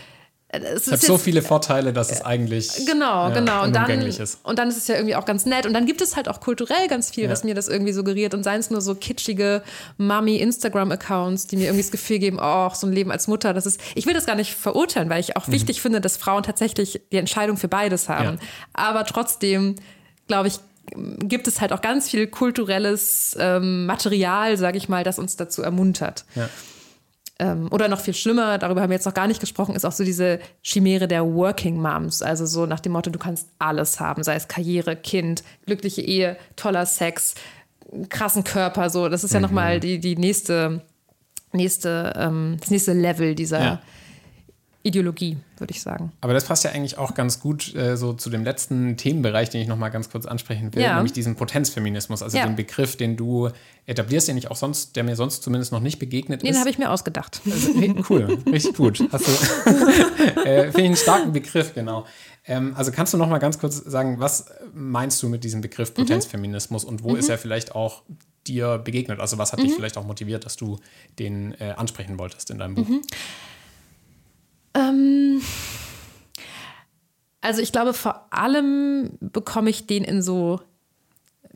es, 0.63 0.91
hat 0.91 1.01
so 1.01 1.17
viele 1.17 1.41
Vorteile, 1.41 1.93
dass 1.93 2.11
es 2.11 2.21
eigentlich 2.21 2.85
genau, 2.85 3.29
ja, 3.29 3.29
genau. 3.29 3.63
Und 3.63 3.75
dann, 3.75 3.89
ist. 3.89 4.39
und 4.43 4.59
dann 4.59 4.69
ist 4.69 4.77
es 4.77 4.87
ja 4.87 4.95
irgendwie 4.95 5.15
auch 5.15 5.25
ganz 5.25 5.45
nett. 5.45 5.65
Und 5.65 5.73
dann 5.73 5.85
gibt 5.85 6.01
es 6.01 6.15
halt 6.15 6.27
auch 6.27 6.39
kulturell 6.39 6.87
ganz 6.87 7.11
viel, 7.11 7.25
ja. 7.25 7.29
was 7.29 7.43
mir 7.43 7.55
das 7.55 7.67
irgendwie 7.67 7.93
suggeriert. 7.93 8.33
Und 8.33 8.43
seien 8.43 8.59
es 8.59 8.69
nur 8.69 8.81
so 8.81 8.95
kitschige 8.95 9.63
Mami-Instagram-Accounts, 9.97 11.47
die 11.47 11.57
mir 11.57 11.65
irgendwie 11.65 11.83
das 11.83 11.91
Gefühl 11.91 12.19
geben, 12.19 12.39
oh, 12.41 12.69
so 12.73 12.87
ein 12.87 12.93
Leben 12.93 13.11
als 13.11 13.27
Mutter, 13.27 13.53
das 13.53 13.65
ist. 13.65 13.79
Ich 13.95 14.05
will 14.05 14.13
das 14.13 14.25
gar 14.25 14.35
nicht 14.35 14.55
verurteilen, 14.55 15.09
weil 15.09 15.19
ich 15.19 15.37
auch 15.37 15.47
mhm. 15.47 15.53
wichtig 15.53 15.81
finde, 15.81 16.01
dass 16.01 16.17
Frauen 16.17 16.43
tatsächlich 16.43 17.01
die 17.11 17.17
Entscheidung 17.17 17.57
für 17.57 17.67
beides 17.67 18.09
haben. 18.09 18.37
Ja. 18.39 18.47
Aber 18.73 19.05
trotzdem, 19.05 19.75
glaube 20.27 20.47
ich, 20.47 20.59
gibt 21.19 21.47
es 21.47 21.61
halt 21.61 21.73
auch 21.73 21.81
ganz 21.81 22.09
viel 22.09 22.27
kulturelles 22.27 23.35
ähm, 23.39 23.85
Material, 23.85 24.57
sage 24.57 24.77
ich 24.77 24.89
mal, 24.89 25.03
das 25.03 25.19
uns 25.19 25.35
dazu 25.35 25.61
ermuntert. 25.61 26.25
Ja. 26.35 26.49
Ähm, 27.37 27.67
oder 27.71 27.89
noch 27.89 27.99
viel 27.99 28.13
schlimmer, 28.13 28.57
darüber 28.57 28.81
haben 28.81 28.89
wir 28.89 28.95
jetzt 28.95 29.05
noch 29.05 29.13
gar 29.13 29.27
nicht 29.27 29.41
gesprochen, 29.41 29.75
ist 29.75 29.83
auch 29.85 29.91
so 29.91 30.05
diese 30.05 30.39
Chimäre 30.63 31.07
der 31.07 31.25
Working 31.25 31.81
Moms. 31.81 32.21
Also 32.21 32.45
so 32.45 32.65
nach 32.65 32.79
dem 32.79 32.93
Motto, 32.93 33.09
du 33.09 33.19
kannst 33.19 33.49
alles 33.59 33.99
haben, 33.99 34.23
sei 34.23 34.35
es 34.35 34.47
Karriere, 34.47 34.95
Kind, 34.95 35.43
glückliche 35.65 36.01
Ehe, 36.01 36.37
toller 36.55 36.85
Sex, 36.85 37.35
krassen 38.07 38.45
Körper. 38.45 38.89
So, 38.89 39.09
das 39.09 39.25
ist 39.25 39.33
ja 39.33 39.39
mhm. 39.39 39.45
nochmal 39.47 39.79
die, 39.81 39.99
die 39.99 40.15
nächste, 40.15 40.81
nächste, 41.51 42.13
ähm, 42.15 42.55
das 42.59 42.71
nächste 42.71 42.93
Level 42.93 43.35
dieser, 43.35 43.59
ja. 43.59 43.81
Ideologie, 44.85 45.37
würde 45.57 45.71
ich 45.71 45.81
sagen. 45.81 46.11
Aber 46.21 46.33
das 46.33 46.45
passt 46.45 46.63
ja 46.63 46.69
eigentlich 46.69 46.99
auch 46.99 47.15
ganz 47.15 47.39
gut 47.39 47.73
äh, 47.73 47.97
so 47.97 48.13
zu 48.13 48.29
dem 48.29 48.43
letzten 48.43 48.97
Themenbereich, 48.97 49.49
den 49.49 49.59
ich 49.59 49.67
noch 49.67 49.77
mal 49.77 49.89
ganz 49.89 50.11
kurz 50.11 50.27
ansprechen 50.27 50.75
will, 50.75 50.83
ja. 50.83 50.93
nämlich 50.93 51.11
diesen 51.11 51.35
Potenzfeminismus, 51.35 52.21
also 52.21 52.37
ja. 52.37 52.45
den 52.45 52.55
Begriff, 52.55 52.95
den 52.95 53.17
du 53.17 53.49
etablierst, 53.87 54.27
den 54.27 54.37
ich 54.37 54.51
auch 54.51 54.55
sonst, 54.55 54.95
der 54.95 55.03
mir 55.03 55.15
sonst 55.15 55.41
zumindest 55.41 55.71
noch 55.71 55.79
nicht 55.79 55.97
begegnet 55.97 56.43
den 56.43 56.49
ist. 56.49 56.55
Den 56.55 56.59
habe 56.59 56.69
ich 56.69 56.77
mir 56.77 56.91
ausgedacht. 56.91 57.41
Also, 57.51 57.71
cool, 58.09 58.37
richtig 58.45 58.75
gut. 58.75 59.03
Hast 59.11 59.27
du, 59.27 59.31
äh, 60.45 60.65
Finde 60.65 60.81
ich 60.81 60.85
einen 60.85 60.95
starken 60.95 61.33
Begriff, 61.33 61.73
genau. 61.73 62.05
Ähm, 62.45 62.75
also 62.77 62.91
kannst 62.91 63.11
du 63.11 63.17
noch 63.17 63.27
mal 63.27 63.39
ganz 63.39 63.57
kurz 63.57 63.77
sagen, 63.77 64.19
was 64.19 64.45
meinst 64.71 65.21
du 65.23 65.29
mit 65.29 65.43
diesem 65.43 65.61
Begriff 65.61 65.89
mhm. 65.89 66.03
Potenzfeminismus 66.03 66.83
mhm. 66.83 66.89
und 66.89 67.03
wo 67.03 67.13
mhm. 67.13 67.17
ist 67.17 67.29
er 67.29 67.39
vielleicht 67.39 67.73
auch 67.73 68.03
dir 68.45 68.77
begegnet? 68.77 69.19
Also 69.19 69.39
was 69.39 69.51
hat 69.51 69.59
mhm. 69.59 69.63
dich 69.63 69.73
vielleicht 69.73 69.97
auch 69.97 70.05
motiviert, 70.05 70.45
dass 70.45 70.57
du 70.57 70.77
den 71.17 71.59
äh, 71.59 71.73
ansprechen 71.75 72.19
wolltest 72.19 72.51
in 72.51 72.59
deinem 72.59 72.75
Buch? 72.75 72.87
Ähm, 74.75 75.41
also 77.41 77.61
ich 77.61 77.71
glaube, 77.71 77.93
vor 77.93 78.27
allem 78.31 79.17
bekomme 79.19 79.69
ich 79.69 79.87
den 79.87 80.03
in 80.03 80.21
so 80.21 80.59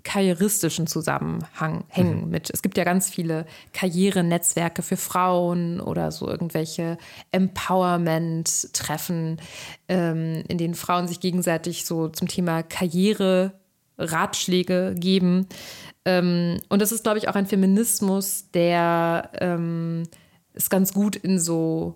karrieristischen 0.04 0.88
Zusammenhang 0.88 1.84
hängen 1.90 2.26
mhm. 2.26 2.30
mit. 2.30 2.50
Es 2.50 2.62
gibt 2.62 2.78
ja 2.78 2.84
ganz 2.84 3.10
viele 3.10 3.46
Karrierenetzwerke 3.74 4.82
für 4.82 4.98
Frauen 4.98 5.82
oder 5.82 6.12
so 6.12 6.28
irgendwelche 6.28 6.98
Empowerment-Treffen, 7.32 9.42
ähm, 9.88 10.44
in 10.48 10.58
denen 10.58 10.76
Frauen 10.76 11.08
sich 11.08 11.20
gegenseitig 11.20 11.86
so 11.86 12.08
zum 12.08 12.28
Thema 12.28 12.64
Karriere 12.64 13.54
Ratschläge 13.98 14.96
geben. 14.98 15.48
Ähm, 16.06 16.60
und 16.70 16.82
das 16.82 16.92
ist, 16.92 17.04
glaube 17.04 17.18
ich, 17.18 17.28
auch 17.28 17.36
ein 17.36 17.48
Feminismus, 17.48 18.50
der 18.52 19.32
ähm, 19.40 20.04
es 20.54 20.70
ganz 20.70 20.94
gut 20.94 21.16
in 21.16 21.40
so 21.40 21.96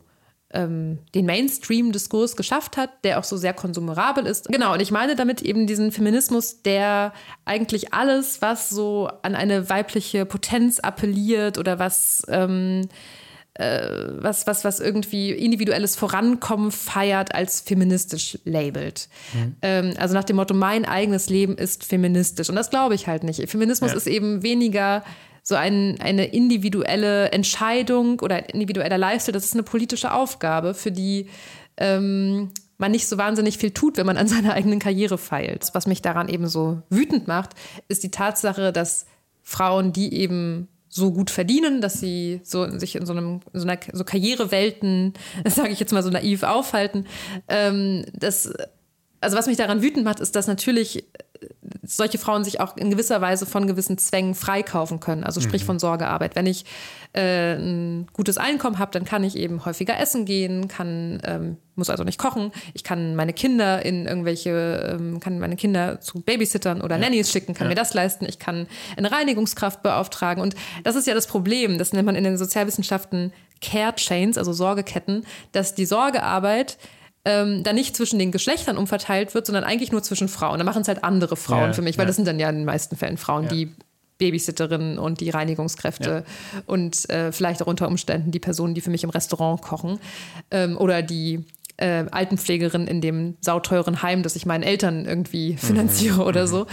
ähm, 0.53 0.99
den 1.15 1.25
Mainstream-Diskurs 1.25 2.35
geschafft 2.35 2.77
hat, 2.77 2.89
der 3.03 3.19
auch 3.19 3.23
so 3.23 3.37
sehr 3.37 3.53
konsumerabel 3.53 4.25
ist. 4.25 4.47
Genau, 4.47 4.73
und 4.73 4.81
ich 4.81 4.91
meine 4.91 5.15
damit 5.15 5.41
eben 5.41 5.67
diesen 5.67 5.91
Feminismus, 5.91 6.61
der 6.61 7.13
eigentlich 7.45 7.93
alles, 7.93 8.41
was 8.41 8.69
so 8.69 9.09
an 9.23 9.35
eine 9.35 9.69
weibliche 9.69 10.25
Potenz 10.25 10.79
appelliert 10.79 11.57
oder 11.57 11.79
was 11.79 12.23
ähm, 12.27 12.87
äh, 13.55 13.87
was, 14.17 14.47
was, 14.47 14.63
was 14.65 14.79
irgendwie 14.79 15.31
individuelles 15.31 15.95
Vorankommen 15.95 16.71
feiert, 16.71 17.35
als 17.35 17.61
feministisch 17.61 18.39
labelt. 18.45 19.09
Mhm. 19.33 19.55
Ähm, 19.61 19.93
also 19.97 20.15
nach 20.15 20.23
dem 20.23 20.37
Motto, 20.37 20.55
mein 20.55 20.85
eigenes 20.85 21.29
Leben 21.29 21.55
ist 21.55 21.83
feministisch. 21.83 22.49
Und 22.49 22.55
das 22.55 22.71
glaube 22.71 22.95
ich 22.95 23.05
halt 23.05 23.23
nicht. 23.23 23.47
Feminismus 23.47 23.91
ja. 23.91 23.97
ist 23.97 24.07
eben 24.07 24.41
weniger 24.41 25.03
so 25.43 25.55
ein, 25.55 25.99
eine 25.99 26.25
individuelle 26.25 27.31
Entscheidung 27.31 28.21
oder 28.21 28.53
individueller 28.53 28.97
Lifestyle. 28.97 29.33
Das 29.33 29.43
ist 29.43 29.53
eine 29.53 29.63
politische 29.63 30.13
Aufgabe, 30.13 30.73
für 30.73 30.91
die 30.91 31.27
ähm, 31.77 32.49
man 32.77 32.91
nicht 32.91 33.07
so 33.07 33.17
wahnsinnig 33.17 33.57
viel 33.57 33.71
tut, 33.71 33.97
wenn 33.97 34.05
man 34.05 34.17
an 34.17 34.27
seiner 34.27 34.53
eigenen 34.53 34.79
Karriere 34.79 35.17
feilt. 35.17 35.69
Was 35.73 35.85
mich 35.85 36.01
daran 36.01 36.29
eben 36.29 36.47
so 36.47 36.81
wütend 36.89 37.27
macht, 37.27 37.51
ist 37.89 38.03
die 38.03 38.11
Tatsache, 38.11 38.71
dass 38.71 39.05
Frauen, 39.41 39.91
die 39.91 40.13
eben 40.13 40.69
so 40.87 41.11
gut 41.11 41.29
verdienen, 41.29 41.81
dass 41.81 41.99
sie 41.99 42.39
so 42.43 42.69
sich 42.77 42.95
in 42.95 43.05
so 43.05 43.13
einem 43.13 43.41
so 43.51 43.67
einer 43.67 43.79
so 43.91 44.03
Karrierewelten, 44.03 45.13
sage 45.45 45.69
ich 45.69 45.79
jetzt 45.79 45.91
mal 45.91 46.03
so 46.03 46.09
naiv 46.09 46.43
aufhalten. 46.43 47.05
Ähm, 47.47 48.05
das, 48.13 48.53
also 49.19 49.35
was 49.35 49.47
mich 49.47 49.57
daran 49.57 49.81
wütend 49.81 50.05
macht, 50.05 50.19
ist, 50.19 50.35
dass 50.35 50.47
natürlich 50.47 51.05
solche 51.81 52.17
Frauen 52.17 52.43
sich 52.43 52.59
auch 52.59 52.77
in 52.77 52.89
gewisser 52.89 53.21
Weise 53.21 53.45
von 53.45 53.67
gewissen 53.67 53.97
Zwängen 53.97 54.35
freikaufen 54.35 54.99
können. 54.99 55.23
Also 55.23 55.41
sprich 55.41 55.63
mhm. 55.63 55.67
von 55.67 55.79
Sorgearbeit. 55.79 56.35
Wenn 56.35 56.45
ich 56.45 56.65
äh, 57.13 57.55
ein 57.55 58.07
gutes 58.13 58.37
Einkommen 58.37 58.79
habe, 58.79 58.91
dann 58.91 59.05
kann 59.05 59.23
ich 59.23 59.35
eben 59.35 59.65
häufiger 59.65 59.99
essen 59.99 60.25
gehen, 60.25 60.67
kann, 60.67 61.21
ähm, 61.23 61.57
muss 61.75 61.89
also 61.89 62.03
nicht 62.03 62.19
kochen. 62.19 62.51
Ich 62.73 62.83
kann 62.83 63.15
meine 63.15 63.33
Kinder 63.33 63.85
in 63.85 64.05
irgendwelche, 64.05 64.97
ähm, 64.99 65.19
kann 65.19 65.39
meine 65.39 65.55
Kinder 65.55 65.99
zu 66.01 66.21
Babysittern 66.21 66.81
oder 66.81 66.95
ja. 66.95 67.01
Nannies 67.01 67.31
schicken, 67.31 67.53
kann 67.53 67.65
ja. 67.65 67.69
mir 67.69 67.75
das 67.75 67.93
leisten. 67.93 68.25
Ich 68.27 68.39
kann 68.39 68.67
eine 68.97 69.11
Reinigungskraft 69.11 69.83
beauftragen. 69.83 70.41
Und 70.41 70.55
das 70.83 70.95
ist 70.95 71.07
ja 71.07 71.13
das 71.13 71.27
Problem. 71.27 71.77
Das 71.77 71.93
nennt 71.93 72.05
man 72.05 72.15
in 72.15 72.23
den 72.23 72.37
Sozialwissenschaften 72.37 73.33
Care 73.61 73.95
Chains, 73.95 74.37
also 74.37 74.53
Sorgeketten, 74.53 75.25
dass 75.51 75.73
die 75.73 75.85
Sorgearbeit 75.85 76.77
ähm, 77.25 77.63
dann 77.63 77.75
nicht 77.75 77.95
zwischen 77.95 78.19
den 78.19 78.31
Geschlechtern 78.31 78.77
umverteilt 78.77 79.33
wird, 79.33 79.45
sondern 79.45 79.63
eigentlich 79.63 79.91
nur 79.91 80.03
zwischen 80.03 80.27
Frauen. 80.27 80.57
Da 80.57 80.65
machen 80.65 80.81
es 80.81 80.87
halt 80.87 81.03
andere 81.03 81.35
Frauen 81.35 81.67
ja, 81.67 81.73
für 81.73 81.81
mich, 81.81 81.97
weil 81.97 82.03
ja. 82.03 82.07
das 82.07 82.17
sind 82.17 82.27
dann 82.27 82.39
ja 82.39 82.49
in 82.49 82.57
den 82.57 82.65
meisten 82.65 82.95
Fällen 82.95 83.17
Frauen, 83.17 83.43
ja. 83.43 83.49
die 83.49 83.71
Babysitterinnen 84.17 84.99
und 84.99 85.21
die 85.21 85.29
Reinigungskräfte 85.29 86.23
und 86.65 87.09
äh, 87.09 87.31
vielleicht 87.31 87.61
auch 87.61 87.67
unter 87.67 87.87
Umständen 87.87 88.31
die 88.31 88.39
Personen, 88.39 88.73
die 88.73 88.81
für 88.81 88.91
mich 88.91 89.03
im 89.03 89.09
Restaurant 89.09 89.61
kochen 89.61 89.99
ähm, 90.51 90.77
oder 90.77 91.01
die 91.01 91.45
äh, 91.77 92.05
Altenpflegerin 92.11 92.87
in 92.87 93.01
dem 93.01 93.35
sauteuren 93.41 94.01
Heim, 94.01 94.23
das 94.23 94.35
ich 94.35 94.45
meinen 94.45 94.63
Eltern 94.63 95.05
irgendwie 95.05 95.53
mhm. 95.53 95.57
finanziere 95.57 96.21
mhm. 96.21 96.27
oder 96.27 96.47
so. 96.47 96.67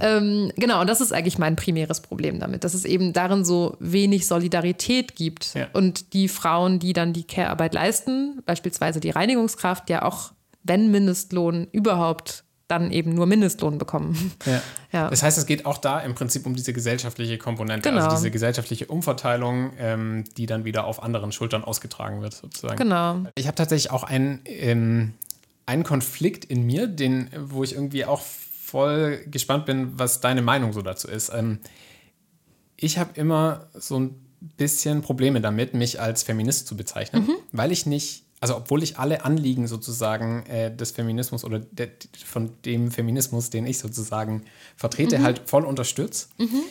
Ähm, 0.00 0.52
genau, 0.56 0.80
und 0.80 0.88
das 0.88 1.00
ist 1.00 1.12
eigentlich 1.12 1.38
mein 1.38 1.56
primäres 1.56 2.00
Problem 2.00 2.40
damit, 2.40 2.64
dass 2.64 2.74
es 2.74 2.84
eben 2.84 3.12
darin 3.12 3.44
so 3.44 3.76
wenig 3.80 4.26
Solidarität 4.26 5.14
gibt. 5.16 5.54
Ja. 5.54 5.68
Und 5.72 6.12
die 6.14 6.28
Frauen, 6.28 6.78
die 6.78 6.92
dann 6.92 7.12
die 7.12 7.24
Care-Arbeit 7.24 7.74
leisten, 7.74 8.42
beispielsweise 8.46 9.00
die 9.00 9.10
Reinigungskraft, 9.10 9.90
ja 9.90 10.02
auch, 10.02 10.32
wenn 10.62 10.90
Mindestlohn 10.90 11.68
überhaupt 11.72 12.44
dann 12.70 12.90
eben 12.92 13.14
nur 13.14 13.26
Mindestlohn 13.26 13.78
bekommen. 13.78 14.32
Ja. 14.46 14.62
ja. 14.92 15.10
Das 15.10 15.22
heißt, 15.22 15.38
es 15.38 15.46
geht 15.46 15.66
auch 15.66 15.78
da 15.78 16.00
im 16.00 16.14
Prinzip 16.14 16.46
um 16.46 16.54
diese 16.54 16.72
gesellschaftliche 16.72 17.36
Komponente, 17.38 17.88
also 17.88 17.98
genau. 17.98 18.10
also 18.10 18.16
diese 18.22 18.30
gesellschaftliche 18.30 18.86
Umverteilung, 18.86 19.72
ähm, 19.78 20.24
die 20.36 20.46
dann 20.46 20.64
wieder 20.64 20.84
auf 20.84 21.02
anderen 21.02 21.32
Schultern 21.32 21.64
ausgetragen 21.64 22.22
wird, 22.22 22.34
sozusagen. 22.34 22.76
Genau. 22.76 23.22
Ich 23.34 23.46
habe 23.46 23.56
tatsächlich 23.56 23.90
auch 23.90 24.04
einen, 24.04 24.40
ähm, 24.44 25.14
einen 25.66 25.82
Konflikt 25.82 26.44
in 26.44 26.64
mir, 26.64 26.86
den, 26.86 27.30
wo 27.36 27.64
ich 27.64 27.74
irgendwie 27.74 28.04
auch 28.04 28.20
voll 28.20 29.24
gespannt 29.26 29.66
bin, 29.66 29.98
was 29.98 30.20
deine 30.20 30.42
Meinung 30.42 30.72
so 30.72 30.82
dazu 30.82 31.08
ist. 31.08 31.32
Ähm, 31.34 31.58
ich 32.76 32.98
habe 32.98 33.10
immer 33.14 33.68
so 33.74 33.98
ein 33.98 34.14
bisschen 34.56 35.02
Probleme 35.02 35.40
damit, 35.40 35.74
mich 35.74 36.00
als 36.00 36.22
Feminist 36.22 36.66
zu 36.68 36.76
bezeichnen, 36.76 37.26
mhm. 37.26 37.36
weil 37.52 37.72
ich 37.72 37.84
nicht 37.86 38.24
also 38.40 38.56
obwohl 38.56 38.82
ich 38.82 38.98
alle 38.98 39.24
Anliegen 39.24 39.68
sozusagen 39.68 40.44
äh, 40.46 40.74
des 40.74 40.92
Feminismus 40.92 41.44
oder 41.44 41.58
de, 41.58 41.90
von 42.24 42.50
dem 42.64 42.90
Feminismus, 42.90 43.50
den 43.50 43.66
ich 43.66 43.78
sozusagen 43.78 44.44
vertrete, 44.76 45.18
mhm. 45.18 45.22
halt 45.24 45.42
voll 45.44 45.64
unterstütze, 45.66 46.28
mhm. 46.38 46.62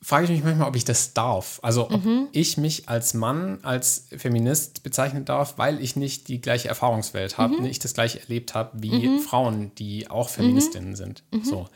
frage 0.00 0.24
ich 0.24 0.30
mich 0.30 0.42
manchmal, 0.42 0.66
ob 0.66 0.76
ich 0.76 0.86
das 0.86 1.12
darf. 1.12 1.60
Also 1.62 1.90
ob 1.90 2.04
mhm. 2.04 2.28
ich 2.32 2.56
mich 2.56 2.88
als 2.88 3.12
Mann, 3.12 3.58
als 3.62 4.06
Feminist 4.16 4.82
bezeichnen 4.82 5.26
darf, 5.26 5.58
weil 5.58 5.82
ich 5.82 5.94
nicht 5.94 6.28
die 6.28 6.40
gleiche 6.40 6.68
Erfahrungswelt 6.68 7.36
habe, 7.36 7.56
mhm. 7.56 7.64
nicht 7.64 7.84
das 7.84 7.92
gleiche 7.92 8.18
erlebt 8.18 8.54
habe 8.54 8.82
wie 8.82 9.08
mhm. 9.08 9.20
Frauen, 9.20 9.74
die 9.74 10.08
auch 10.08 10.30
Feministinnen 10.30 10.96
sind. 10.96 11.22
So. 11.42 11.68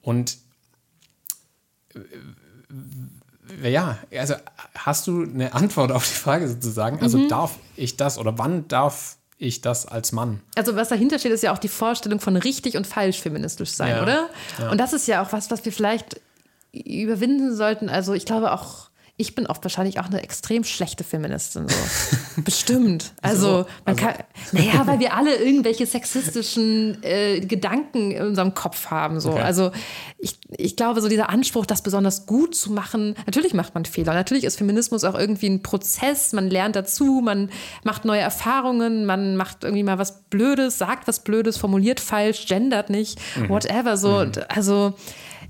Und 0.00 0.38
äh, 1.94 1.98
ja, 3.62 3.98
also 4.16 4.34
hast 4.74 5.06
du 5.06 5.22
eine 5.22 5.54
Antwort 5.54 5.92
auf 5.92 6.06
die 6.06 6.14
Frage 6.14 6.48
sozusagen? 6.48 7.00
Also 7.00 7.18
mhm. 7.18 7.28
darf 7.28 7.58
ich 7.76 7.96
das 7.96 8.18
oder 8.18 8.38
wann 8.38 8.68
darf 8.68 9.16
ich 9.38 9.60
das 9.60 9.86
als 9.86 10.12
Mann? 10.12 10.40
Also 10.56 10.76
was 10.76 10.88
dahinter 10.88 11.18
steht, 11.18 11.32
ist 11.32 11.42
ja 11.42 11.52
auch 11.52 11.58
die 11.58 11.68
Vorstellung 11.68 12.20
von 12.20 12.36
richtig 12.36 12.76
und 12.76 12.86
falsch 12.86 13.20
feministisch 13.20 13.70
sein, 13.70 13.96
ja. 13.96 14.02
oder? 14.02 14.28
Ja. 14.58 14.70
Und 14.70 14.78
das 14.78 14.92
ist 14.92 15.06
ja 15.06 15.22
auch 15.22 15.32
was, 15.32 15.50
was 15.50 15.64
wir 15.64 15.72
vielleicht 15.72 16.20
überwinden 16.72 17.54
sollten. 17.54 17.88
Also 17.88 18.14
ich 18.14 18.24
glaube 18.24 18.52
auch 18.52 18.88
ich 19.16 19.36
bin 19.36 19.46
oft 19.46 19.62
wahrscheinlich 19.62 20.00
auch 20.00 20.06
eine 20.06 20.22
extrem 20.22 20.64
schlechte 20.64 21.04
Feministin. 21.04 21.68
So. 21.68 21.76
Bestimmt. 22.42 23.12
Also, 23.22 23.64
man 23.84 23.94
also. 23.94 24.04
kann, 24.04 24.14
naja, 24.50 24.84
weil 24.88 24.98
wir 24.98 25.14
alle 25.14 25.36
irgendwelche 25.36 25.86
sexistischen 25.86 27.00
äh, 27.04 27.38
Gedanken 27.38 28.10
in 28.10 28.22
unserem 28.22 28.54
Kopf 28.54 28.90
haben. 28.90 29.20
So. 29.20 29.30
Okay. 29.30 29.42
Also, 29.42 29.70
ich, 30.18 30.40
ich 30.56 30.74
glaube, 30.74 31.00
so 31.00 31.08
dieser 31.08 31.30
Anspruch, 31.30 31.64
das 31.64 31.82
besonders 31.82 32.26
gut 32.26 32.56
zu 32.56 32.72
machen, 32.72 33.14
natürlich 33.24 33.54
macht 33.54 33.74
man 33.74 33.84
Fehler. 33.84 34.14
Natürlich 34.14 34.42
ist 34.42 34.58
Feminismus 34.58 35.04
auch 35.04 35.16
irgendwie 35.16 35.48
ein 35.48 35.62
Prozess. 35.62 36.32
Man 36.32 36.50
lernt 36.50 36.74
dazu, 36.74 37.20
man 37.22 37.50
macht 37.84 38.04
neue 38.04 38.20
Erfahrungen, 38.20 39.06
man 39.06 39.36
macht 39.36 39.62
irgendwie 39.62 39.84
mal 39.84 39.98
was 39.98 40.24
Blödes, 40.24 40.78
sagt 40.78 41.06
was 41.06 41.22
Blödes, 41.22 41.56
formuliert 41.56 42.00
falsch, 42.00 42.46
gendert 42.46 42.90
nicht, 42.90 43.20
mhm. 43.36 43.48
whatever. 43.48 43.96
So. 43.96 44.24
Mhm. 44.24 44.32
Also, 44.48 44.94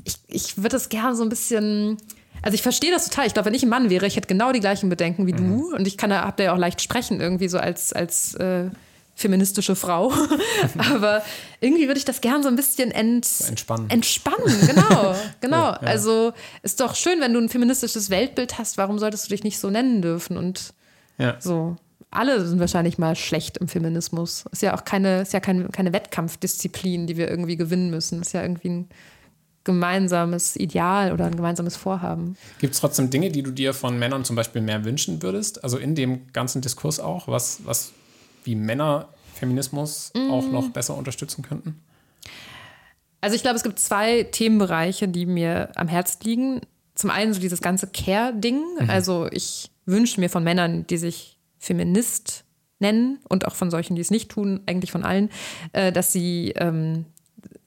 ich, 0.04 0.18
ich 0.28 0.62
würde 0.62 0.76
es 0.76 0.90
gerne 0.90 1.16
so 1.16 1.22
ein 1.22 1.30
bisschen 1.30 1.96
also 2.44 2.54
ich 2.54 2.62
verstehe 2.62 2.90
das 2.90 3.08
total. 3.08 3.26
Ich 3.26 3.32
glaube, 3.32 3.46
wenn 3.46 3.54
ich 3.54 3.62
ein 3.62 3.70
Mann 3.70 3.88
wäre, 3.88 4.06
ich 4.06 4.16
hätte 4.16 4.28
genau 4.28 4.52
die 4.52 4.60
gleichen 4.60 4.90
Bedenken 4.90 5.26
wie 5.26 5.32
mhm. 5.32 5.36
du. 5.36 5.74
Und 5.74 5.86
ich 5.86 5.96
kann 5.96 6.10
da, 6.10 6.26
hab 6.26 6.36
da 6.36 6.44
ja 6.44 6.52
auch 6.52 6.58
leicht 6.58 6.82
sprechen, 6.82 7.18
irgendwie 7.18 7.48
so 7.48 7.56
als, 7.56 7.94
als 7.94 8.34
äh, 8.34 8.68
feministische 9.14 9.74
Frau. 9.74 10.12
Aber 10.92 11.22
irgendwie 11.60 11.86
würde 11.86 11.96
ich 11.96 12.04
das 12.04 12.20
gern 12.20 12.42
so 12.42 12.50
ein 12.50 12.56
bisschen 12.56 12.90
ent 12.90 13.26
entspannen. 13.48 13.88
Entspannen, 13.88 14.66
genau. 14.66 15.16
genau. 15.40 15.62
Ja, 15.70 15.78
ja. 15.80 15.88
Also 15.88 16.34
ist 16.62 16.80
doch 16.80 16.94
schön, 16.94 17.18
wenn 17.22 17.32
du 17.32 17.40
ein 17.40 17.48
feministisches 17.48 18.10
Weltbild 18.10 18.58
hast. 18.58 18.76
Warum 18.76 18.98
solltest 18.98 19.24
du 19.24 19.30
dich 19.30 19.42
nicht 19.42 19.58
so 19.58 19.70
nennen 19.70 20.02
dürfen? 20.02 20.36
Und 20.36 20.74
ja. 21.16 21.36
so. 21.40 21.76
Alle 22.10 22.46
sind 22.46 22.60
wahrscheinlich 22.60 22.98
mal 22.98 23.16
schlecht 23.16 23.56
im 23.56 23.68
Feminismus. 23.68 24.44
Ist 24.52 24.60
ja 24.60 24.76
auch 24.76 24.84
keine, 24.84 25.22
ist 25.22 25.32
ja 25.32 25.40
keine, 25.40 25.68
keine 25.70 25.94
Wettkampfdisziplin, 25.94 27.06
die 27.06 27.16
wir 27.16 27.28
irgendwie 27.28 27.56
gewinnen 27.56 27.90
müssen. 27.90 28.20
Ist 28.20 28.34
ja 28.34 28.42
irgendwie 28.42 28.68
ein 28.68 28.88
gemeinsames 29.64 30.56
Ideal 30.56 31.12
oder 31.12 31.24
ein 31.26 31.36
gemeinsames 31.36 31.76
Vorhaben. 31.76 32.36
Gibt 32.58 32.74
es 32.74 32.80
trotzdem 32.80 33.10
Dinge, 33.10 33.30
die 33.30 33.42
du 33.42 33.50
dir 33.50 33.74
von 33.74 33.98
Männern 33.98 34.24
zum 34.24 34.36
Beispiel 34.36 34.62
mehr 34.62 34.84
wünschen 34.84 35.22
würdest? 35.22 35.64
Also 35.64 35.78
in 35.78 35.94
dem 35.94 36.32
ganzen 36.32 36.60
Diskurs 36.60 37.00
auch, 37.00 37.28
was, 37.28 37.60
was 37.64 37.92
wie 38.44 38.54
Männer 38.54 39.08
Feminismus 39.34 40.12
mm. 40.14 40.30
auch 40.30 40.46
noch 40.50 40.68
besser 40.70 40.96
unterstützen 40.96 41.42
könnten? 41.42 41.80
Also 43.20 43.36
ich 43.36 43.42
glaube, 43.42 43.56
es 43.56 43.62
gibt 43.62 43.78
zwei 43.78 44.24
Themenbereiche, 44.24 45.08
die 45.08 45.24
mir 45.24 45.70
am 45.76 45.88
Herzen 45.88 46.18
liegen. 46.24 46.60
Zum 46.94 47.08
einen 47.10 47.32
so 47.32 47.40
dieses 47.40 47.62
ganze 47.62 47.86
Care-Ding. 47.86 48.60
Mhm. 48.80 48.90
Also 48.90 49.28
ich 49.32 49.70
wünsche 49.86 50.20
mir 50.20 50.28
von 50.28 50.44
Männern, 50.44 50.86
die 50.86 50.98
sich 50.98 51.38
Feminist 51.58 52.44
nennen 52.80 53.18
und 53.28 53.46
auch 53.46 53.54
von 53.54 53.70
solchen, 53.70 53.94
die 53.94 54.02
es 54.02 54.10
nicht 54.10 54.30
tun, 54.30 54.60
eigentlich 54.66 54.92
von 54.92 55.04
allen, 55.04 55.30
äh, 55.72 55.90
dass 55.90 56.12
sie 56.12 56.52
ähm, 56.56 57.06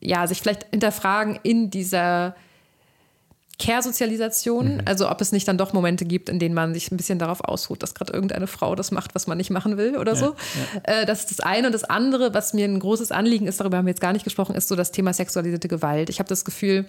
ja, 0.07 0.25
sich 0.25 0.41
vielleicht 0.41 0.65
hinterfragen 0.71 1.37
in 1.43 1.69
dieser 1.69 2.33
Care-Sozialisation. 3.59 4.75
Mhm. 4.75 4.81
Also 4.85 5.09
ob 5.09 5.19
es 5.19 5.33
nicht 5.33 5.47
dann 5.47 5.57
doch 5.57 5.73
Momente 5.73 6.05
gibt, 6.05 6.29
in 6.29 6.39
denen 6.39 6.55
man 6.55 6.73
sich 6.73 6.91
ein 6.91 6.97
bisschen 6.97 7.19
darauf 7.19 7.43
ausruht, 7.43 7.83
dass 7.83 7.93
gerade 7.93 8.13
irgendeine 8.13 8.47
Frau 8.47 8.75
das 8.75 8.91
macht, 8.91 9.15
was 9.15 9.27
man 9.27 9.37
nicht 9.37 9.49
machen 9.49 9.77
will 9.77 9.97
oder 9.97 10.13
ja, 10.13 10.17
so. 10.17 10.35
Ja. 10.85 11.01
Äh, 11.01 11.05
das 11.05 11.21
ist 11.21 11.31
das 11.31 11.39
eine. 11.41 11.67
Und 11.67 11.73
das 11.73 11.83
andere, 11.83 12.33
was 12.33 12.53
mir 12.53 12.65
ein 12.65 12.79
großes 12.79 13.11
Anliegen 13.11 13.47
ist, 13.47 13.59
darüber 13.59 13.77
haben 13.77 13.85
wir 13.85 13.91
jetzt 13.91 14.01
gar 14.01 14.13
nicht 14.13 14.23
gesprochen, 14.23 14.55
ist 14.55 14.69
so 14.69 14.75
das 14.75 14.91
Thema 14.91 15.11
sexualisierte 15.11 15.67
Gewalt. 15.67 16.09
Ich 16.09 16.19
habe 16.19 16.29
das 16.29 16.45
Gefühl, 16.45 16.85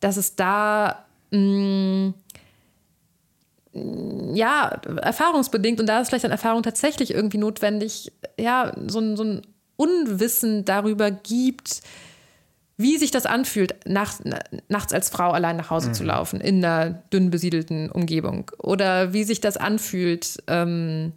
dass 0.00 0.16
es 0.16 0.34
da 0.34 1.04
mh, 1.30 1.38
mm, 1.38 2.14
ja, 4.34 4.80
erfahrungsbedingt 5.02 5.78
und 5.78 5.86
da 5.86 6.00
ist 6.00 6.08
vielleicht 6.08 6.24
an 6.24 6.30
Erfahrung 6.32 6.64
tatsächlich 6.64 7.12
irgendwie 7.12 7.38
notwendig, 7.38 8.10
ja, 8.40 8.72
so 8.88 9.14
so 9.14 9.22
ein 9.22 9.42
Unwissen 9.76 10.64
darüber 10.64 11.10
gibt, 11.10 11.82
wie 12.76 12.98
sich 12.98 13.10
das 13.10 13.24
anfühlt, 13.24 13.74
nachts, 13.86 14.22
nachts 14.68 14.92
als 14.92 15.08
Frau 15.08 15.30
allein 15.30 15.56
nach 15.56 15.70
Hause 15.70 15.88
mhm. 15.88 15.94
zu 15.94 16.04
laufen 16.04 16.40
in 16.40 16.64
einer 16.64 16.90
dünn 16.90 17.30
besiedelten 17.30 17.90
Umgebung. 17.90 18.50
Oder 18.58 19.12
wie 19.12 19.24
sich 19.24 19.40
das 19.40 19.56
anfühlt, 19.56 20.42
ähm, 20.46 21.12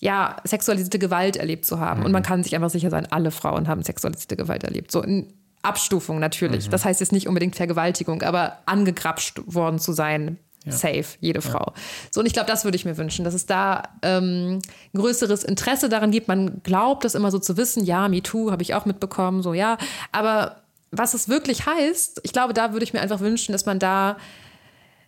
ja, 0.00 0.36
sexualisierte 0.44 0.98
Gewalt 0.98 1.36
erlebt 1.36 1.64
zu 1.64 1.78
haben. 1.78 2.00
Mhm. 2.00 2.06
Und 2.06 2.12
man 2.12 2.22
kann 2.22 2.42
sich 2.42 2.54
einfach 2.56 2.70
sicher 2.70 2.90
sein, 2.90 3.06
alle 3.10 3.30
Frauen 3.30 3.68
haben 3.68 3.82
sexualisierte 3.82 4.36
Gewalt 4.36 4.64
erlebt. 4.64 4.90
So 4.90 5.02
in 5.02 5.32
Abstufung 5.62 6.18
natürlich. 6.18 6.66
Mhm. 6.66 6.70
Das 6.72 6.84
heißt 6.84 7.00
jetzt 7.00 7.12
nicht 7.12 7.28
unbedingt 7.28 7.54
Vergewaltigung, 7.54 8.22
aber 8.22 8.58
angegrapscht 8.66 9.40
worden 9.46 9.78
zu 9.78 9.92
sein. 9.92 10.38
Ja. 10.66 10.72
Safe, 10.72 11.06
jede 11.20 11.40
Frau. 11.40 11.72
Ja. 11.74 11.82
So, 12.10 12.20
und 12.20 12.26
ich 12.26 12.34
glaube, 12.34 12.46
das 12.46 12.64
würde 12.64 12.76
ich 12.76 12.84
mir 12.84 12.98
wünschen, 12.98 13.24
dass 13.24 13.32
es 13.32 13.46
da 13.46 13.82
ähm, 14.02 14.58
größeres 14.94 15.42
Interesse 15.42 15.88
daran 15.88 16.10
gibt. 16.10 16.28
Man 16.28 16.62
glaubt 16.62 17.04
das 17.04 17.14
immer 17.14 17.30
so 17.30 17.38
zu 17.38 17.56
wissen, 17.56 17.82
ja, 17.82 18.08
MeToo 18.08 18.50
habe 18.50 18.62
ich 18.62 18.74
auch 18.74 18.84
mitbekommen, 18.84 19.42
so 19.42 19.54
ja. 19.54 19.78
Aber 20.12 20.56
was 20.90 21.14
es 21.14 21.28
wirklich 21.28 21.66
heißt, 21.66 22.20
ich 22.24 22.32
glaube, 22.32 22.54
da 22.54 22.72
würde 22.72 22.84
ich 22.84 22.92
mir 22.92 23.00
einfach 23.00 23.20
wünschen, 23.20 23.52
dass 23.52 23.66
man 23.66 23.78
da 23.78 24.16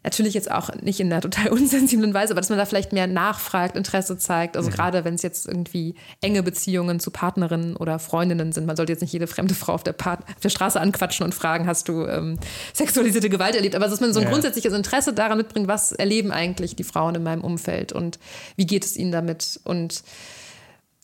natürlich 0.05 0.35
jetzt 0.35 0.51
auch 0.51 0.75
nicht 0.81 1.01
in 1.01 1.13
einer 1.13 1.21
total 1.21 1.49
unsensiblen 1.53 2.13
Weise, 2.15 2.33
aber 2.33 2.41
dass 2.41 2.51
man 2.51 2.59
da 2.59 2.67
vielleicht 2.67 2.93
mehr 2.93 3.07
nachfragt, 3.07 3.77
Interesse 3.77 4.19
zeigt. 4.19 4.57
Also 4.57 4.71
mhm. 4.71 4.75
gerade 4.75 5.05
wenn 5.05 5.15
es 5.15 5.23
jetzt 5.23 5.47
irgendwie 5.47 5.95
enge 6.21 6.43
Beziehungen 6.43 7.01
zu 7.01 7.11
Partnerinnen 7.11 7.77
oder 7.77 7.99
Freundinnen 7.99 8.53
sind. 8.53 8.67
Man 8.67 8.77
sollte 8.77 8.93
jetzt 8.93 9.01
nicht 9.01 9.13
jede 9.13 9.27
fremde 9.27 9.55
Frau 9.55 9.75
auf 9.75 9.85
der, 9.85 9.93
Part 9.93 10.21
auf 10.29 10.41
der 10.41 10.49
Straße 10.49 10.81
anquatschen 10.81 11.25
und 11.25 11.35
fragen, 11.35 11.67
hast 11.67 11.89
du 11.89 12.07
ähm, 12.07 12.39
sexualisierte 12.73 13.31
Gewalt 13.31 13.55
erlebt? 13.55 13.75
Aber 13.75 13.87
dass 13.87 14.01
man 14.01 14.13
so 14.13 14.21
ein 14.21 14.25
ja. 14.25 14.31
grundsätzliches 14.31 14.73
Interesse 14.73 15.13
daran 15.13 15.39
mitbringt, 15.39 15.69
was 15.69 15.93
erleben 15.93 16.33
eigentlich 16.33 16.75
die 16.75 16.85
Frauen 16.85 17.15
in 17.15 17.23
meinem 17.23 17.43
Umfeld 17.43 17.93
und 17.93 18.19
wie 18.57 18.67
geht 18.67 18.85
es 18.85 18.97
ihnen 18.97 19.13
damit? 19.13 19.61
Und 19.65 20.03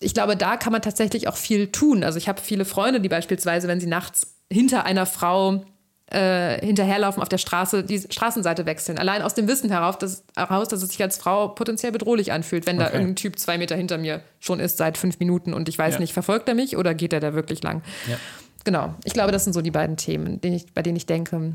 ich 0.01 0.15
glaube, 0.15 0.37
da 0.37 0.57
kann 0.57 0.73
man 0.73 0.83
tatsächlich 0.83 1.29
auch 1.29 1.37
viel 1.37 1.69
tun. 1.69 2.05
Also 2.05 2.19
ich 2.19 2.29
habe 2.29 2.41
viele 2.41 2.65
Freunde, 2.65 3.01
die 3.01 3.09
beispielsweise, 3.09 3.69
wenn 3.69 3.81
sie 3.81 3.87
nachts 3.87 4.38
hinter 4.53 4.85
einer 4.85 5.07
Frau 5.07 5.65
äh, 6.11 6.65
hinterherlaufen 6.65 7.23
auf 7.23 7.29
der 7.29 7.39
Straße, 7.39 7.85
die 7.85 8.01
Straßenseite 8.01 8.65
wechseln. 8.65 8.99
Allein 8.99 9.21
aus 9.21 9.35
dem 9.35 9.47
Wissen 9.47 9.69
heraus, 9.69 9.99
dass, 9.99 10.25
heraus, 10.35 10.69
dass 10.69 10.83
es 10.83 10.89
sich 10.89 11.03
als 11.03 11.19
Frau 11.19 11.49
potenziell 11.49 11.93
bedrohlich 11.93 12.33
anfühlt, 12.33 12.67
wenn 12.67 12.77
okay. 12.77 12.87
da 12.87 12.93
irgendein 12.93 13.17
Typ 13.17 13.39
zwei 13.39 13.59
Meter 13.59 13.77
hinter 13.77 13.99
mir 13.99 14.23
schon 14.41 14.59
ist 14.59 14.79
seit 14.79 14.97
fünf 14.97 15.19
Minuten 15.19 15.53
und 15.53 15.69
ich 15.69 15.79
weiß 15.79 15.95
ja. 15.95 16.01
nicht, 16.01 16.15
verfolgt 16.15 16.49
er 16.49 16.55
mich 16.55 16.77
oder 16.77 16.95
geht 16.95 17.13
er 17.13 17.21
da 17.21 17.35
wirklich 17.35 17.63
lang? 17.63 17.83
Ja. 18.09 18.17
Genau. 18.65 18.95
Ich 19.05 19.13
glaube, 19.13 19.33
das 19.33 19.45
sind 19.45 19.53
so 19.53 19.61
die 19.61 19.71
beiden 19.71 19.97
Themen, 19.97 20.41
denen 20.41 20.57
ich, 20.57 20.73
bei 20.73 20.83
denen 20.83 20.97
ich 20.97 21.07
denke, 21.07 21.53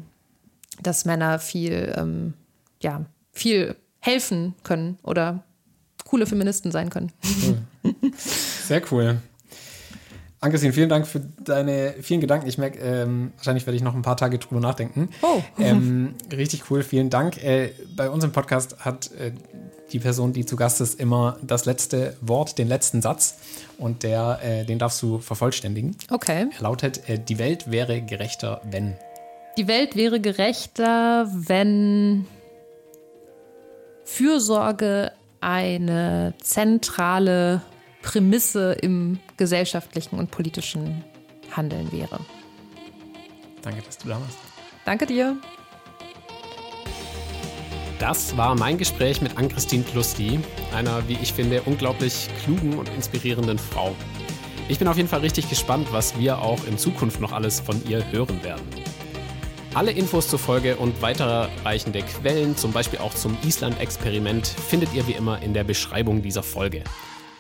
dass 0.82 1.06
Männer 1.06 1.40
viel, 1.40 1.94
ähm, 1.98 2.34
ja, 2.82 3.06
viel 3.32 3.76
helfen 4.00 4.54
können 4.64 5.00
oder 5.02 5.44
coole 6.06 6.28
Feministen 6.28 6.72
sein 6.72 6.90
können. 6.90 7.12
Cool. 7.84 7.94
Sehr 8.18 8.82
cool. 8.92 9.18
Angesehen, 10.44 10.74
vielen 10.74 10.90
Dank 10.90 11.08
für 11.08 11.22
deine 11.22 11.94
vielen 12.02 12.20
Gedanken. 12.20 12.50
Ich 12.50 12.58
merke, 12.58 12.78
ähm, 12.80 13.32
wahrscheinlich 13.38 13.66
werde 13.66 13.78
ich 13.78 13.82
noch 13.82 13.96
ein 13.96 14.02
paar 14.02 14.18
Tage 14.18 14.40
drüber 14.40 14.60
nachdenken. 14.60 15.08
Oh. 15.22 15.42
Ähm, 15.58 16.16
richtig 16.34 16.70
cool, 16.70 16.84
vielen 16.84 17.10
Dank. 17.10 17.42
Äh, 17.42 17.72
bei 17.96 18.10
unserem 18.10 18.34
Podcast 18.34 18.78
hat 18.84 19.10
äh, 19.14 19.32
die 19.94 20.00
Person, 20.00 20.34
die 20.34 20.46
zu 20.46 20.58
Gast 20.58 20.82
ist, 20.82 21.00
immer 21.00 21.38
das 21.42 21.64
letzte 21.64 22.18
Wort, 22.20 22.58
den 22.58 22.68
letzten 22.68 23.02
Satz. 23.02 23.38
Und 23.78 24.04
der, 24.04 24.40
äh, 24.44 24.66
den 24.66 24.80
darfst 24.80 25.02
du 25.02 25.20
vervollständigen. 25.20 25.96
Okay. 26.12 26.48
Er 26.54 26.62
lautet: 26.62 27.08
äh, 27.08 27.18
Die 27.18 27.40
Welt 27.40 27.72
wäre 27.72 28.02
gerechter, 28.02 28.60
wenn. 28.70 28.98
Die 29.58 29.70
Welt 29.70 29.96
wäre 29.96 30.20
gerechter, 30.20 31.32
wenn 31.32 32.26
Fürsorge 34.04 35.14
eine 35.40 36.34
zentrale 36.42 37.62
Prämisse 38.04 38.74
im 38.74 39.18
gesellschaftlichen 39.38 40.20
und 40.20 40.30
politischen 40.30 41.04
Handeln 41.52 41.92
wäre. 41.92 42.20
Danke, 43.64 43.82
dass 43.82 43.98
du 43.98 44.10
da 44.10 44.20
warst. 44.20 44.38
Danke 44.86 45.08
dir. 45.08 45.38
Das 47.98 48.36
war 48.36 48.54
mein 48.56 48.78
Gespräch 48.78 49.22
mit 49.22 49.38
Ann-Christine 49.38 49.86
Klusti, 49.86 50.40
einer, 50.76 51.08
wie 51.08 51.18
ich 51.22 51.34
finde, 51.34 51.62
unglaublich 51.62 52.28
klugen 52.44 52.78
und 52.78 52.90
inspirierenden 52.90 53.58
Frau. 53.58 53.96
Ich 54.68 54.78
bin 54.78 54.88
auf 54.88 54.98
jeden 54.98 55.08
Fall 55.08 55.22
richtig 55.22 55.50
gespannt, 55.50 55.88
was 55.92 56.18
wir 56.20 56.40
auch 56.40 56.66
in 56.66 56.78
Zukunft 56.78 57.22
noch 57.22 57.32
alles 57.32 57.62
von 57.62 57.82
ihr 57.88 58.04
hören 58.12 58.44
werden. 58.44 58.66
Alle 59.74 59.92
Infos 59.92 60.28
zur 60.28 60.40
Folge 60.40 60.76
und 60.76 61.02
weiterreichende 61.02 62.02
Quellen, 62.02 62.58
zum 62.58 62.74
Beispiel 62.74 63.00
auch 63.00 63.14
zum 63.14 63.38
Island-Experiment, 63.44 64.46
findet 64.48 64.94
ihr 64.94 65.08
wie 65.08 65.14
immer 65.14 65.42
in 65.42 65.54
der 65.54 65.64
Beschreibung 65.64 66.22
dieser 66.22 66.44
Folge. 66.44 66.84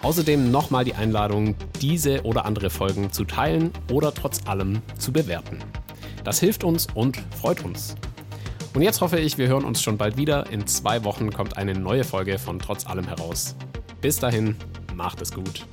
Außerdem 0.03 0.51
nochmal 0.51 0.83
die 0.83 0.95
Einladung, 0.95 1.55
diese 1.81 2.23
oder 2.23 2.45
andere 2.45 2.69
Folgen 2.69 3.11
zu 3.13 3.23
teilen 3.23 3.71
oder 3.89 4.13
trotz 4.13 4.45
allem 4.45 4.81
zu 4.99 5.13
bewerten. 5.13 5.59
Das 6.25 6.39
hilft 6.39 6.65
uns 6.65 6.87
und 6.93 7.17
freut 7.39 7.63
uns. 7.63 7.95
Und 8.73 8.81
jetzt 8.81 8.99
hoffe 8.99 9.17
ich, 9.17 9.37
wir 9.37 9.47
hören 9.47 9.63
uns 9.63 9.81
schon 9.81 9.97
bald 9.97 10.17
wieder. 10.17 10.49
In 10.49 10.67
zwei 10.67 11.05
Wochen 11.05 11.31
kommt 11.31 11.57
eine 11.57 11.73
neue 11.73 12.03
Folge 12.03 12.37
von 12.37 12.59
Trotz 12.59 12.85
allem 12.85 13.07
heraus. 13.07 13.55
Bis 14.01 14.19
dahin, 14.19 14.57
macht 14.93 15.21
es 15.21 15.31
gut. 15.31 15.65